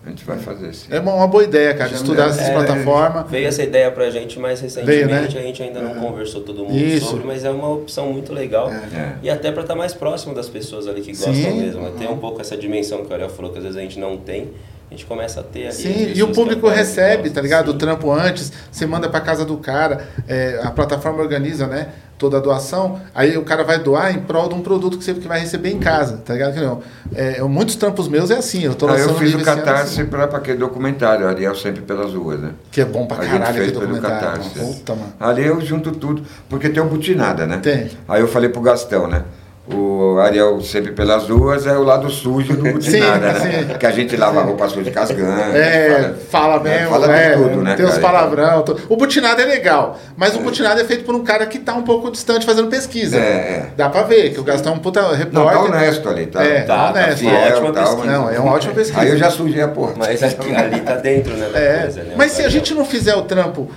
a 0.06 0.10
gente 0.10 0.26
vai 0.26 0.38
fazer 0.39 0.74
sim. 0.74 0.88
É 0.89 0.99
uma, 0.99 1.14
uma 1.14 1.28
boa 1.28 1.43
ideia, 1.43 1.74
cara, 1.76 1.89
Já 1.89 1.97
estudar 1.97 2.24
me- 2.26 2.30
essas 2.32 2.49
é, 2.49 2.54
plataformas. 2.54 3.30
Veio 3.30 3.47
essa 3.47 3.62
ideia 3.62 3.91
pra 3.91 4.10
gente 4.10 4.39
mais 4.39 4.60
recentemente, 4.60 5.06
Veio, 5.06 5.08
né? 5.10 5.20
a 5.26 5.30
gente 5.30 5.62
ainda 5.62 5.80
não 5.82 5.95
conversou 5.95 6.41
todo 6.41 6.64
mundo 6.66 6.76
Isso. 6.76 7.06
sobre, 7.12 7.28
mas 7.28 7.45
é 7.45 7.52
uma 7.52 7.70
opção 7.70 8.12
muito 8.12 8.34
legal. 8.34 8.70
É. 8.72 9.14
E 9.22 9.30
até 9.30 9.52
pra 9.52 9.62
estar 9.62 9.76
mais 9.76 9.93
próximo 9.93 10.34
das 10.34 10.49
pessoas 10.49 10.88
ali 10.88 11.02
que 11.02 11.12
gostam 11.12 11.34
Sim. 11.34 11.60
mesmo. 11.62 11.89
Ter 11.91 12.10
um 12.10 12.18
pouco 12.18 12.41
essa 12.41 12.58
dimensão 12.58 13.06
que 13.06 13.12
o 13.12 13.14
Ariel 13.14 13.30
falou, 13.30 13.52
que 13.52 13.58
às 13.60 13.64
vezes 13.64 13.78
a 13.78 13.82
gente 13.82 13.99
não 13.99 14.18
tem, 14.18 14.49
a 14.92 14.94
gente 14.94 15.06
começa 15.06 15.39
a 15.39 15.44
ter 15.44 15.68
ali. 15.68 15.74
Sim, 15.74 16.12
e 16.14 16.22
o 16.22 16.34
público 16.34 16.68
recebe, 16.68 17.30
tá 17.30 17.39
ligado? 17.42 17.70
O 17.70 17.72
Sim. 17.72 17.78
trampo 17.78 18.12
antes, 18.12 18.52
você 18.70 18.86
manda 18.86 19.08
pra 19.08 19.22
casa 19.22 19.46
do 19.46 19.56
cara, 19.56 20.06
é, 20.28 20.60
a 20.62 20.70
plataforma 20.70 21.22
organiza, 21.22 21.66
né? 21.66 21.88
Toda 22.18 22.38
a 22.38 22.39
doação, 22.42 23.00
aí 23.16 23.38
o 23.38 23.44
cara 23.44 23.64
vai 23.64 23.80
doar 23.80 24.14
em 24.14 24.20
prol 24.20 24.50
de 24.50 24.54
um 24.54 24.62
produto 24.62 24.98
que 24.98 25.04
você 25.04 25.14
que 25.14 25.28
vai 25.30 25.39
receber 25.39 25.72
em 25.72 25.80
casa, 25.80 26.18
tá 26.18 26.34
ligado? 26.34 26.54
Que 26.54 26.60
não, 26.60 26.82
é, 27.16 27.42
muitos 27.44 27.78
trampos 27.78 28.10
meus 28.10 28.30
é 28.30 28.36
assim, 28.36 28.64
eu 28.64 28.76
tô 28.76 28.86
lançando 28.86 29.12
eu 29.12 29.16
fiz 29.16 29.34
o 29.34 29.39
catarse 29.42 30.02
assim, 30.02 30.06
para 30.10 30.26
aquele 30.26 30.58
documentário, 30.58 31.26
Ariel 31.26 31.56
sempre 31.56 31.82
pelas 31.82 32.14
ruas, 32.14 32.39
né? 32.42 32.52
que 32.70 32.82
é 32.82 32.86
bom 32.86 33.08
pra 33.08 33.18
A 33.18 33.24
gente 33.24 33.32
caralho 33.32 33.54
fez 33.56 33.70
aquele 33.70 33.86
pelo 33.86 33.94
documentário. 33.94 34.28
Catarse. 34.28 34.60
mano. 34.60 34.74
Puta, 34.74 34.94
mano. 34.94 35.14
Ali 35.20 35.46
eu 35.46 35.62
junto 35.62 35.92
tudo, 35.94 36.22
porque 36.50 36.70
tem 36.70 36.84
o 36.84 36.86
butinada, 36.86 37.48
né? 37.48 37.58
Tem. 37.58 37.89
Aí 38.08 38.22
eu 38.22 38.28
falei 38.28 38.50
pro 38.50 38.62
Gastão, 38.62 39.08
né? 39.08 39.24
O 39.72 40.18
Ariel 40.20 40.59
sempre 40.62 40.91
pelas 40.91 41.30
ruas 41.30 41.68
é 41.68 41.78
o 41.78 41.84
lado 41.84 42.09
sujo 42.09 42.57
do 42.57 42.64
butinada, 42.72 43.39
Sim, 43.39 43.47
né? 43.47 43.66
sim. 43.70 43.78
Que 43.78 43.86
a 43.86 43.91
gente 43.91 44.18
lava 44.18 44.39
a 44.39 44.43
roupa 44.43 44.68
suja 44.68 44.91
as 44.95 45.12
gangues. 45.12 45.55
É, 45.55 46.14
fala, 46.32 46.59
mesmo, 46.59 46.89
fala 46.89 47.07
de 47.07 47.14
é, 47.14 47.32
tudo, 47.34 47.62
né, 47.62 47.76
tem 47.76 47.86
os 47.86 47.97
palavrão. 47.99 48.66
O 48.89 48.97
butinado 48.97 49.39
é 49.39 49.45
legal, 49.45 49.99
mas 50.18 50.36
o 50.36 50.39
butinado 50.39 50.82
é 50.82 50.84
feito 50.84 51.05
por 51.05 51.14
um 51.14 51.24
cara 51.24 51.45
que 51.45 51.59
tá 51.59 51.76
um 51.76 51.84
pouco 51.84 52.09
distante 52.09 52.43
fazendo 52.43 52.70
pesquisa. 52.70 53.18
É, 53.18 53.20
é. 53.20 53.68
Dá 53.78 53.88
pra 53.88 54.01
ver 54.01 54.34
que 54.34 54.39
o 54.39 54.43
Gastão 54.43 54.74
é 54.74 54.76
um 54.76 54.80
puta 54.80 54.99
Não, 55.03 55.14
repórter. 55.16 55.53
tá 55.53 55.59
honesto 55.62 56.09
ali, 56.09 56.26
tá? 56.26 56.43
É, 56.43 56.62
Tá, 56.64 56.76
tá 56.88 56.93
tá 56.93 56.99
honesto. 56.99 57.20
fiel, 57.20 57.34
ótima 57.34 57.72
tal, 57.72 57.84
pesquisa. 57.95 58.12
Não, 58.12 58.30
é 58.32 58.39
uma 58.39 58.53
ótima 58.53 58.74
pesquisa. 58.74 58.99
Aí 59.01 59.09
eu 59.09 59.18
já 59.18 59.30
sujei 59.30 59.62
a 59.62 59.68
porta. 59.68 59.95
Mas 59.99 60.24
aqui, 60.24 60.53
ali 60.55 60.82
tá 60.82 60.95
dentro, 60.95 61.34
né? 61.38 61.49
É, 61.53 61.82
coisa, 61.84 62.03
né? 62.03 62.14
mas 62.18 62.32
se 62.32 62.41
a 62.41 62.45
Ariel. 62.45 62.59
gente 62.59 62.74
não 62.74 62.84
fizer 62.84 63.14
o 63.16 63.22
trampo 63.22 63.70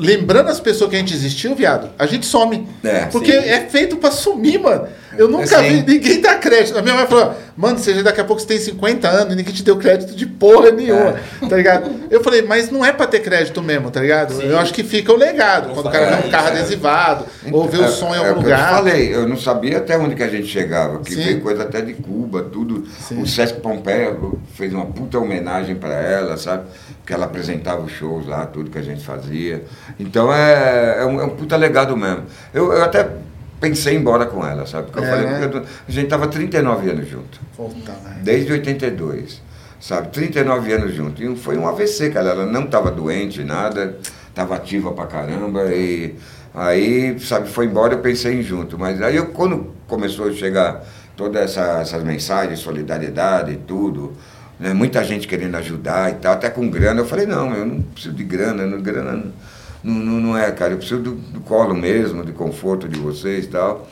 lembrando 0.00 0.48
as 0.48 0.58
pessoas 0.58 0.90
que 0.90 0.96
a 0.96 0.98
gente 0.98 1.12
existiu, 1.14 1.54
viado, 1.54 1.90
a 1.98 2.06
gente 2.06 2.26
some. 2.26 2.66
É, 2.82 3.06
Porque 3.06 3.30
sim. 3.32 3.48
é 3.48 3.60
feito 3.68 3.96
pra 3.96 4.10
sumir, 4.10 4.58
mano. 4.58 4.88
Eu 5.16 5.28
nunca 5.28 5.58
Sim. 5.58 5.82
vi 5.82 5.94
ninguém 5.94 6.20
dar 6.20 6.38
crédito. 6.38 6.78
A 6.78 6.82
minha 6.82 6.94
mãe 6.94 7.06
falou, 7.06 7.34
mano, 7.60 7.78
seja 7.78 8.02
daqui 8.02 8.20
a 8.22 8.24
pouco 8.24 8.40
você 8.40 8.48
tem 8.48 8.58
50 8.58 9.06
anos 9.06 9.34
e 9.34 9.36
ninguém 9.36 9.52
te 9.52 9.62
deu 9.62 9.76
crédito 9.76 10.16
de 10.16 10.24
porra 10.24 10.70
nenhuma, 10.70 11.16
tá 11.46 11.56
ligado? 11.56 11.90
Eu 12.10 12.24
falei, 12.24 12.40
mas 12.40 12.70
não 12.70 12.82
é 12.82 12.90
pra 12.90 13.06
ter 13.06 13.20
crédito 13.20 13.62
mesmo, 13.62 13.90
tá 13.90 14.00
ligado? 14.00 14.32
Sim. 14.32 14.44
Eu 14.44 14.58
acho 14.58 14.72
que 14.72 14.82
fica 14.82 15.12
o 15.12 15.16
legado. 15.16 15.74
Quando 15.74 15.86
o 15.86 15.90
cara 15.90 16.16
vê 16.16 16.26
um 16.26 16.30
carro 16.30 16.48
é. 16.48 16.50
adesivado, 16.52 17.26
ou 17.52 17.68
vê 17.68 17.76
o 17.76 17.88
som 17.88 18.14
em 18.14 18.18
é 18.18 18.28
algum 18.28 18.40
o 18.40 18.44
que 18.44 18.50
Eu 18.50 18.56
lugar. 18.56 18.68
te 18.68 18.74
falei, 18.74 19.14
eu 19.14 19.28
não 19.28 19.36
sabia 19.36 19.76
até 19.76 19.98
onde 19.98 20.14
que 20.14 20.22
a 20.22 20.28
gente 20.28 20.46
chegava, 20.46 21.00
que 21.00 21.14
Sim. 21.14 21.22
veio 21.22 21.40
coisa 21.42 21.64
até 21.64 21.82
de 21.82 21.92
Cuba, 21.92 22.42
tudo. 22.42 22.86
Sim. 22.98 23.20
O 23.20 23.26
Sesc 23.26 23.60
Pompeia 23.60 24.16
fez 24.54 24.72
uma 24.72 24.86
puta 24.86 25.18
homenagem 25.18 25.74
para 25.74 25.94
ela, 25.94 26.38
sabe? 26.38 26.64
Que 27.04 27.12
ela 27.12 27.26
apresentava 27.26 27.82
os 27.82 27.92
shows 27.92 28.26
lá, 28.26 28.46
tudo 28.46 28.70
que 28.70 28.78
a 28.78 28.82
gente 28.82 29.04
fazia. 29.04 29.64
Então 29.98 30.32
é, 30.32 31.00
é, 31.00 31.04
um, 31.04 31.20
é 31.20 31.24
um 31.24 31.30
puta 31.30 31.56
legado 31.56 31.94
mesmo. 31.94 32.24
Eu, 32.54 32.72
eu 32.72 32.82
até 32.82 33.06
pensei 33.60 33.94
em 33.94 33.96
ir 33.96 34.00
embora 34.00 34.26
com 34.26 34.46
ela, 34.46 34.66
sabe? 34.66 34.86
Porque 34.86 35.00
eu 35.00 35.04
É, 35.04 35.10
falei, 35.10 35.26
né? 35.26 35.38
porque 35.48 35.56
eu 35.58 35.64
a 35.88 35.90
gente 35.92 36.08
tava 36.08 36.26
39 36.26 36.90
anos 36.90 37.08
junto. 37.08 37.40
Puta, 37.56 37.92
velho. 37.92 38.16
Desde 38.22 38.52
82, 38.52 39.42
sabe? 39.80 40.08
39 40.08 40.72
anos 40.72 40.94
junto. 40.94 41.22
E 41.22 41.36
foi 41.36 41.56
um 41.58 41.68
AVC, 41.68 42.10
cara. 42.10 42.30
Ela 42.30 42.46
não 42.46 42.64
estava 42.64 42.90
doente, 42.90 43.44
nada, 43.44 43.96
estava 44.28 44.56
ativa 44.56 44.92
pra 44.92 45.06
caramba. 45.06 45.64
E 45.74 46.14
aí, 46.54 47.18
sabe, 47.20 47.48
foi 47.48 47.66
embora, 47.66 47.94
eu 47.94 47.98
pensei 48.00 48.40
em 48.40 48.42
junto. 48.42 48.78
Mas 48.78 49.00
aí, 49.02 49.16
eu, 49.16 49.26
quando 49.26 49.72
começou 49.86 50.28
a 50.28 50.32
chegar 50.32 50.84
todas 51.16 51.42
essa, 51.42 51.80
essas 51.80 52.02
mensagens, 52.02 52.58
solidariedade 52.60 53.52
e 53.52 53.56
tudo, 53.56 54.12
né? 54.58 54.72
muita 54.72 55.04
gente 55.04 55.28
querendo 55.28 55.54
ajudar 55.56 56.10
e 56.10 56.14
tal, 56.14 56.32
até 56.32 56.48
com 56.48 56.68
grana, 56.70 57.00
eu 57.00 57.06
falei: 57.06 57.26
não, 57.26 57.54
eu 57.54 57.66
não 57.66 57.82
preciso 57.82 58.14
de 58.14 58.24
grana, 58.24 58.66
não, 58.66 58.80
grana 58.80 59.12
não, 59.12 59.32
não, 59.82 60.20
não 60.20 60.38
é, 60.38 60.50
cara. 60.50 60.72
Eu 60.72 60.78
preciso 60.78 61.00
do, 61.00 61.12
do 61.12 61.40
colo 61.40 61.74
mesmo, 61.74 62.24
de 62.24 62.32
conforto 62.32 62.88
de 62.88 62.98
vocês 62.98 63.44
e 63.44 63.48
tal. 63.48 63.88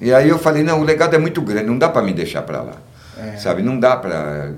E 0.00 0.12
aí 0.12 0.28
eu 0.28 0.38
falei: 0.38 0.62
não, 0.62 0.80
o 0.80 0.84
legado 0.84 1.14
é 1.14 1.18
muito 1.18 1.40
grande, 1.42 1.66
não 1.66 1.78
dá 1.78 1.88
para 1.88 2.02
me 2.02 2.12
deixar 2.12 2.42
para 2.42 2.60
lá. 2.62 2.74
É. 3.18 3.36
Sabe, 3.36 3.62
não 3.62 3.78
dá 3.78 3.96
para 3.96 4.50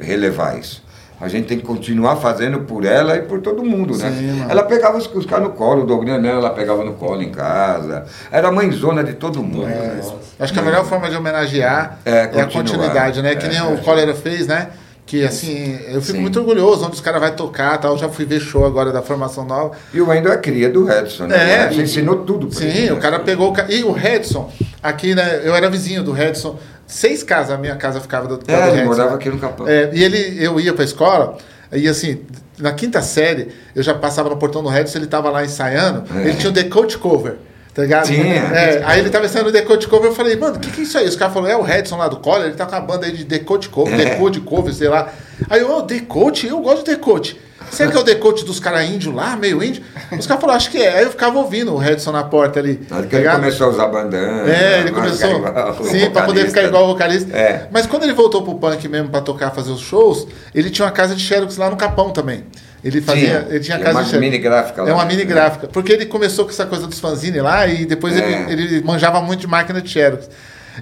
relevar 0.00 0.58
isso. 0.58 0.82
A 1.20 1.28
gente 1.28 1.46
tem 1.46 1.56
que 1.58 1.64
continuar 1.64 2.16
fazendo 2.16 2.60
por 2.60 2.84
ela 2.84 3.16
e 3.16 3.22
por 3.22 3.40
todo 3.40 3.64
mundo, 3.64 3.96
né? 3.96 4.10
Sim. 4.10 4.44
Ela 4.48 4.64
pegava 4.64 4.98
os, 4.98 5.06
os 5.14 5.24
caras 5.24 5.44
no 5.44 5.52
colo, 5.54 5.84
o 5.84 5.86
Dogrinha 5.86 6.18
né, 6.18 6.28
ela 6.28 6.50
pegava 6.50 6.84
no 6.84 6.94
colo 6.94 7.22
em 7.22 7.30
casa. 7.30 8.04
Era 8.32 8.50
mãezona 8.50 9.02
de 9.04 9.12
todo 9.14 9.40
mundo. 9.42 9.64
né? 9.64 10.00
Acho 10.38 10.52
que 10.52 10.58
a 10.58 10.62
melhor 10.62 10.84
forma 10.84 11.08
de 11.08 11.16
homenagear 11.16 12.00
É, 12.04 12.30
é, 12.34 12.40
a 12.42 12.46
continuidade, 12.46 13.22
né? 13.22 13.36
Que 13.36 13.46
É, 13.46 13.48
nem 13.48 13.58
é. 13.58 13.62
o 13.62 13.78
Cólera 13.78 14.12
fez, 14.12 14.48
né? 14.48 14.70
Que 15.06 15.22
assim, 15.22 15.78
eu 15.88 16.00
fico 16.00 16.16
Sim. 16.16 16.20
muito 16.22 16.38
orgulhoso 16.40 16.84
onde 16.86 16.94
os 16.94 17.00
caras 17.00 17.20
vão 17.20 17.30
tocar 17.32 17.76
tal. 17.78 17.92
Eu 17.92 17.98
já 17.98 18.08
fui 18.08 18.24
ver 18.24 18.40
show 18.40 18.64
agora 18.64 18.90
da 18.90 19.02
formação 19.02 19.44
nova. 19.44 19.72
E 19.92 20.00
o 20.00 20.08
Wendel 20.08 20.32
é 20.32 20.36
cria 20.38 20.70
do 20.70 20.84
Redson, 20.84 21.26
né? 21.26 21.64
É. 21.66 21.68
Você 21.68 21.82
ensinou 21.82 22.24
tudo 22.24 22.46
pra 22.46 22.58
Sim, 22.58 22.66
ele, 22.68 22.90
o 22.92 22.94
né? 22.94 23.00
cara 23.00 23.20
pegou. 23.20 23.50
o 23.50 23.52
ca- 23.52 23.66
E 23.68 23.84
o 23.84 23.92
Redson, 23.92 24.50
aqui, 24.82 25.14
né? 25.14 25.42
Eu 25.44 25.54
era 25.54 25.68
vizinho 25.68 26.02
do 26.02 26.10
Redson. 26.12 26.58
Seis 26.86 27.22
casas, 27.22 27.52
a 27.52 27.58
minha 27.58 27.76
casa 27.76 28.00
ficava 28.00 28.26
do, 28.26 28.34
É, 28.34 28.56
do 28.56 28.62
ele 28.62 28.70
Redson, 28.76 28.84
morava 28.86 29.14
aqui 29.14 29.28
no 29.28 29.38
Capão. 29.38 29.68
É, 29.68 29.90
e 29.92 30.02
ele, 30.02 30.36
eu 30.42 30.58
ia 30.58 30.72
pra 30.72 30.84
escola, 30.84 31.36
e 31.72 31.86
assim, 31.88 32.20
na 32.58 32.72
quinta 32.72 33.00
série, 33.02 33.48
eu 33.74 33.82
já 33.82 33.94
passava 33.94 34.28
no 34.30 34.36
portão 34.36 34.62
do 34.62 34.68
Redson, 34.70 34.98
ele 34.98 35.06
tava 35.06 35.30
lá 35.30 35.44
ensaiando, 35.44 36.04
É. 36.16 36.20
ele 36.28 36.34
tinha 36.34 36.48
o 36.50 36.52
Decode 36.52 36.96
Cover. 36.98 37.36
Tá 37.74 37.82
ligado? 37.82 38.06
Tinha. 38.06 38.22
É, 38.24 38.82
aí 38.84 39.00
ele 39.00 39.10
tava 39.10 39.26
ensaiando 39.26 39.50
o 39.50 39.52
Decode 39.52 39.88
Cover, 39.88 40.10
eu 40.10 40.14
falei, 40.14 40.36
mano, 40.36 40.56
o 40.56 40.60
que, 40.60 40.70
que 40.70 40.80
é 40.80 40.84
isso 40.84 40.96
aí? 40.96 41.08
Os 41.08 41.16
caras 41.16 41.34
falaram, 41.34 41.54
é 41.54 41.58
o 41.58 41.62
Redson 41.62 41.96
lá 41.96 42.06
do 42.06 42.18
Collor, 42.18 42.44
ele 42.44 42.54
tá 42.54 42.66
com 42.66 42.76
a 42.76 42.80
banda 42.80 43.06
aí 43.06 43.12
de 43.12 43.24
Decode 43.24 43.68
Cover, 43.68 44.00
É. 44.00 44.04
Decode 44.10 44.40
Cover, 44.40 44.72
sei 44.72 44.88
lá. 44.88 45.08
Aí 45.50 45.60
eu, 45.60 45.76
oh, 45.76 45.82
Decode? 45.82 46.46
Eu 46.46 46.60
gosto 46.60 46.84
de 46.84 46.92
Decode. 46.92 47.40
Será 47.70 47.90
que 47.90 47.96
é 47.96 48.00
o 48.00 48.04
Decode 48.04 48.44
dos 48.44 48.60
caras 48.60 48.88
índios 48.88 49.12
lá, 49.12 49.36
meio 49.36 49.62
índio? 49.62 49.82
Os 50.16 50.26
caras 50.26 50.40
falaram, 50.40 50.56
acho 50.56 50.70
que 50.70 50.78
é. 50.78 50.98
Aí 50.98 51.04
eu 51.04 51.10
ficava 51.10 51.36
ouvindo 51.38 51.72
o 51.72 51.78
Redson 51.78 52.12
na 52.12 52.22
porta 52.22 52.60
ali. 52.60 52.80
Hora 52.90 53.02
que 53.02 53.08
tá 53.08 53.16
ele 53.18 53.28
começou 53.28 53.66
a 53.66 53.70
usar 53.70 53.88
bandana. 53.88 54.48
É, 54.48 54.80
ele 54.80 54.92
começou. 54.92 55.38
igual 55.38 55.74
sim, 55.84 56.10
pra 56.10 56.22
poder 56.22 56.46
ficar 56.46 56.62
igual 56.62 56.84
o 56.84 56.86
vocalista. 56.88 57.36
É. 57.36 57.66
Mas 57.72 57.86
quando 57.86 58.04
ele 58.04 58.12
voltou 58.12 58.42
pro 58.42 58.54
punk 58.54 58.86
mesmo 58.88 59.08
pra 59.08 59.20
tocar, 59.20 59.50
fazer 59.50 59.72
os 59.72 59.80
shows, 59.80 60.28
ele 60.54 60.70
tinha 60.70 60.86
uma 60.86 60.92
casa 60.92 61.16
de 61.16 61.22
Xerox 61.22 61.56
lá 61.56 61.68
no 61.68 61.76
Capão 61.76 62.10
também. 62.10 62.44
Ele 62.84 63.00
fazia. 63.00 63.26
Tinha. 63.40 63.46
ele 63.48 63.60
tinha 63.60 63.78
casa 63.78 63.98
uma 63.98 64.04
de 64.04 64.18
mini 64.18 64.38
gráfica 64.38 64.82
lá. 64.82 64.90
É 64.90 64.92
uma 64.92 65.04
mini 65.06 65.24
gráfica. 65.24 65.66
Porque 65.68 65.92
ele 65.92 66.04
começou 66.06 66.44
com 66.44 66.50
essa 66.50 66.66
coisa 66.66 66.86
dos 66.86 67.00
fanzine 67.00 67.40
lá 67.40 67.66
e 67.66 67.86
depois 67.86 68.14
É. 68.16 68.46
ele, 68.48 68.62
ele 68.62 68.84
manjava 68.84 69.20
muito 69.22 69.40
de 69.40 69.46
máquina 69.46 69.80
de 69.80 69.88
Xerox. 69.88 70.28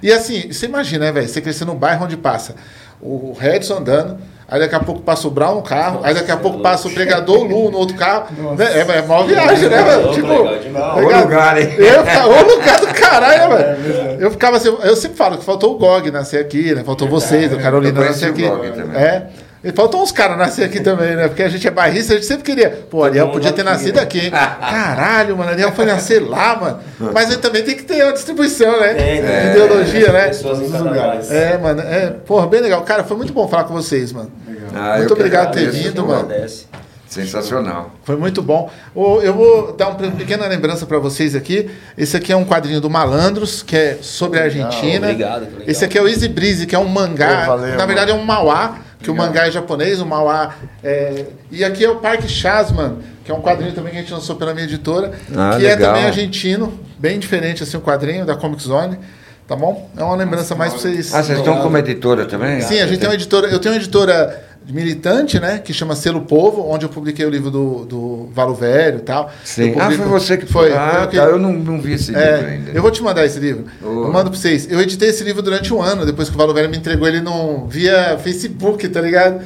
E 0.01 0.11
assim, 0.11 0.51
você 0.51 0.65
imagina, 0.65 1.05
né, 1.05 1.11
velho? 1.11 1.27
Você 1.29 1.39
crescer 1.39 1.65
no 1.65 1.75
bairro 1.75 2.03
onde 2.05 2.17
passa 2.17 2.55
o 2.99 3.33
Redson 3.37 3.77
andando, 3.79 4.17
aí 4.47 4.59
daqui 4.61 4.73
a 4.75 4.79
pouco 4.79 5.01
passa 5.01 5.27
o 5.27 5.31
Brown 5.31 5.55
no 5.55 5.61
carro, 5.61 5.99
aí 6.03 6.13
daqui 6.13 6.31
a 6.31 6.37
pouco 6.37 6.59
passa 6.59 6.87
o 6.87 6.91
pregador 6.91 7.39
o 7.39 7.43
Lu 7.43 7.69
no 7.71 7.77
outro 7.77 7.95
carro. 7.97 8.27
Nossa. 8.41 8.63
É, 8.63 8.79
é 8.79 9.01
maior 9.01 9.25
viagem, 9.27 9.69
né, 9.69 9.83
velho? 9.83 10.13
Tipo, 10.13 10.27
legal 10.43 10.97
Ô 10.97 11.01
ligado? 11.01 11.23
lugar, 11.23 11.61
hein? 11.61 11.75
Eu 11.77 12.05
ficava, 12.05 12.27
ô 12.29 12.41
lugar 12.55 12.79
do 12.79 12.87
caralho, 12.87 13.33
É, 13.41 13.47
velho. 13.57 13.81
verdade. 13.83 14.23
Eu 14.23 14.31
ficava 14.31 14.57
assim, 14.57 14.69
eu 14.83 14.95
sempre 14.95 15.17
falo 15.17 15.37
que 15.37 15.43
faltou 15.45 15.75
o 15.75 15.77
GOG 15.77 16.11
nascer 16.11 16.39
aqui, 16.39 16.73
né? 16.73 16.83
Faltou 16.83 17.07
vocês, 17.07 17.51
o 17.53 17.57
Carolina 17.57 17.99
nascer 18.05 18.29
o 18.29 18.31
aqui. 18.31 18.47
GOG 18.47 18.71
também. 18.71 19.01
É. 19.01 19.27
E 19.63 19.71
faltam 19.71 20.03
uns 20.03 20.11
caras 20.11 20.37
nascer 20.37 20.63
aqui 20.65 20.81
também, 20.81 21.15
né? 21.15 21.27
Porque 21.29 21.41
a 21.41 21.47
gente 21.47 21.65
é 21.65 21.71
barrista, 21.71 22.11
a 22.13 22.15
gente 22.17 22.25
sempre 22.25 22.43
queria. 22.43 22.69
Pô, 22.89 23.03
Ariel 23.03 23.27
mundo 23.27 23.35
podia 23.35 23.53
ter 23.53 23.61
aqui, 23.61 23.69
nascido 23.71 23.95
né? 23.95 24.01
aqui, 24.01 24.19
hein? 24.25 24.31
Caralho, 24.59 25.37
mano, 25.37 25.51
Ariel 25.51 25.71
foi 25.71 25.85
nascer 25.85 26.19
lá, 26.19 26.55
mano. 26.59 26.79
Mas 27.13 27.29
aí 27.31 27.37
também 27.37 27.63
tem 27.63 27.75
que 27.75 27.83
ter 27.83 28.03
uma 28.03 28.11
distribuição, 28.11 28.79
né? 28.81 28.93
Tem, 28.93 29.21
De 29.21 29.27
tem. 29.27 29.49
ideologia, 29.51 30.11
né? 30.11 30.27
Pessoas 30.27 30.59
em 30.59 30.69
cada 30.69 30.83
lugares. 30.83 31.27
lugar. 31.29 31.41
É, 31.41 31.57
mano, 31.57 31.81
é, 31.81 32.07
porra, 32.25 32.47
bem 32.47 32.59
legal. 32.61 32.81
Cara, 32.81 33.03
foi 33.05 33.15
muito 33.15 33.31
bom 33.31 33.47
falar 33.47 33.63
com 33.63 33.73
vocês, 33.73 34.11
mano. 34.11 34.29
Legal. 34.45 34.67
Ah, 34.75 34.97
Muito 34.97 35.13
obrigado 35.13 35.47
por 35.47 35.53
ter 35.55 35.69
vindo, 35.71 36.05
mano. 36.05 36.21
Agradece. 36.25 36.65
Sensacional. 37.07 37.91
Foi 38.03 38.15
muito 38.17 38.41
bom. 38.41 38.69
Eu 38.95 39.33
vou 39.33 39.73
dar 39.73 39.89
uma 39.89 40.11
pequena 40.11 40.47
lembrança 40.47 40.85
para 40.85 40.97
vocês 40.97 41.35
aqui. 41.35 41.69
Esse 41.97 42.17
aqui 42.17 42.33
é 42.33 42.35
um 42.35 42.43
quadrinho 42.43 42.81
do 42.81 42.89
Malandros, 42.89 43.61
que 43.61 43.75
é 43.77 43.97
sobre 44.01 44.39
a 44.39 44.43
Argentina. 44.43 45.07
obrigado, 45.09 45.45
que 45.45 45.51
legal. 45.51 45.67
Esse 45.67 45.85
aqui 45.85 45.97
é 45.97 46.01
o 46.01 46.07
Easy 46.07 46.27
Breezy, 46.27 46.65
que 46.65 46.75
é 46.75 46.79
um 46.79 46.87
mangá. 46.87 47.45
Valeu, 47.45 47.75
Na 47.77 47.85
verdade, 47.85 48.09
é 48.09 48.13
um 48.15 48.23
mauá, 48.23 48.77
que 49.03 49.11
o 49.11 49.15
mangá 49.15 49.47
é 49.47 49.51
japonês, 49.51 49.99
o 49.99 50.05
mauá. 50.05 50.55
É... 50.83 51.25
E 51.51 51.63
aqui 51.63 51.83
é 51.83 51.89
o 51.89 51.97
Parque 51.97 52.27
Chasman, 52.27 52.99
que 53.23 53.31
é 53.31 53.35
um 53.35 53.41
quadrinho 53.41 53.73
também 53.73 53.91
que 53.91 53.99
a 53.99 54.01
gente 54.01 54.13
lançou 54.13 54.35
pela 54.37 54.53
minha 54.53 54.65
editora, 54.65 55.11
Ah, 55.35 55.57
que 55.59 55.65
é 55.65 55.75
legal. 55.75 55.93
também 55.93 56.05
argentino, 56.07 56.79
bem 56.97 57.19
diferente 57.19 57.61
assim 57.61 57.77
o 57.77 57.81
quadrinho 57.81 58.25
da 58.25 58.35
Comic 58.35 58.63
Zone. 58.63 58.97
Tá 59.45 59.57
bom? 59.57 59.89
É 59.97 60.01
uma 60.01 60.15
lembrança 60.15 60.55
mais 60.55 60.71
para 60.71 60.81
vocês. 60.81 61.13
Ah, 61.13 61.21
vocês 61.21 61.37
estão 61.37 61.61
como 61.61 61.77
editora 61.77 62.25
também? 62.25 62.61
Sim, 62.61 62.79
a 62.79 62.87
gente 62.87 62.99
tem 62.99 63.09
uma 63.09 63.15
editora. 63.15 63.47
Eu 63.47 63.59
tenho 63.59 63.75
uma 63.75 63.79
editora 63.81 64.41
militante, 64.67 65.39
né? 65.39 65.59
Que 65.59 65.73
chama 65.73 65.95
Selo 65.95 66.21
Povo, 66.21 66.67
onde 66.69 66.85
eu 66.85 66.89
publiquei 66.89 67.25
o 67.25 67.29
livro 67.29 67.51
do, 67.51 67.85
do 67.85 68.29
Valo 68.33 68.53
Velho 68.53 68.97
e 68.97 69.01
tal. 69.01 69.31
Sim. 69.43 69.73
Ah, 69.77 69.83
publico- 69.85 70.03
foi 70.03 70.19
você 70.19 70.37
que 70.37 70.45
foi. 70.45 70.73
Ah, 70.73 70.99
eu 71.03 71.07
que- 71.07 71.17
tá, 71.17 71.23
eu 71.23 71.37
não, 71.39 71.53
não 71.53 71.81
vi 71.81 71.93
esse 71.93 72.11
livro 72.11 72.21
é, 72.27 72.45
ainda. 72.45 72.71
eu 72.71 72.81
vou 72.81 72.91
te 72.91 73.01
mandar 73.03 73.25
esse 73.25 73.39
livro. 73.39 73.65
Oh. 73.81 73.87
Eu 74.05 74.11
mando 74.11 74.29
pra 74.29 74.39
vocês. 74.39 74.69
Eu 74.71 74.79
editei 74.79 75.09
esse 75.09 75.23
livro 75.23 75.41
durante 75.41 75.73
um 75.73 75.81
ano, 75.81 76.05
depois 76.05 76.29
que 76.29 76.35
o 76.35 76.37
Valo 76.37 76.53
Velho 76.53 76.69
me 76.69 76.77
entregou 76.77 77.07
ele 77.07 77.19
no, 77.21 77.67
via 77.67 78.17
Facebook, 78.21 78.87
tá 78.89 79.01
ligado? 79.01 79.41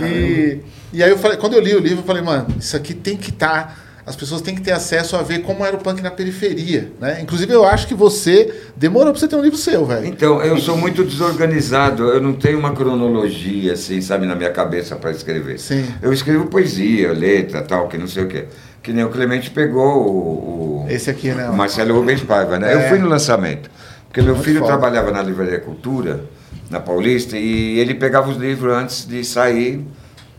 E, 0.00 0.60
e 0.92 1.02
aí 1.02 1.10
eu 1.10 1.18
falei, 1.18 1.36
quando 1.38 1.54
eu 1.54 1.60
li 1.60 1.74
o 1.74 1.78
livro, 1.80 2.00
eu 2.00 2.04
falei, 2.06 2.22
mano, 2.22 2.46
isso 2.58 2.76
aqui 2.76 2.92
tem 2.94 3.16
que 3.16 3.30
estar. 3.30 3.85
As 4.06 4.14
pessoas 4.14 4.40
têm 4.40 4.54
que 4.54 4.60
ter 4.60 4.70
acesso 4.70 5.16
a 5.16 5.22
ver 5.22 5.40
como 5.42 5.64
era 5.66 5.74
o 5.74 5.80
punk 5.80 6.00
na 6.00 6.12
periferia, 6.12 6.92
né? 7.00 7.18
Inclusive, 7.20 7.52
eu 7.52 7.64
acho 7.66 7.88
que 7.88 7.94
você 7.94 8.54
demorou 8.76 9.12
pra 9.12 9.18
você 9.20 9.26
ter 9.26 9.34
um 9.34 9.42
livro 9.42 9.58
seu, 9.58 9.84
velho. 9.84 10.06
Então, 10.06 10.40
eu 10.40 10.56
sou 10.58 10.76
muito 10.76 11.02
desorganizado, 11.02 12.04
eu 12.04 12.20
não 12.20 12.32
tenho 12.32 12.56
uma 12.58 12.72
cronologia, 12.72 13.72
assim, 13.72 14.00
sabe, 14.00 14.24
na 14.26 14.36
minha 14.36 14.50
cabeça 14.50 14.94
para 14.94 15.10
escrever. 15.10 15.58
Sim. 15.58 15.84
Eu 16.00 16.12
escrevo 16.12 16.46
poesia, 16.46 17.12
letra, 17.12 17.62
tal, 17.62 17.88
que 17.88 17.98
não 17.98 18.06
sei 18.06 18.22
o 18.24 18.28
quê. 18.28 18.44
Que 18.82 18.92
nem 18.92 19.04
o 19.04 19.08
Clemente 19.08 19.50
pegou 19.50 20.06
o, 20.06 20.84
o- 20.84 20.86
Esse 20.88 21.10
aqui, 21.10 21.30
né? 21.30 21.48
o 21.50 21.52
Marcelo 21.56 21.92
Rubens 21.98 22.22
Paiva, 22.22 22.58
né? 22.60 22.72
É. 22.72 22.76
Eu 22.76 22.88
fui 22.88 22.98
no 22.98 23.08
lançamento, 23.08 23.68
porque 24.06 24.22
meu 24.22 24.34
Muito 24.34 24.44
filho 24.44 24.60
foda. 24.60 24.70
trabalhava 24.72 25.10
na 25.10 25.20
Livraria 25.20 25.58
Cultura, 25.58 26.20
na 26.70 26.78
Paulista, 26.78 27.36
e 27.36 27.78
ele 27.80 27.94
pegava 27.94 28.30
os 28.30 28.36
livros 28.36 28.72
antes 28.72 29.04
de 29.04 29.24
sair 29.24 29.84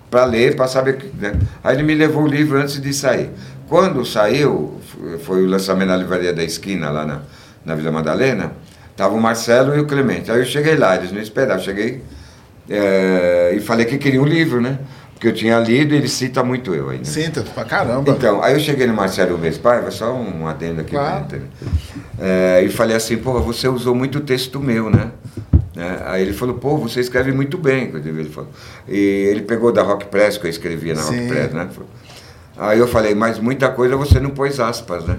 para 0.09 0.23
ler, 0.23 0.55
para 0.55 0.67
saber. 0.69 1.11
Né? 1.19 1.33
Aí 1.61 1.75
ele 1.75 1.83
me 1.83 1.93
levou 1.93 2.23
o 2.23 2.27
livro 2.27 2.57
antes 2.57 2.79
de 2.81 2.93
sair. 2.93 3.29
Quando 3.67 4.05
saiu, 4.05 4.79
foi 5.23 5.43
o 5.43 5.47
lançamento 5.47 5.89
na 5.89 5.97
Livraria 5.97 6.33
da 6.33 6.43
Esquina, 6.43 6.89
lá 6.89 7.05
na, 7.05 7.19
na 7.65 7.75
Vila 7.75 7.91
Madalena, 7.91 8.53
tava 8.95 9.13
o 9.13 9.21
Marcelo 9.21 9.75
e 9.75 9.79
o 9.79 9.85
Clemente. 9.85 10.31
Aí 10.31 10.39
eu 10.39 10.45
cheguei 10.45 10.75
lá, 10.75 10.95
eles 10.95 11.11
não 11.11 11.21
esperavam, 11.21 11.63
cheguei 11.63 12.01
eh, 12.69 13.53
e 13.55 13.59
falei 13.59 13.85
que 13.85 13.97
queria 13.97 14.21
um 14.21 14.25
livro, 14.25 14.61
né? 14.61 14.79
Porque 15.13 15.27
eu 15.27 15.33
tinha 15.33 15.57
lido 15.59 15.95
e 15.95 15.97
ele 15.97 16.07
cita 16.07 16.43
muito 16.43 16.75
eu 16.75 16.89
ainda. 16.89 17.05
Sinta, 17.05 17.41
pra 17.41 17.65
caramba. 17.65 18.11
Então, 18.11 18.43
aí 18.43 18.53
eu 18.53 18.59
cheguei 18.59 18.85
no 18.85 18.93
Marcelo 18.93 19.35
Rubens 19.35 19.57
Paiva, 19.57 19.89
só 19.89 20.13
um 20.13 20.47
adendo 20.47 20.81
aqui. 20.81 20.91
Claro. 20.91 21.25
gente, 21.29 21.43
é, 22.19 22.61
e 22.63 22.69
falei 22.69 22.95
assim, 22.95 23.17
pô, 23.17 23.39
você 23.41 23.67
usou 23.67 23.95
muito 23.95 24.19
texto 24.21 24.59
meu, 24.59 24.91
né? 24.91 25.11
Né? 25.75 26.01
Aí 26.05 26.21
ele 26.21 26.33
falou, 26.33 26.55
pô, 26.55 26.77
você 26.77 26.99
escreve 26.99 27.31
muito 27.31 27.57
bem. 27.57 27.91
Ele 27.93 28.29
falou. 28.29 28.49
E 28.87 28.95
ele 28.95 29.41
pegou 29.41 29.71
da 29.71 29.81
Rock 29.81 30.05
Press, 30.05 30.37
que 30.37 30.45
eu 30.45 30.49
escrevia 30.49 30.93
na 30.93 31.01
Sim. 31.01 31.17
Rock 31.17 31.27
Press, 31.27 31.51
né? 31.51 31.67
Aí 32.57 32.79
eu 32.79 32.87
falei, 32.87 33.13
mas 33.13 33.39
muita 33.39 33.69
coisa 33.69 33.95
você 33.95 34.19
não 34.19 34.31
pôs 34.31 34.59
aspas, 34.59 35.05
né? 35.05 35.17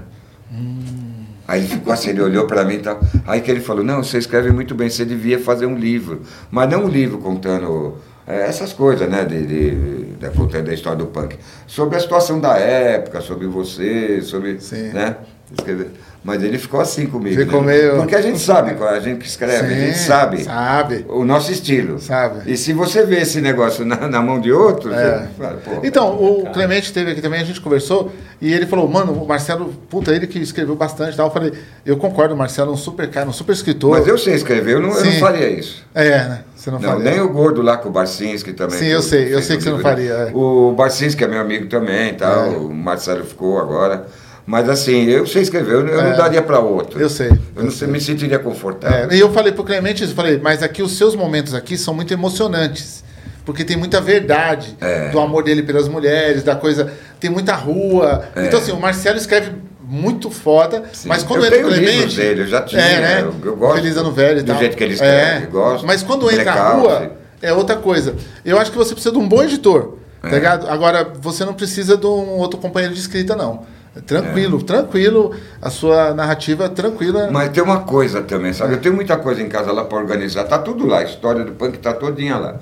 Aí 1.46 1.60
ele 1.60 1.68
ficou 1.68 1.92
assim, 1.92 2.10
ele 2.10 2.20
olhou 2.20 2.46
para 2.46 2.64
mim 2.64 2.74
e 2.74 2.78
tal. 2.78 3.00
Aí 3.26 3.40
que 3.40 3.50
ele 3.50 3.60
falou, 3.60 3.82
não, 3.82 4.02
você 4.02 4.18
escreve 4.18 4.50
muito 4.50 4.74
bem, 4.74 4.90
você 4.90 5.04
devia 5.04 5.38
fazer 5.38 5.66
um 5.66 5.76
livro. 5.76 6.22
Mas 6.50 6.68
não 6.68 6.84
um 6.84 6.88
livro 6.88 7.18
contando 7.18 7.96
é, 8.26 8.46
essas 8.46 8.74
coisas, 8.74 9.08
né, 9.08 9.24
de, 9.24 9.46
de, 9.46 9.70
da, 10.16 10.28
da 10.60 10.74
história 10.74 10.98
do 10.98 11.06
punk. 11.06 11.38
Sobre 11.66 11.96
a 11.96 12.00
situação 12.00 12.38
da 12.38 12.58
época, 12.58 13.22
sobre 13.22 13.46
você, 13.46 14.20
sobre, 14.20 14.60
Sim. 14.60 14.90
né, 14.90 15.16
escrever. 15.56 15.90
Mas 16.24 16.42
ele 16.42 16.58
ficou 16.58 16.80
assim 16.80 17.06
comigo. 17.06 17.36
Ficou 17.40 17.62
né? 17.62 17.72
meio- 17.74 17.96
Porque 17.96 18.14
a 18.14 18.20
gente 18.20 18.40
sabe, 18.40 18.72
a 18.82 19.00
gente 19.00 19.18
que 19.20 19.26
escreve, 19.28 19.72
a 19.72 19.78
gente 19.78 19.96
Sim, 19.96 20.04
sabe, 20.06 20.42
sabe. 20.44 21.06
o 21.08 21.24
nosso 21.24 21.50
estilo. 21.52 22.00
Sabe. 22.00 22.40
E 22.50 22.56
se 22.56 22.72
você 22.72 23.06
vê 23.06 23.20
esse 23.20 23.40
negócio 23.40 23.84
na, 23.84 24.08
na 24.08 24.20
mão 24.20 24.40
de 24.40 24.52
outro, 24.52 24.92
É. 24.92 25.28
fala, 25.38 25.58
Então, 25.84 26.16
o 26.16 26.50
Clemente 26.52 26.92
teve 26.92 27.12
aqui 27.12 27.20
também, 27.22 27.40
a 27.40 27.44
gente 27.44 27.60
conversou, 27.60 28.12
e 28.42 28.52
ele 28.52 28.66
falou, 28.66 28.88
mano, 28.88 29.12
o 29.12 29.26
Marcelo, 29.28 29.72
puta, 29.88 30.10
ele 30.12 30.26
que 30.26 30.40
escreveu 30.40 30.74
bastante 30.74 31.14
e 31.14 31.16
tal. 31.16 31.28
Eu 31.28 31.32
falei, 31.32 31.52
eu 31.86 31.96
concordo, 31.96 32.34
o 32.34 32.36
Marcelo 32.36 32.72
é 32.72 32.74
um 32.74 32.76
super 32.76 33.08
cara, 33.08 33.28
um 33.28 33.32
super 33.32 33.52
escritor. 33.52 33.96
Mas 33.98 34.08
eu 34.08 34.18
sei 34.18 34.34
escrever, 34.34 34.74
eu 34.74 34.80
não, 34.80 34.90
eu 34.90 35.04
não 35.04 35.12
Sim. 35.12 35.20
faria 35.20 35.48
isso. 35.48 35.86
É, 35.94 36.10
né? 36.24 36.40
Você 36.56 36.70
não, 36.72 36.80
Não, 36.80 36.88
faria. 36.90 37.10
nem 37.12 37.20
o 37.20 37.28
gordo 37.28 37.62
lá 37.62 37.76
com 37.76 37.88
o 37.88 37.92
Barcinski 37.92 38.52
também. 38.52 38.76
Sim, 38.76 38.86
eu 38.86 39.00
sei, 39.00 39.32
eu 39.32 39.40
sei 39.40 39.56
que 39.56 39.62
você 39.62 39.70
não 39.70 39.78
faria, 39.78 40.12
é. 40.12 40.30
O 40.34 40.72
Barcinski 40.76 41.22
é 41.22 41.28
meu 41.28 41.40
amigo 41.40 41.66
também, 41.68 42.12
tal, 42.14 42.46
É. 42.46 42.48
o 42.56 42.68
Marcelo 42.74 43.24
ficou 43.24 43.58
agora. 43.58 44.04
Mas 44.50 44.66
assim, 44.66 45.04
eu 45.04 45.26
sei 45.26 45.42
escrever, 45.42 45.74
eu, 45.74 45.86
eu 45.86 46.00
É. 46.00 46.04
não 46.10 46.16
daria 46.16 46.40
para 46.40 46.58
outro. 46.58 46.98
Eu 46.98 47.10
sei, 47.10 47.28
Eu 47.54 47.64
não 47.64 47.70
sei, 47.70 47.86
me 47.86 48.00
sentiria 48.00 48.38
confortável. 48.38 49.10
É, 49.10 49.14
e 49.14 49.20
eu 49.20 49.30
falei 49.30 49.52
pro 49.52 49.62
Clemente 49.62 50.02
isso, 50.02 50.12
eu 50.12 50.16
falei, 50.16 50.40
mas 50.42 50.62
aqui 50.62 50.82
os 50.82 50.96
seus 50.96 51.14
momentos 51.14 51.52
aqui 51.52 51.76
são 51.76 51.92
muito 51.92 52.14
emocionantes. 52.14 53.04
Porque 53.44 53.62
tem 53.62 53.76
muita 53.76 54.00
verdade 54.00 54.74
É. 54.80 55.10
do 55.10 55.18
amor 55.20 55.42
dele 55.44 55.62
pelas 55.62 55.86
mulheres, 55.86 56.42
da 56.42 56.54
coisa. 56.56 56.90
Tem 57.20 57.28
muita 57.30 57.54
rua. 57.54 58.24
É. 58.34 58.46
Então, 58.46 58.58
assim, 58.58 58.72
o 58.72 58.80
Marcelo 58.80 59.18
escreve 59.18 59.52
muito 59.82 60.30
foda, 60.30 60.82
Sim. 60.94 61.08
mas 61.08 61.22
quando 61.22 61.44
Eu 61.44 61.46
entra 61.52 61.66
o 61.66 61.68
Clemente. 61.68 62.16
dele, 62.16 62.40
eu 62.42 62.46
já 62.46 62.62
tinha, 62.62 62.80
É, 62.80 63.00
né? 63.00 63.20
eu- 63.20 63.34
eu 63.50 63.56
gosto 63.56 63.76
Feliz 63.82 63.96
ano 63.98 64.12
velho 64.12 64.38
e 64.38 64.42
do 64.42 64.46
tal. 64.52 64.58
jeito 64.58 64.76
que 64.78 64.82
ele 64.84 64.94
escreve, 64.94 65.44
É. 65.44 65.46
gosto. 65.46 65.86
Mas 65.86 66.02
quando 66.02 66.30
entra 66.30 66.52
a 66.52 66.72
rua, 66.72 67.12
é 67.42 67.52
outra 67.52 67.76
coisa. 67.76 68.14
Eu 68.46 68.58
acho 68.58 68.70
que 68.70 68.78
você 68.78 68.94
precisa 68.94 69.12
de 69.12 69.18
um 69.18 69.28
bom 69.28 69.42
editor. 69.42 69.98
Tá 70.22 70.28
É. 70.30 70.34
ligado? 70.34 70.68
Agora, 70.68 71.06
você 71.20 71.44
não 71.44 71.52
precisa 71.54 71.96
de 71.98 72.06
um 72.06 72.38
outro 72.38 72.58
companheiro 72.58 72.94
de 72.94 73.00
escrita, 73.00 73.36
não. 73.36 73.64
Tranquilo, 74.06 74.62
tranquilo. 74.62 75.34
A 75.60 75.70
sua 75.70 76.14
narrativa 76.14 76.68
tranquila. 76.68 77.28
Mas 77.30 77.50
tem 77.50 77.62
uma 77.62 77.80
coisa 77.80 78.22
também, 78.22 78.52
sabe? 78.52 78.74
Eu 78.74 78.80
tenho 78.80 78.94
muita 78.94 79.16
coisa 79.16 79.42
em 79.42 79.48
casa 79.48 79.72
lá 79.72 79.84
para 79.84 79.98
organizar, 79.98 80.44
tá 80.44 80.58
tudo 80.58 80.86
lá, 80.86 81.00
a 81.00 81.04
história 81.04 81.44
do 81.44 81.52
punk 81.52 81.78
tá 81.78 81.92
todinha 81.92 82.36
lá. 82.36 82.56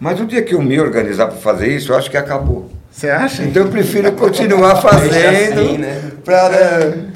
Mas 0.00 0.20
o 0.20 0.26
dia 0.26 0.42
que 0.42 0.54
eu 0.54 0.62
me 0.62 0.78
organizar 0.78 1.26
para 1.26 1.36
fazer 1.36 1.68
isso, 1.68 1.92
eu 1.92 1.96
acho 1.96 2.10
que 2.10 2.16
acabou. 2.16 2.70
Você 2.90 3.10
acha? 3.10 3.42
Então 3.42 3.64
eu 3.64 3.68
prefiro 3.68 4.12
continuar 4.12 4.76
fazendo. 4.80 5.60
assim, 5.60 5.78
né? 5.78 6.12
pra, 6.24 6.50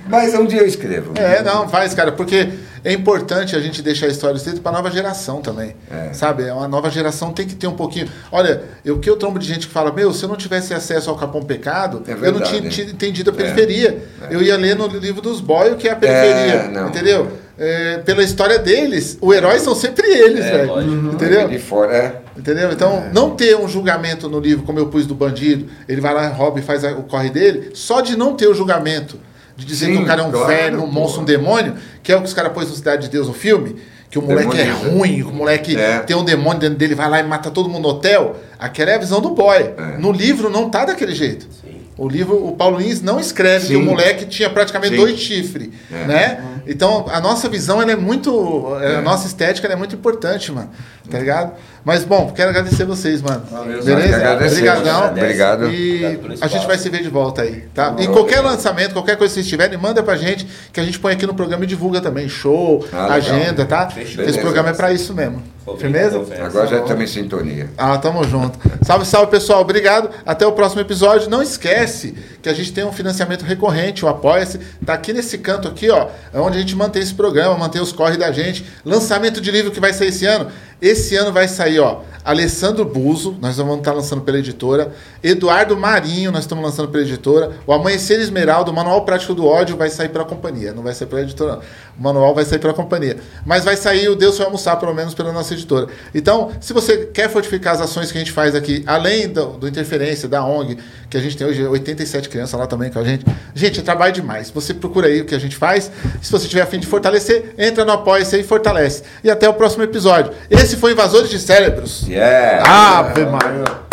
mas 0.08 0.34
um 0.34 0.44
dia 0.44 0.60
eu 0.60 0.66
escrevo. 0.66 1.12
É, 1.16 1.42
não, 1.42 1.68
faz, 1.68 1.94
cara, 1.94 2.12
porque 2.12 2.48
é 2.84 2.92
importante 2.92 3.54
a 3.56 3.60
gente 3.60 3.82
deixar 3.82 4.06
a 4.06 4.08
história 4.08 4.36
escrita 4.36 4.60
para 4.60 4.72
nova 4.72 4.90
geração 4.90 5.40
também. 5.40 5.74
É. 5.90 6.12
Sabe? 6.12 6.44
É 6.44 6.52
Uma 6.52 6.68
nova 6.68 6.90
geração 6.90 7.32
tem 7.32 7.46
que 7.46 7.54
ter 7.54 7.66
um 7.66 7.74
pouquinho. 7.76 8.08
Olha, 8.32 8.62
eu 8.84 8.98
que 8.98 9.08
eu 9.08 9.16
trombo 9.16 9.38
de 9.38 9.46
gente 9.46 9.66
que 9.66 9.72
fala: 9.72 9.92
Meu, 9.92 10.12
se 10.12 10.22
eu 10.24 10.28
não 10.28 10.36
tivesse 10.36 10.72
acesso 10.74 11.10
ao 11.10 11.16
Capão 11.16 11.42
Pecado, 11.42 12.02
É 12.06 12.12
eu 12.12 12.14
não 12.16 12.20
verdade. 12.22 12.58
tinha, 12.58 12.70
tinha 12.70 12.86
entendido 12.86 13.30
a 13.30 13.32
periferia. 13.32 14.02
Eu 14.30 14.42
ia 14.42 14.56
ler 14.56 14.76
no 14.76 14.86
livro 14.86 15.20
dos 15.20 15.40
boy 15.40 15.70
o 15.72 15.76
que 15.76 15.88
é 15.88 15.92
a 15.92 15.96
periferia. 15.96 16.54
É, 16.54 16.68
não. 16.68 16.88
entendeu? 16.88 17.28
É, 17.62 17.98
pela 17.98 18.22
história 18.22 18.58
deles, 18.58 19.18
os 19.20 19.36
heróis 19.36 19.60
são 19.60 19.74
sempre 19.74 20.06
eles, 20.08 20.42
É, 20.46 20.50
velho. 20.50 20.68
lógico. 20.68 20.94
Entendeu? 21.14 21.46
De 21.48 21.58
fora, 21.58 21.94
é. 21.94 22.20
Entendeu? 22.34 22.72
Então, 22.72 23.04
não 23.12 23.36
ter 23.36 23.54
um 23.54 23.68
julgamento 23.68 24.30
no 24.30 24.40
livro, 24.40 24.64
como 24.64 24.78
eu 24.78 24.86
pus 24.86 25.04
do 25.06 25.14
bandido, 25.14 25.66
ele 25.86 26.00
vai 26.00 26.14
lá, 26.14 26.26
rouba 26.28 26.58
e 26.58 26.62
faz 26.62 26.82
a- 26.86 26.92
o 26.92 27.02
corre 27.02 27.28
dele, 27.28 27.72
só 27.74 28.00
de 28.00 28.16
não 28.16 28.34
ter 28.34 28.46
o 28.48 28.54
julgamento, 28.54 29.18
de 29.60 29.66
dizer 29.66 29.86
Sim, 29.86 29.96
que 29.98 30.02
o 30.02 30.06
cara 30.06 30.22
é 30.22 30.24
um 30.24 30.30
claro, 30.30 30.46
velho, 30.46 30.78
um 30.78 30.86
pô. 30.86 30.92
monstro, 30.92 31.20
um 31.20 31.24
demônio, 31.24 31.74
que 32.02 32.10
é 32.10 32.16
o 32.16 32.20
que 32.20 32.26
os 32.26 32.34
caras 32.34 32.52
pôs 32.52 32.68
no 32.68 32.74
Cidade 32.74 33.02
de 33.02 33.08
Deus 33.10 33.28
no 33.28 33.34
filme, 33.34 33.76
que 34.10 34.18
o 34.18 34.22
moleque 34.22 34.58
é 34.58 34.70
ruim, 34.70 35.16
que 35.16 35.22
o 35.22 35.32
moleque 35.32 35.76
É. 35.76 36.00
tem 36.00 36.16
um 36.16 36.24
demônio 36.24 36.58
dentro 36.58 36.76
dele, 36.76 36.94
vai 36.94 37.08
lá 37.08 37.20
e 37.20 37.22
mata 37.22 37.50
todo 37.50 37.68
mundo 37.68 37.82
no 37.82 37.88
hotel. 37.90 38.36
Aquela 38.58 38.90
é 38.90 38.94
a 38.96 38.98
visão 38.98 39.20
do 39.20 39.30
boy. 39.30 39.56
É. 39.58 39.98
No 39.98 40.10
livro 40.10 40.48
não 40.50 40.68
tá 40.70 40.84
daquele 40.84 41.14
jeito. 41.14 41.46
Sim. 41.62 41.80
O 41.96 42.08
livro, 42.08 42.34
o 42.46 42.52
Paulo 42.56 42.78
Lins 42.78 43.02
não 43.02 43.20
escreve 43.20 43.66
que 43.68 43.74
Sim. 43.74 43.76
o 43.76 43.84
moleque 43.84 44.24
tinha 44.24 44.48
praticamente 44.48 44.94
Sim. 44.94 45.00
dois 45.00 45.18
chifres, 45.18 45.68
É. 45.92 46.06
né? 46.06 46.44
Então, 46.66 47.04
a 47.10 47.20
nossa 47.20 47.48
visão, 47.48 47.80
ela 47.82 47.92
é 47.92 47.96
muito... 47.96 48.74
A 48.74 48.82
É. 48.84 49.00
nossa 49.02 49.26
estética, 49.26 49.66
ela 49.66 49.74
é 49.74 49.76
muito 49.76 49.94
importante, 49.94 50.50
mano. 50.50 50.70
Tá 51.10 51.18
ligado? 51.18 51.52
Mas, 51.84 52.04
bom, 52.04 52.30
quero 52.34 52.50
agradecer 52.50 52.84
vocês, 52.84 53.22
mano. 53.22 53.42
Valeu, 53.50 53.82
Beleza? 53.82 54.34
Obrigadão. 54.34 55.08
Obrigado. 55.08 55.70
E 55.70 56.04
Obrigado 56.16 56.38
a 56.42 56.46
gente 56.46 56.66
vai 56.66 56.76
se 56.76 56.88
ver 56.90 57.02
de 57.02 57.08
volta 57.08 57.42
aí, 57.42 57.64
tá? 57.74 57.94
E 57.98 58.06
Bom, 58.06 58.12
qualquer 58.12 58.38
obrigado. 58.38 58.44
lançamento, 58.52 58.92
qualquer 58.92 59.16
coisa 59.16 59.32
que 59.32 59.40
vocês 59.40 59.48
tiverem, 59.48 59.78
manda 59.78 60.02
pra 60.02 60.16
gente, 60.16 60.46
que 60.72 60.78
a 60.78 60.84
gente 60.84 60.98
põe 60.98 61.12
aqui 61.14 61.26
no 61.26 61.34
programa 61.34 61.64
e 61.64 61.66
divulga 61.66 62.00
também. 62.00 62.28
Show, 62.28 62.84
Ah, 62.92 63.14
agenda, 63.14 63.64
tá? 63.64 63.88
Fechou. 63.88 64.24
Esse 64.24 64.38
programa 64.38 64.70
é 64.70 64.72
pra 64.74 64.92
isso 64.92 65.14
mesmo. 65.14 65.42
Firmeza? 65.78 66.16
Agora 66.44 66.66
já 66.66 66.78
estamos 66.80 67.04
em 67.04 67.06
sintonia. 67.06 67.70
Ah, 67.78 67.96
tamo 67.96 68.24
junto. 68.24 68.58
Salve, 68.82 69.06
salve, 69.06 69.30
pessoal. 69.30 69.60
Obrigado. 69.60 70.10
Até 70.26 70.44
o 70.44 70.50
próximo 70.52 70.80
episódio. 70.80 71.30
Não 71.30 71.40
esquece 71.40 72.14
que 72.42 72.48
a 72.48 72.52
gente 72.52 72.72
tem 72.72 72.84
um 72.84 72.90
financiamento 72.92 73.44
recorrente, 73.44 74.04
o 74.04 74.08
Apoia-se. 74.08 74.58
Tá 74.84 74.94
aqui 74.94 75.12
nesse 75.12 75.38
canto 75.38 75.68
aqui, 75.68 75.88
ó. 75.88 76.08
É 76.34 76.40
onde 76.40 76.58
a 76.58 76.60
gente 76.60 76.74
mantém 76.74 77.00
esse 77.00 77.14
programa, 77.14 77.56
mantém 77.56 77.80
os 77.80 77.92
corre 77.92 78.16
da 78.16 78.32
gente. 78.32 78.64
Lançamento 78.84 79.40
de 79.40 79.50
livro 79.52 79.70
que 79.70 79.78
vai 79.78 79.92
sair 79.92 80.08
esse 80.08 80.26
ano. 80.26 80.48
Esse 80.80 81.16
ano 81.16 81.32
vai 81.32 81.46
sair, 81.46 81.78
ó. 81.80 82.02
Alessandro 82.24 82.84
Buzo, 82.84 83.36
nós 83.40 83.56
vamos 83.56 83.78
estar 83.78 83.92
lançando 83.92 84.22
pela 84.22 84.38
editora. 84.38 84.94
Eduardo 85.22 85.76
Marinho, 85.76 86.32
nós 86.32 86.42
estamos 86.42 86.64
lançando 86.64 86.88
pela 86.88 87.04
editora. 87.04 87.52
O 87.66 87.72
Amanhecer 87.72 88.20
Esmeralda, 88.20 88.70
o 88.70 88.74
Manual 88.74 89.04
Prático 89.04 89.34
do 89.34 89.46
Ódio, 89.46 89.76
vai 89.76 89.90
sair 89.90 90.08
pela 90.08 90.24
companhia. 90.24 90.72
Não 90.72 90.82
vai 90.82 90.94
sair 90.94 91.08
pela 91.08 91.22
editora, 91.22 91.56
não. 91.56 91.62
O 92.00 92.02
manual 92.02 92.34
vai 92.34 92.46
sair 92.46 92.58
pela 92.58 92.72
companhia. 92.72 93.18
Mas 93.44 93.62
vai 93.62 93.76
sair 93.76 94.08
o 94.08 94.16
Deus 94.16 94.38
vai 94.38 94.46
almoçar, 94.46 94.76
pelo 94.76 94.94
menos, 94.94 95.12
pela 95.12 95.32
nossa 95.32 95.52
editora. 95.52 95.88
Então, 96.14 96.50
se 96.58 96.72
você 96.72 97.04
quer 97.12 97.28
fortificar 97.28 97.74
as 97.74 97.82
ações 97.82 98.10
que 98.10 98.16
a 98.16 98.20
gente 98.20 98.32
faz 98.32 98.54
aqui, 98.54 98.82
além 98.86 99.28
do, 99.28 99.58
do 99.58 99.68
Interferência, 99.68 100.26
da 100.26 100.42
ONG, 100.42 100.78
que 101.10 101.16
a 101.18 101.20
gente 101.20 101.36
tem 101.36 101.46
hoje 101.46 101.62
87 101.62 102.30
crianças 102.30 102.58
lá 102.58 102.66
também 102.66 102.90
com 102.90 102.98
a 102.98 103.04
gente. 103.04 103.26
Gente, 103.54 103.80
é 103.80 103.82
trabalho 103.82 104.14
demais. 104.14 104.50
Você 104.50 104.72
procura 104.72 105.08
aí 105.08 105.20
o 105.20 105.26
que 105.26 105.34
a 105.34 105.38
gente 105.38 105.56
faz. 105.56 105.90
Se 106.22 106.32
você 106.32 106.48
tiver 106.48 106.62
a 106.62 106.66
fim 106.66 106.78
de 106.78 106.86
fortalecer, 106.86 107.54
entra 107.58 107.84
no 107.84 107.92
Apoia-se 107.92 108.38
e 108.38 108.42
fortalece. 108.42 109.02
E 109.22 109.30
até 109.30 109.46
o 109.46 109.52
próximo 109.52 109.82
episódio. 109.82 110.32
Esse 110.48 110.76
foi 110.76 110.92
Invasores 110.92 111.28
de 111.28 111.38
Cérebros. 111.38 112.06
Yeah! 112.08 112.98
Ave 112.98 113.26
Maria. 113.26 113.89